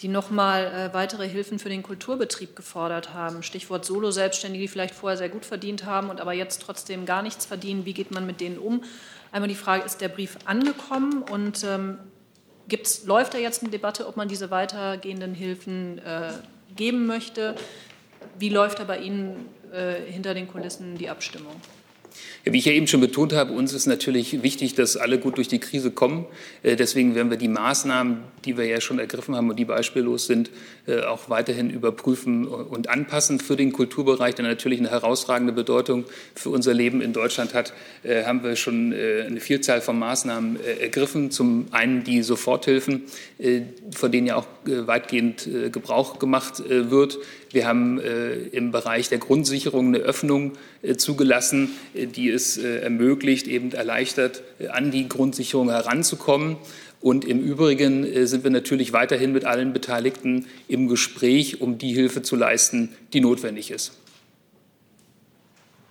die 0.00 0.06
nochmal 0.06 0.66
äh, 0.66 0.94
weitere 0.94 1.28
Hilfen 1.28 1.58
für 1.58 1.70
den 1.70 1.82
Kulturbetrieb 1.82 2.54
gefordert 2.54 3.12
haben. 3.12 3.42
Stichwort 3.42 3.84
Solo-Selbstständige, 3.84 4.62
die 4.62 4.68
vielleicht 4.68 4.94
vorher 4.94 5.18
sehr 5.18 5.28
gut 5.28 5.44
verdient 5.44 5.86
haben 5.86 6.08
und 6.08 6.20
aber 6.20 6.34
jetzt 6.34 6.62
trotzdem 6.62 7.04
gar 7.04 7.22
nichts 7.22 7.46
verdienen. 7.46 7.84
Wie 7.84 7.94
geht 7.94 8.12
man 8.12 8.26
mit 8.26 8.40
denen 8.40 8.58
um? 8.58 8.84
Einmal 9.32 9.48
die 9.48 9.56
Frage, 9.56 9.82
ist 9.84 10.00
der 10.00 10.08
Brief 10.08 10.36
angekommen 10.44 11.24
und 11.24 11.64
ähm, 11.64 11.98
gibt's, 12.70 13.04
läuft 13.04 13.34
da 13.34 13.38
jetzt 13.38 13.62
eine 13.62 13.70
Debatte, 13.70 14.06
ob 14.06 14.16
man 14.16 14.28
diese 14.28 14.50
weitergehenden 14.50 15.34
Hilfen 15.34 15.98
äh, 15.98 16.32
geben 16.74 17.06
möchte? 17.06 17.54
Wie 18.38 18.48
läuft 18.48 18.78
da 18.78 18.84
bei 18.84 18.98
Ihnen 18.98 19.46
äh, 19.72 20.10
hinter 20.10 20.32
den 20.32 20.48
Kulissen 20.48 20.96
die 20.96 21.10
Abstimmung? 21.10 21.52
Wie 22.44 22.58
ich 22.58 22.64
ja 22.64 22.72
eben 22.72 22.86
schon 22.86 23.00
betont 23.00 23.32
habe, 23.32 23.52
uns 23.52 23.72
ist 23.72 23.86
natürlich 23.86 24.42
wichtig, 24.42 24.74
dass 24.74 24.96
alle 24.96 25.18
gut 25.18 25.36
durch 25.36 25.48
die 25.48 25.58
Krise 25.58 25.90
kommen. 25.90 26.26
Äh, 26.62 26.76
deswegen 26.76 27.14
werden 27.14 27.30
wir 27.30 27.36
die 27.36 27.48
Maßnahmen, 27.48 28.22
die 28.44 28.56
wir 28.56 28.64
ja 28.64 28.80
schon 28.80 28.98
ergriffen 28.98 29.36
haben 29.36 29.50
und 29.50 29.58
die 29.58 29.64
beispiellos 29.64 30.26
sind, 30.26 30.50
auch 31.06 31.28
weiterhin 31.28 31.70
überprüfen 31.70 32.46
und 32.46 32.88
anpassen. 32.88 33.40
Für 33.40 33.56
den 33.56 33.72
Kulturbereich, 33.72 34.34
der 34.34 34.44
natürlich 34.44 34.78
eine 34.78 34.90
herausragende 34.90 35.52
Bedeutung 35.52 36.04
für 36.34 36.50
unser 36.50 36.74
Leben 36.74 37.00
in 37.00 37.12
Deutschland 37.12 37.54
hat, 37.54 37.72
äh, 38.02 38.24
haben 38.24 38.42
wir 38.42 38.56
schon 38.56 38.92
eine 38.92 39.40
Vielzahl 39.40 39.80
von 39.80 39.98
Maßnahmen 39.98 40.58
ergriffen. 40.80 41.30
Zum 41.30 41.66
einen 41.70 42.04
die 42.04 42.22
Soforthilfen, 42.22 43.04
von 43.94 44.12
denen 44.12 44.26
ja 44.26 44.36
auch 44.36 44.46
weitgehend 44.64 45.48
Gebrauch 45.72 46.18
gemacht 46.18 46.62
wird. 46.68 47.18
Wir 47.52 47.66
haben 47.66 47.98
äh, 47.98 48.34
im 48.34 48.70
Bereich 48.70 49.08
der 49.08 49.18
Grundsicherung 49.18 49.88
eine 49.88 49.98
Öffnung 49.98 50.52
äh, 50.82 50.94
zugelassen, 50.94 51.70
äh, 51.94 52.06
die 52.06 52.30
es 52.30 52.56
äh, 52.56 52.78
ermöglicht, 52.78 53.48
eben 53.48 53.72
erleichtert, 53.72 54.42
äh, 54.60 54.68
an 54.68 54.92
die 54.92 55.08
Grundsicherung 55.08 55.68
heranzukommen. 55.68 56.56
Und 57.00 57.24
im 57.24 57.40
Übrigen 57.40 58.04
äh, 58.04 58.26
sind 58.26 58.44
wir 58.44 58.50
natürlich 58.50 58.92
weiterhin 58.92 59.32
mit 59.32 59.44
allen 59.44 59.72
Beteiligten 59.72 60.46
im 60.68 60.88
Gespräch, 60.88 61.60
um 61.60 61.78
die 61.78 61.94
Hilfe 61.94 62.22
zu 62.22 62.36
leisten, 62.36 62.94
die 63.12 63.20
notwendig 63.20 63.70
ist. 63.70 63.92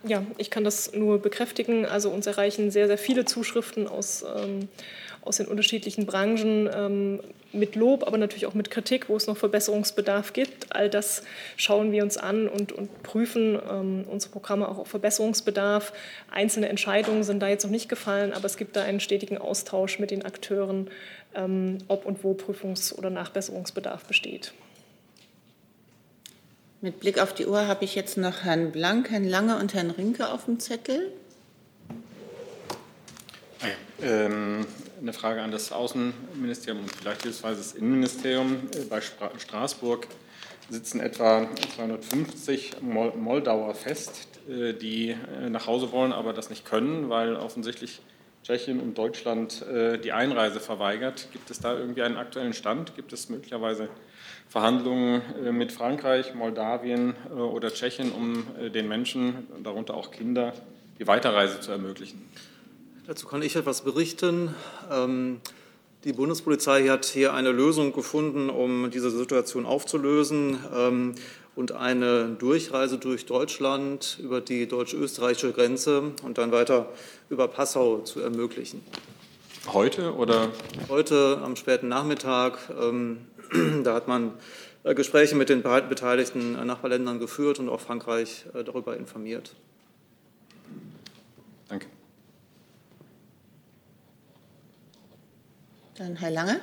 Ja, 0.04 0.24
ich 0.38 0.50
kann 0.50 0.64
das 0.64 0.92
nur 0.94 1.20
bekräftigen. 1.20 1.84
Also 1.84 2.10
uns 2.10 2.26
erreichen 2.26 2.70
sehr, 2.70 2.86
sehr 2.86 2.96
viele 2.96 3.24
Zuschriften 3.26 3.86
aus, 3.86 4.24
ähm, 4.36 4.68
aus 5.22 5.36
den 5.36 5.46
unterschiedlichen 5.46 6.06
Branchen 6.06 6.68
ähm, 6.72 7.20
mit 7.52 7.74
Lob, 7.74 8.06
aber 8.06 8.16
natürlich 8.16 8.46
auch 8.46 8.54
mit 8.54 8.70
Kritik, 8.70 9.08
wo 9.08 9.16
es 9.16 9.26
noch 9.26 9.36
Verbesserungsbedarf 9.36 10.32
gibt. 10.32 10.74
All 10.74 10.88
das 10.88 11.22
schauen 11.56 11.92
wir 11.92 12.02
uns 12.02 12.16
an 12.16 12.48
und, 12.48 12.72
und 12.72 13.02
prüfen 13.02 13.58
ähm, 13.70 14.04
unsere 14.08 14.32
Programme 14.32 14.68
auch 14.68 14.78
auf 14.78 14.88
Verbesserungsbedarf. 14.88 15.92
Einzelne 16.30 16.68
Entscheidungen 16.68 17.22
sind 17.22 17.40
da 17.40 17.48
jetzt 17.48 17.64
noch 17.64 17.70
nicht 17.70 17.88
gefallen, 17.88 18.32
aber 18.32 18.46
es 18.46 18.56
gibt 18.56 18.76
da 18.76 18.82
einen 18.82 19.00
stetigen 19.00 19.38
Austausch 19.38 19.98
mit 19.98 20.10
den 20.10 20.24
Akteuren, 20.24 20.90
ähm, 21.34 21.78
ob 21.88 22.06
und 22.06 22.24
wo 22.24 22.32
Prüfungs- 22.32 22.94
oder 22.94 23.10
Nachbesserungsbedarf 23.10 24.04
besteht. 24.04 24.52
Mit 26.80 26.98
Blick 27.00 27.20
auf 27.20 27.34
die 27.34 27.46
Uhr 27.46 27.66
habe 27.66 27.84
ich 27.84 27.94
jetzt 27.94 28.16
noch 28.16 28.44
Herrn 28.44 28.72
Blank, 28.72 29.10
Herrn 29.10 29.24
Lange 29.24 29.58
und 29.58 29.74
Herrn 29.74 29.90
Rinke 29.90 30.28
auf 30.28 30.46
dem 30.46 30.60
Zettel. 30.60 31.12
Ähm, 34.02 34.66
eine 35.00 35.12
Frage 35.12 35.42
an 35.42 35.50
das 35.50 35.72
Außenministerium 35.72 36.82
und 36.82 36.92
vielleicht 36.92 37.22
hilfsweise 37.22 37.58
das 37.58 37.72
Innenministerium. 37.72 38.68
Äh, 38.74 38.84
bei 38.84 39.00
Straßburg 39.00 40.06
sitzen 40.68 41.00
etwa 41.00 41.48
250 41.74 42.76
Moldauer 42.82 43.74
fest, 43.74 44.28
äh, 44.48 44.74
die 44.74 45.10
äh, 45.10 45.50
nach 45.50 45.66
Hause 45.66 45.92
wollen, 45.92 46.12
aber 46.12 46.32
das 46.32 46.50
nicht 46.50 46.64
können, 46.64 47.08
weil 47.08 47.36
offensichtlich 47.36 48.02
Tschechien 48.42 48.80
und 48.80 48.96
Deutschland 48.96 49.62
die 50.02 50.12
Einreise 50.12 50.60
verweigert. 50.60 51.28
Gibt 51.30 51.50
es 51.50 51.60
da 51.60 51.76
irgendwie 51.76 52.00
einen 52.00 52.16
aktuellen 52.16 52.54
Stand? 52.54 52.96
Gibt 52.96 53.12
es 53.12 53.28
möglicherweise 53.28 53.90
Verhandlungen 54.48 55.20
mit 55.54 55.72
Frankreich, 55.72 56.34
Moldawien 56.34 57.14
oder 57.28 57.70
Tschechien, 57.70 58.10
um 58.12 58.46
den 58.72 58.88
Menschen, 58.88 59.46
darunter 59.62 59.92
auch 59.92 60.10
Kinder, 60.10 60.54
die 60.98 61.06
Weiterreise 61.06 61.60
zu 61.60 61.70
ermöglichen? 61.70 62.30
Dazu 63.10 63.26
kann 63.26 63.42
ich 63.42 63.56
etwas 63.56 63.80
berichten. 63.80 64.54
Ähm, 64.88 65.40
die 66.04 66.12
Bundespolizei 66.12 66.86
hat 66.86 67.06
hier 67.06 67.34
eine 67.34 67.50
Lösung 67.50 67.92
gefunden, 67.92 68.48
um 68.48 68.88
diese 68.92 69.10
Situation 69.10 69.66
aufzulösen 69.66 70.60
ähm, 70.72 71.16
und 71.56 71.72
eine 71.72 72.28
Durchreise 72.38 72.98
durch 72.98 73.26
Deutschland 73.26 74.16
über 74.22 74.40
die 74.40 74.68
deutsch-österreichische 74.68 75.50
Grenze 75.50 76.12
und 76.22 76.38
dann 76.38 76.52
weiter 76.52 76.88
über 77.30 77.48
Passau 77.48 77.98
zu 77.98 78.20
ermöglichen. 78.20 78.80
Heute 79.72 80.14
oder? 80.14 80.52
Heute 80.88 81.40
am 81.42 81.56
späten 81.56 81.88
Nachmittag. 81.88 82.60
Ähm, 82.80 83.26
da 83.82 83.94
hat 83.94 84.06
man 84.06 84.34
äh, 84.84 84.94
Gespräche 84.94 85.34
mit 85.34 85.48
den 85.48 85.64
beteiligten 85.64 86.52
Nachbarländern 86.64 87.18
geführt 87.18 87.58
und 87.58 87.70
auch 87.70 87.80
Frankreich 87.80 88.44
äh, 88.54 88.62
darüber 88.62 88.96
informiert. 88.96 89.56
Danke. 91.68 91.88
Dann 96.00 96.16
Herr 96.16 96.30
Lange. 96.30 96.58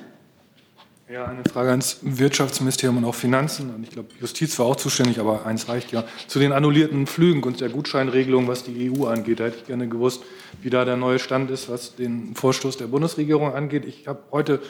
Ja, 1.08 1.26
eine 1.26 1.44
Frage 1.44 1.70
ans 1.70 1.98
Wirtschaftsministerium 2.02 2.96
und 2.96 3.04
auch 3.04 3.14
Finanzen. 3.14 3.72
Und 3.72 3.84
ich 3.84 3.90
glaube, 3.90 4.08
Justiz 4.20 4.58
war 4.58 4.66
auch 4.66 4.74
zuständig, 4.74 5.20
aber 5.20 5.46
eins 5.46 5.68
reicht 5.68 5.92
ja. 5.92 6.02
Zu 6.26 6.40
den 6.40 6.50
annullierten 6.50 7.06
Flügen 7.06 7.44
und 7.44 7.60
der 7.60 7.68
Gutscheinregelung, 7.68 8.48
was 8.48 8.64
die 8.64 8.90
EU 8.90 9.06
angeht, 9.06 9.38
da 9.38 9.44
hätte 9.44 9.58
ich 9.58 9.66
gerne 9.66 9.86
gewusst, 9.86 10.24
wie 10.60 10.70
da 10.70 10.84
der 10.84 10.96
neue 10.96 11.20
Stand 11.20 11.52
ist, 11.52 11.68
was 11.68 11.94
den 11.94 12.34
Vorstoß 12.34 12.78
der 12.78 12.88
Bundesregierung 12.88 13.54
angeht. 13.54 13.84
Ich 13.84 14.08
habe 14.08 14.18
heute 14.32 14.60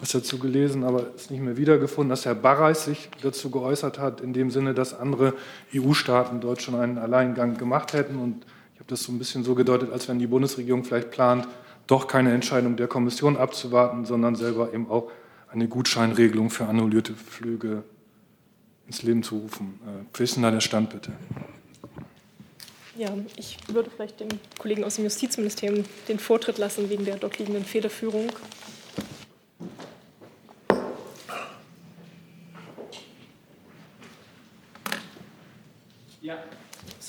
was 0.00 0.12
dazu 0.12 0.38
gelesen, 0.38 0.84
aber 0.84 1.08
es 1.14 1.28
nicht 1.28 1.42
mehr 1.42 1.58
wiedergefunden, 1.58 2.08
dass 2.08 2.24
Herr 2.24 2.34
Barreis 2.34 2.86
sich 2.86 3.10
dazu 3.20 3.50
geäußert 3.50 3.98
hat, 3.98 4.22
in 4.22 4.32
dem 4.32 4.50
Sinne, 4.50 4.72
dass 4.72 4.98
andere 4.98 5.34
EU-Staaten 5.74 6.40
dort 6.40 6.62
schon 6.62 6.76
einen 6.76 6.96
Alleingang 6.96 7.58
gemacht 7.58 7.92
hätten. 7.92 8.16
Und 8.16 8.46
ich 8.72 8.80
habe 8.80 8.88
das 8.88 9.02
so 9.02 9.12
ein 9.12 9.18
bisschen 9.18 9.44
so 9.44 9.54
gedeutet, 9.54 9.92
als 9.92 10.08
wenn 10.08 10.18
die 10.18 10.26
Bundesregierung 10.26 10.82
vielleicht 10.82 11.10
plant, 11.10 11.46
doch 11.86 12.08
keine 12.08 12.32
Entscheidung 12.32 12.76
der 12.76 12.88
Kommission 12.88 13.36
abzuwarten, 13.36 14.04
sondern 14.04 14.36
selber 14.36 14.72
eben 14.72 14.90
auch 14.90 15.10
eine 15.50 15.68
Gutscheinregelung 15.68 16.50
für 16.50 16.66
annullierte 16.66 17.14
Flüge 17.14 17.84
ins 18.86 19.02
Leben 19.02 19.22
zu 19.22 19.38
rufen. 19.38 19.78
Äh, 19.86 20.18
wie 20.18 20.24
ist 20.24 20.36
denn 20.36 20.42
da 20.42 20.50
der 20.50 20.60
Stand 20.60 20.90
bitte? 20.90 21.12
Ja, 22.96 23.12
ich 23.36 23.56
würde 23.68 23.90
vielleicht 23.90 24.20
dem 24.20 24.28
Kollegen 24.58 24.84
aus 24.84 24.96
dem 24.96 25.04
Justizministerium 25.04 25.84
den 26.08 26.18
Vortritt 26.18 26.58
lassen 26.58 26.90
wegen 26.90 27.04
der 27.04 27.16
dort 27.16 27.38
liegenden 27.38 27.64
Federführung. 27.64 28.30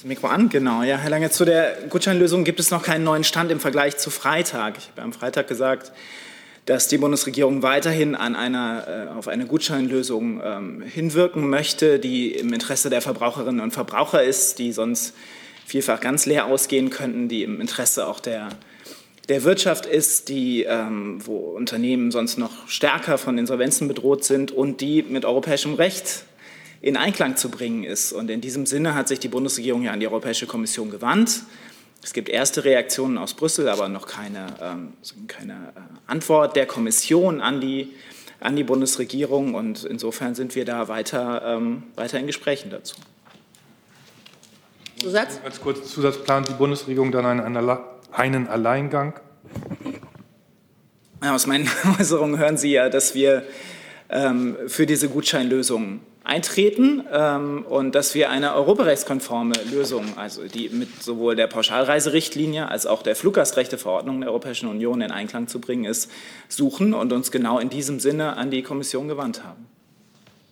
Mikro 0.06 0.28
an, 0.28 0.49
genau. 0.49 0.84
Ja, 0.84 0.97
Herr 0.97 1.10
Lange, 1.10 1.32
zu 1.32 1.45
der 1.45 1.78
Gutscheinlösung 1.89 2.43
gibt 2.43 2.60
es 2.60 2.70
noch 2.70 2.84
keinen 2.84 3.03
neuen 3.03 3.24
Stand 3.24 3.49
im 3.49 3.60
Vergleich 3.60 3.97
zu 3.97 4.12
Freitag. 4.12 4.78
Ich 4.78 4.89
habe 4.89 5.01
am 5.01 5.14
Freitag 5.14 5.47
gesagt, 5.47 5.93
dass 6.68 6.88
die 6.88 6.99
Bundesregierung 6.99 7.64
weiterhin 7.64 8.14
an 8.14 8.36
einer, 8.36 9.08
äh, 9.08 9.18
auf 9.18 9.28
eine 9.28 9.47
Gutscheinlösung 9.47 10.41
ähm, 10.43 10.84
hinwirken 10.84 11.49
möchte, 11.49 11.97
die 11.97 12.34
im 12.34 12.53
Interesse 12.53 12.91
der 12.91 13.01
Verbraucherinnen 13.01 13.62
und 13.62 13.72
Verbraucher 13.72 14.22
ist, 14.22 14.60
die 14.60 14.74
sonst 14.74 15.16
vielfach 15.66 15.99
ganz 16.01 16.28
leer 16.28 16.45
ausgehen 16.45 16.91
könnten, 16.91 17.28
die 17.28 17.41
im 17.41 17.60
Interesse 17.60 18.06
auch 18.06 18.20
der, 18.20 18.49
der 19.28 19.43
Wirtschaft 19.43 19.88
ist, 19.88 20.30
die, 20.30 20.66
ähm, 20.66 21.18
wo 21.26 21.38
Unternehmen 21.38 22.12
sonst 22.12 22.38
noch 22.38 22.68
stärker 22.68 23.18
von 23.18 23.39
Insolvenzen 23.39 23.88
bedroht 23.88 24.24
sind 24.24 24.51
und 24.51 24.82
die 24.82 25.01
mit 25.01 25.26
europäischem 25.26 25.74
Recht 25.74 26.26
in 26.82 26.97
Einklang 26.97 27.38
zu 27.38 27.49
bringen 27.49 27.84
ist. 27.84 28.13
Und 28.13 28.30
in 28.30 28.41
diesem 28.41 28.65
Sinne 28.65 28.95
hat 28.95 29.07
sich 29.07 29.19
die 29.19 29.28
Bundesregierung 29.28 29.84
ja 29.84 29.91
an 29.91 29.99
die 29.99 30.07
Europäische 30.07 30.47
Kommission 30.47 30.91
gewandt, 30.91 31.41
Es 32.03 32.13
gibt 32.13 32.30
erste 32.30 32.63
Reaktionen 32.63 33.17
aus 33.17 33.34
Brüssel, 33.34 33.67
aber 33.67 33.89
noch 33.89 34.05
keine, 34.05 34.47
ähm, 34.61 34.93
keine 35.28 35.53
äh, 35.53 35.80
Antwort 36.05 36.55
der 36.55 36.67
Kommission 36.67 37.41
an 37.41 37.59
die, 37.61 37.93
an 38.39 38.55
die 38.55 38.63
Bundesregierung. 38.63 39.55
Und 39.55 39.84
insofern 39.86 40.36
sind 40.36 40.53
wir 40.53 40.65
da 40.65 40.88
weiter, 40.88 41.41
ähm, 41.43 41.84
weiter 41.95 42.19
in 42.19 42.28
Gesprächen 42.28 42.69
dazu. 42.69 42.95
Zusatz? 45.01 45.41
Ganz 45.41 45.59
kurz 45.59 45.91
Zusatz. 45.91 46.17
Plant 46.17 46.47
die 46.47 46.53
Bundesregierung 46.53 47.11
dann 47.11 47.26
einen, 47.26 47.57
einen 48.11 48.47
Alleingang? 48.47 49.13
Ja, 51.23 51.34
aus 51.34 51.47
meinen 51.47 51.67
Äußerungen 51.99 52.38
hören 52.38 52.57
Sie 52.57 52.71
ja, 52.71 52.89
dass 52.89 53.15
wir 53.15 53.43
ähm, 54.09 54.57
für 54.67 54.86
diese 54.86 55.09
Gutscheinlösung 55.09 56.01
eintreten 56.26 57.03
ähm, 57.11 57.65
und 57.67 57.95
dass 57.95 58.15
wir 58.15 58.30
eine 58.30 58.55
europarechtskonforme 58.55 59.53
Lösung, 59.71 60.17
also 60.17 60.47
die 60.47 60.69
mit 60.69 61.01
sowohl 61.01 61.36
der 61.36 61.47
Pauschalreiserichtlinie 61.47 62.67
als 62.67 62.86
auch 62.88 63.03
der 63.03 63.15
Fluggastrechteverordnung 63.15 64.21
der 64.21 64.30
Europäischen 64.32 64.67
Union 64.67 65.01
in 65.01 65.11
Einklang 65.11 65.47
zu 65.47 65.61
bringen 65.61 65.86
ist, 65.86 66.11
suchen 66.49 66.93
und 66.93 67.13
uns 67.13 67.32
genau 67.32 67.59
in 67.59 67.69
diesem 67.69 67.99
Sinne 67.99 68.38
an 68.38 68.49
die 68.51 68.63
Kommission 68.63 69.07
gewandt 69.07 69.43
haben. 69.43 69.67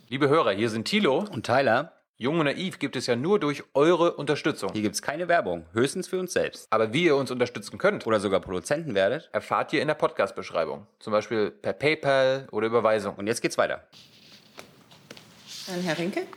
Liebe 0.10 0.30
Hörer, 0.30 0.52
hier 0.52 0.70
sind 0.70 0.86
Thilo 0.86 1.26
und 1.32 1.46
Tyler. 1.46 1.94
Jung 2.18 2.40
und 2.40 2.46
Naiv 2.46 2.78
gibt 2.78 2.96
es 2.96 3.08
ja 3.08 3.16
nur 3.16 3.40
durch 3.40 3.64
eure 3.74 4.14
Unterstützung. 4.14 4.72
Hier 4.72 4.84
gibt 4.84 4.94
es 4.94 5.02
keine 5.02 5.28
Werbung, 5.28 5.66
höchstens 5.74 6.08
für 6.08 6.20
uns 6.20 6.32
selbst. 6.32 6.68
Aber 6.70 6.94
wie 6.94 7.06
ihr 7.06 7.16
uns 7.16 7.32
unterstützen 7.32 7.80
könnt 7.80 8.06
oder 8.06 8.20
sogar 8.20 8.40
Produzenten 8.40 8.94
werdet, 8.94 9.30
erfahrt 9.34 9.74
ihr 9.74 9.82
in 9.82 9.88
der 9.88 9.96
Podcast-Beschreibung. 9.96 10.86
Zum 11.00 11.12
Beispiel 11.12 11.50
per 11.50 11.74
PayPal 11.74 12.48
oder 12.52 12.68
Überweisung. 12.68 13.16
Und 13.16 13.26
jetzt 13.26 13.42
geht's 13.42 13.58
weiter. 13.58 13.88
Dann 15.68 15.82
Herr 15.82 15.98
Rinke. 15.98 16.28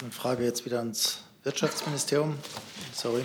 Eine 0.00 0.10
Frage 0.10 0.44
jetzt 0.44 0.64
wieder 0.64 0.78
ans 0.78 1.24
Wirtschaftsministerium. 1.42 2.36
Sorry. 2.92 3.24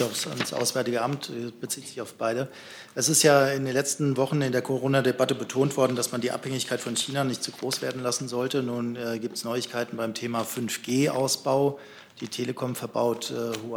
und 0.00 0.02
aufs, 0.02 0.26
ans 0.26 0.52
Auswärtige 0.52 1.02
Amt, 1.02 1.30
bezieht 1.60 1.86
sich 1.86 2.00
auf 2.00 2.14
beide. 2.14 2.48
Es 2.94 3.08
ist 3.08 3.22
ja 3.22 3.48
in 3.48 3.64
den 3.64 3.74
letzten 3.74 4.16
Wochen 4.16 4.42
in 4.42 4.52
der 4.52 4.62
Corona-Debatte 4.62 5.34
betont 5.34 5.76
worden, 5.76 5.96
dass 5.96 6.12
man 6.12 6.20
die 6.20 6.30
Abhängigkeit 6.30 6.80
von 6.80 6.96
China 6.96 7.24
nicht 7.24 7.42
zu 7.42 7.52
groß 7.52 7.82
werden 7.82 8.02
lassen 8.02 8.28
sollte. 8.28 8.62
Nun 8.62 8.96
äh, 8.96 9.18
gibt 9.18 9.36
es 9.36 9.44
Neuigkeiten 9.44 9.96
beim 9.96 10.14
Thema 10.14 10.42
5G-Ausbau. 10.42 11.78
Die 12.20 12.28
Telekom 12.28 12.74
verbaut 12.74 13.30
äh, 13.30 13.70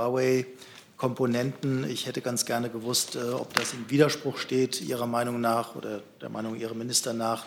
Huawei-Komponenten. 0.98 1.89
Ich 1.89 2.08
hätte 2.08 2.22
ganz 2.22 2.45
gerne 2.45 2.70
gewusst, 2.70 3.16
äh, 3.16 3.20
ob 3.32 3.54
das 3.54 3.74
im 3.74 3.89
Widerspruch 3.89 4.38
steht, 4.38 4.82
Ihrer 4.82 5.08
Meinung 5.08 5.39
nach 5.39 5.76
oder 5.76 6.02
der 6.22 6.30
Meinung 6.30 6.56
Ihrer 6.56 6.74
Minister 6.74 7.14
nach, 7.14 7.45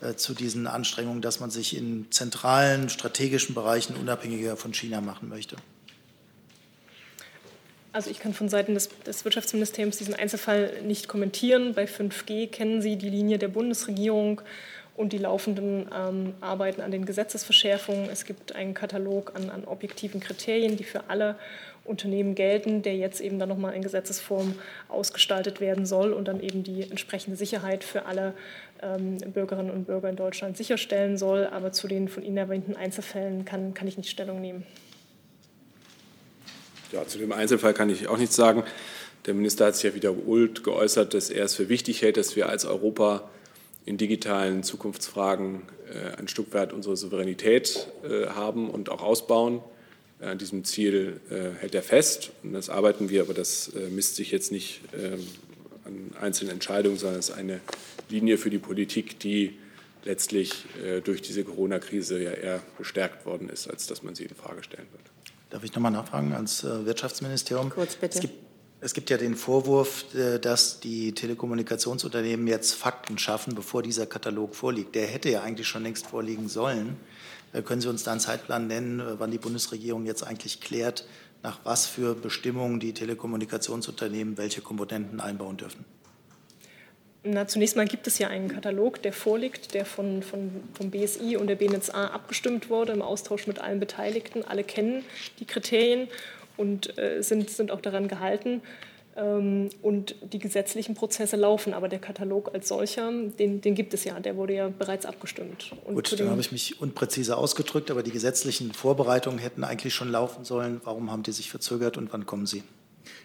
äh, 0.00 0.14
zu 0.14 0.34
diesen 0.34 0.66
Anstrengungen, 0.66 1.22
dass 1.22 1.40
man 1.40 1.50
sich 1.50 1.76
in 1.76 2.06
zentralen 2.10 2.88
strategischen 2.88 3.54
Bereichen 3.54 3.96
unabhängiger 3.96 4.56
von 4.56 4.72
China 4.72 5.00
machen 5.00 5.28
möchte. 5.28 5.56
Also 7.92 8.10
ich 8.10 8.20
kann 8.20 8.34
von 8.34 8.48
Seiten 8.48 8.74
des, 8.74 8.90
des, 9.06 9.24
Wirtschaftsministeriums 9.24 9.96
diesen 9.96 10.14
Einzelfall 10.14 10.82
nicht 10.82 11.08
kommentieren. 11.08 11.74
Bei 11.74 11.86
5G 11.86 12.48
kennen 12.48 12.82
Sie 12.82 12.96
die 12.96 13.08
Linie 13.08 13.38
der 13.38 13.48
Bundesregierung 13.48 14.42
und 14.94 15.12
die 15.12 15.18
laufenden 15.18 15.88
ähm, 15.94 16.34
Arbeiten 16.40 16.80
an 16.80 16.90
den 16.90 17.06
Gesetzesverschärfungen. 17.06 18.10
Es 18.10 18.24
gibt 18.24 18.54
einen 18.54 18.74
Katalog 18.74 19.34
an, 19.34 19.48
an, 19.48 19.64
objektiven 19.64 20.20
Kriterien, 20.20 20.76
die 20.76 20.84
für 20.84 21.08
alle 21.08 21.36
Unternehmen 21.88 22.34
gelten, 22.34 22.82
der 22.82 22.96
jetzt 22.96 23.20
eben 23.20 23.38
dann 23.38 23.48
nochmal 23.48 23.74
in 23.74 23.82
Gesetzesform 23.82 24.54
ausgestaltet 24.88 25.60
werden 25.60 25.86
soll 25.86 26.12
und 26.12 26.28
dann 26.28 26.40
eben 26.40 26.62
die 26.62 26.82
entsprechende 26.82 27.36
Sicherheit 27.36 27.84
für 27.84 28.06
alle 28.06 28.34
ähm, 28.82 29.18
Bürgerinnen 29.32 29.70
und 29.70 29.86
Bürger 29.86 30.08
in 30.08 30.16
Deutschland 30.16 30.56
sicherstellen 30.56 31.16
soll. 31.16 31.46
Aber 31.46 31.72
zu 31.72 31.88
den 31.88 32.08
von 32.08 32.22
Ihnen 32.22 32.36
erwähnten 32.36 32.76
Einzelfällen 32.76 33.44
kann, 33.44 33.74
kann 33.74 33.88
ich 33.88 33.96
nicht 33.96 34.10
Stellung 34.10 34.40
nehmen. 34.40 34.64
Ja, 36.92 37.06
zu 37.06 37.18
dem 37.18 37.32
Einzelfall 37.32 37.74
kann 37.74 37.90
ich 37.90 38.08
auch 38.08 38.16
nichts 38.16 38.36
sagen. 38.36 38.64
Der 39.26 39.34
Minister 39.34 39.66
hat 39.66 39.74
sich 39.74 39.84
ja 39.84 39.94
wiederholt 39.94 40.64
geäußert, 40.64 41.12
dass 41.12 41.28
er 41.28 41.44
es 41.44 41.54
für 41.54 41.68
wichtig 41.68 42.02
hält, 42.02 42.16
dass 42.16 42.36
wir 42.36 42.48
als 42.48 42.64
Europa 42.64 43.28
in 43.84 43.96
digitalen 43.96 44.62
Zukunftsfragen 44.62 45.62
äh, 45.92 46.18
ein 46.18 46.28
Stück 46.28 46.54
weit 46.54 46.72
unsere 46.72 46.96
Souveränität 46.96 47.88
äh, 48.04 48.28
haben 48.28 48.70
und 48.70 48.90
auch 48.90 49.02
ausbauen. 49.02 49.60
Äh, 50.20 50.26
an 50.26 50.38
diesem 50.38 50.64
Ziel 50.64 51.20
äh, 51.30 51.60
hält 51.60 51.74
er 51.74 51.82
fest 51.82 52.32
und 52.42 52.52
das 52.52 52.70
arbeiten 52.70 53.08
wir, 53.08 53.22
aber 53.22 53.34
das 53.34 53.68
äh, 53.68 53.88
misst 53.90 54.16
sich 54.16 54.30
jetzt 54.30 54.52
nicht 54.52 54.80
ähm, 54.94 55.26
an 55.84 56.10
einzelnen 56.20 56.52
Entscheidungen, 56.52 56.98
sondern 56.98 57.20
es 57.20 57.30
ist 57.30 57.36
eine 57.36 57.60
Linie 58.08 58.38
für 58.38 58.50
die 58.50 58.58
Politik, 58.58 59.18
die 59.20 59.58
letztlich 60.04 60.64
äh, 60.84 61.00
durch 61.00 61.22
diese 61.22 61.44
Corona-Krise 61.44 62.22
ja 62.22 62.30
eher 62.30 62.62
bestärkt 62.78 63.26
worden 63.26 63.48
ist, 63.48 63.68
als 63.68 63.86
dass 63.86 64.02
man 64.02 64.14
sie 64.14 64.24
in 64.24 64.34
Frage 64.34 64.62
stellen 64.62 64.86
wird. 64.92 65.02
Darf 65.50 65.64
ich 65.64 65.74
nochmal 65.74 65.92
nachfragen 65.92 66.32
ans 66.32 66.64
äh, 66.64 66.86
Wirtschaftsministerium? 66.86 67.70
Kurz 67.70 67.96
bitte. 67.96 68.18
Es 68.18 68.20
gibt, 68.20 68.34
es 68.80 68.94
gibt 68.94 69.10
ja 69.10 69.16
den 69.16 69.34
Vorwurf, 69.34 70.04
dass 70.40 70.78
die 70.78 71.12
Telekommunikationsunternehmen 71.12 72.46
jetzt 72.46 72.74
Fakten 72.74 73.18
schaffen, 73.18 73.56
bevor 73.56 73.82
dieser 73.82 74.06
Katalog 74.06 74.54
vorliegt. 74.54 74.94
Der 74.94 75.06
hätte 75.06 75.30
ja 75.30 75.42
eigentlich 75.42 75.66
schon 75.66 75.82
längst 75.82 76.06
vorliegen 76.06 76.48
sollen. 76.48 76.96
Äh, 77.52 77.62
können 77.62 77.80
Sie 77.80 77.88
uns 77.88 78.04
da 78.04 78.12
einen 78.12 78.20
Zeitplan 78.20 78.66
nennen, 78.66 79.02
wann 79.18 79.30
die 79.30 79.38
Bundesregierung 79.38 80.06
jetzt 80.06 80.22
eigentlich 80.22 80.60
klärt, 80.60 81.06
nach 81.42 81.60
was 81.64 81.86
für 81.86 82.14
Bestimmungen 82.14 82.80
die 82.80 82.92
Telekommunikationsunternehmen 82.92 84.36
welche 84.38 84.60
Komponenten 84.60 85.20
einbauen 85.20 85.56
dürfen? 85.56 85.84
Na, 87.24 87.46
zunächst 87.46 87.76
mal 87.76 87.86
gibt 87.86 88.06
es 88.06 88.18
ja 88.18 88.28
einen 88.28 88.48
Katalog, 88.48 89.02
der 89.02 89.12
vorliegt, 89.12 89.74
der 89.74 89.84
von, 89.84 90.22
von, 90.22 90.50
vom 90.72 90.90
BSI 90.90 91.36
und 91.36 91.48
der 91.48 91.56
BNetzA 91.56 92.06
abgestimmt 92.06 92.70
wurde 92.70 92.92
im 92.92 93.02
Austausch 93.02 93.46
mit 93.46 93.58
allen 93.58 93.80
Beteiligten. 93.80 94.44
Alle 94.44 94.62
kennen 94.62 95.04
die 95.40 95.44
Kriterien 95.44 96.08
und 96.56 96.96
äh, 96.96 97.22
sind, 97.22 97.50
sind 97.50 97.70
auch 97.70 97.80
daran 97.80 98.08
gehalten. 98.08 98.62
Ähm, 99.18 99.70
und 99.82 100.14
die 100.32 100.38
gesetzlichen 100.38 100.94
Prozesse 100.94 101.36
laufen, 101.36 101.74
aber 101.74 101.88
der 101.88 101.98
Katalog 101.98 102.54
als 102.54 102.68
solcher, 102.68 103.10
den, 103.10 103.60
den 103.60 103.74
gibt 103.74 103.92
es 103.92 104.04
ja, 104.04 104.20
der 104.20 104.36
wurde 104.36 104.54
ja 104.54 104.68
bereits 104.68 105.06
abgestimmt. 105.06 105.72
Und 105.84 105.96
Gut, 105.96 106.18
dann 106.20 106.30
habe 106.30 106.40
ich 106.40 106.52
mich 106.52 106.80
unpräzise 106.80 107.36
ausgedrückt, 107.36 107.90
aber 107.90 108.04
die 108.04 108.12
gesetzlichen 108.12 108.72
Vorbereitungen 108.72 109.40
hätten 109.40 109.64
eigentlich 109.64 109.92
schon 109.94 110.10
laufen 110.10 110.44
sollen. 110.44 110.80
Warum 110.84 111.10
haben 111.10 111.24
die 111.24 111.32
sich 111.32 111.50
verzögert 111.50 111.96
und 111.96 112.12
wann 112.12 112.26
kommen 112.26 112.46
sie? 112.46 112.62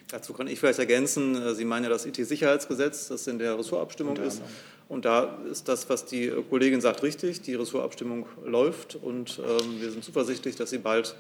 Dazu 0.09 0.33
kann 0.33 0.47
ich 0.47 0.59
vielleicht 0.59 0.79
ergänzen, 0.79 1.35
äh, 1.35 1.53
Sie 1.53 1.65
meinen 1.65 1.83
ja 1.83 1.89
das 1.89 2.05
IT-Sicherheitsgesetz, 2.07 3.09
das 3.09 3.27
in 3.27 3.37
der 3.37 3.59
Ressortabstimmung 3.59 4.17
ist. 4.17 4.41
Und 4.89 5.05
da 5.05 5.37
ist 5.49 5.67
das, 5.67 5.89
was 5.89 6.05
die 6.05 6.31
Kollegin 6.49 6.81
sagt, 6.81 7.03
richtig. 7.03 7.41
Die 7.41 7.53
Ressortabstimmung 7.53 8.25
läuft 8.45 8.95
und 8.95 9.39
ähm, 9.39 9.79
wir 9.79 9.91
sind 9.91 10.03
zuversichtlich, 10.03 10.55
dass 10.55 10.71
sie 10.71 10.79
bald 10.79 11.15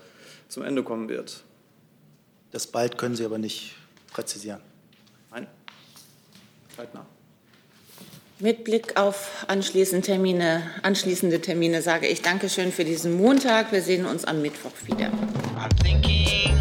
zum 0.47 0.63
Ende 0.63 0.83
kommen 0.83 1.09
wird. 1.09 1.43
Das 2.51 2.67
bald 2.67 2.97
können 2.97 3.15
Sie 3.15 3.25
aber 3.25 3.39
nicht 3.39 3.75
präzisieren. 4.13 4.61
Nein, 5.31 5.47
zeitnah. 6.75 7.05
Mit 8.39 8.63
Blick 8.63 8.97
auf 8.99 9.45
anschließende 9.47 10.05
Termine, 10.05 10.63
anschließende 10.81 11.39
Termine 11.39 11.81
sage 11.81 12.07
ich 12.07 12.21
Dankeschön 12.21 12.71
für 12.71 12.83
diesen 12.83 13.13
Montag. 13.13 13.71
Wir 13.71 13.81
sehen 13.81 14.05
uns 14.05 14.25
am 14.25 14.41
Mittwoch 14.41 14.73
wieder. 14.85 15.11
I'm 15.55 15.69
thinking 15.81 16.52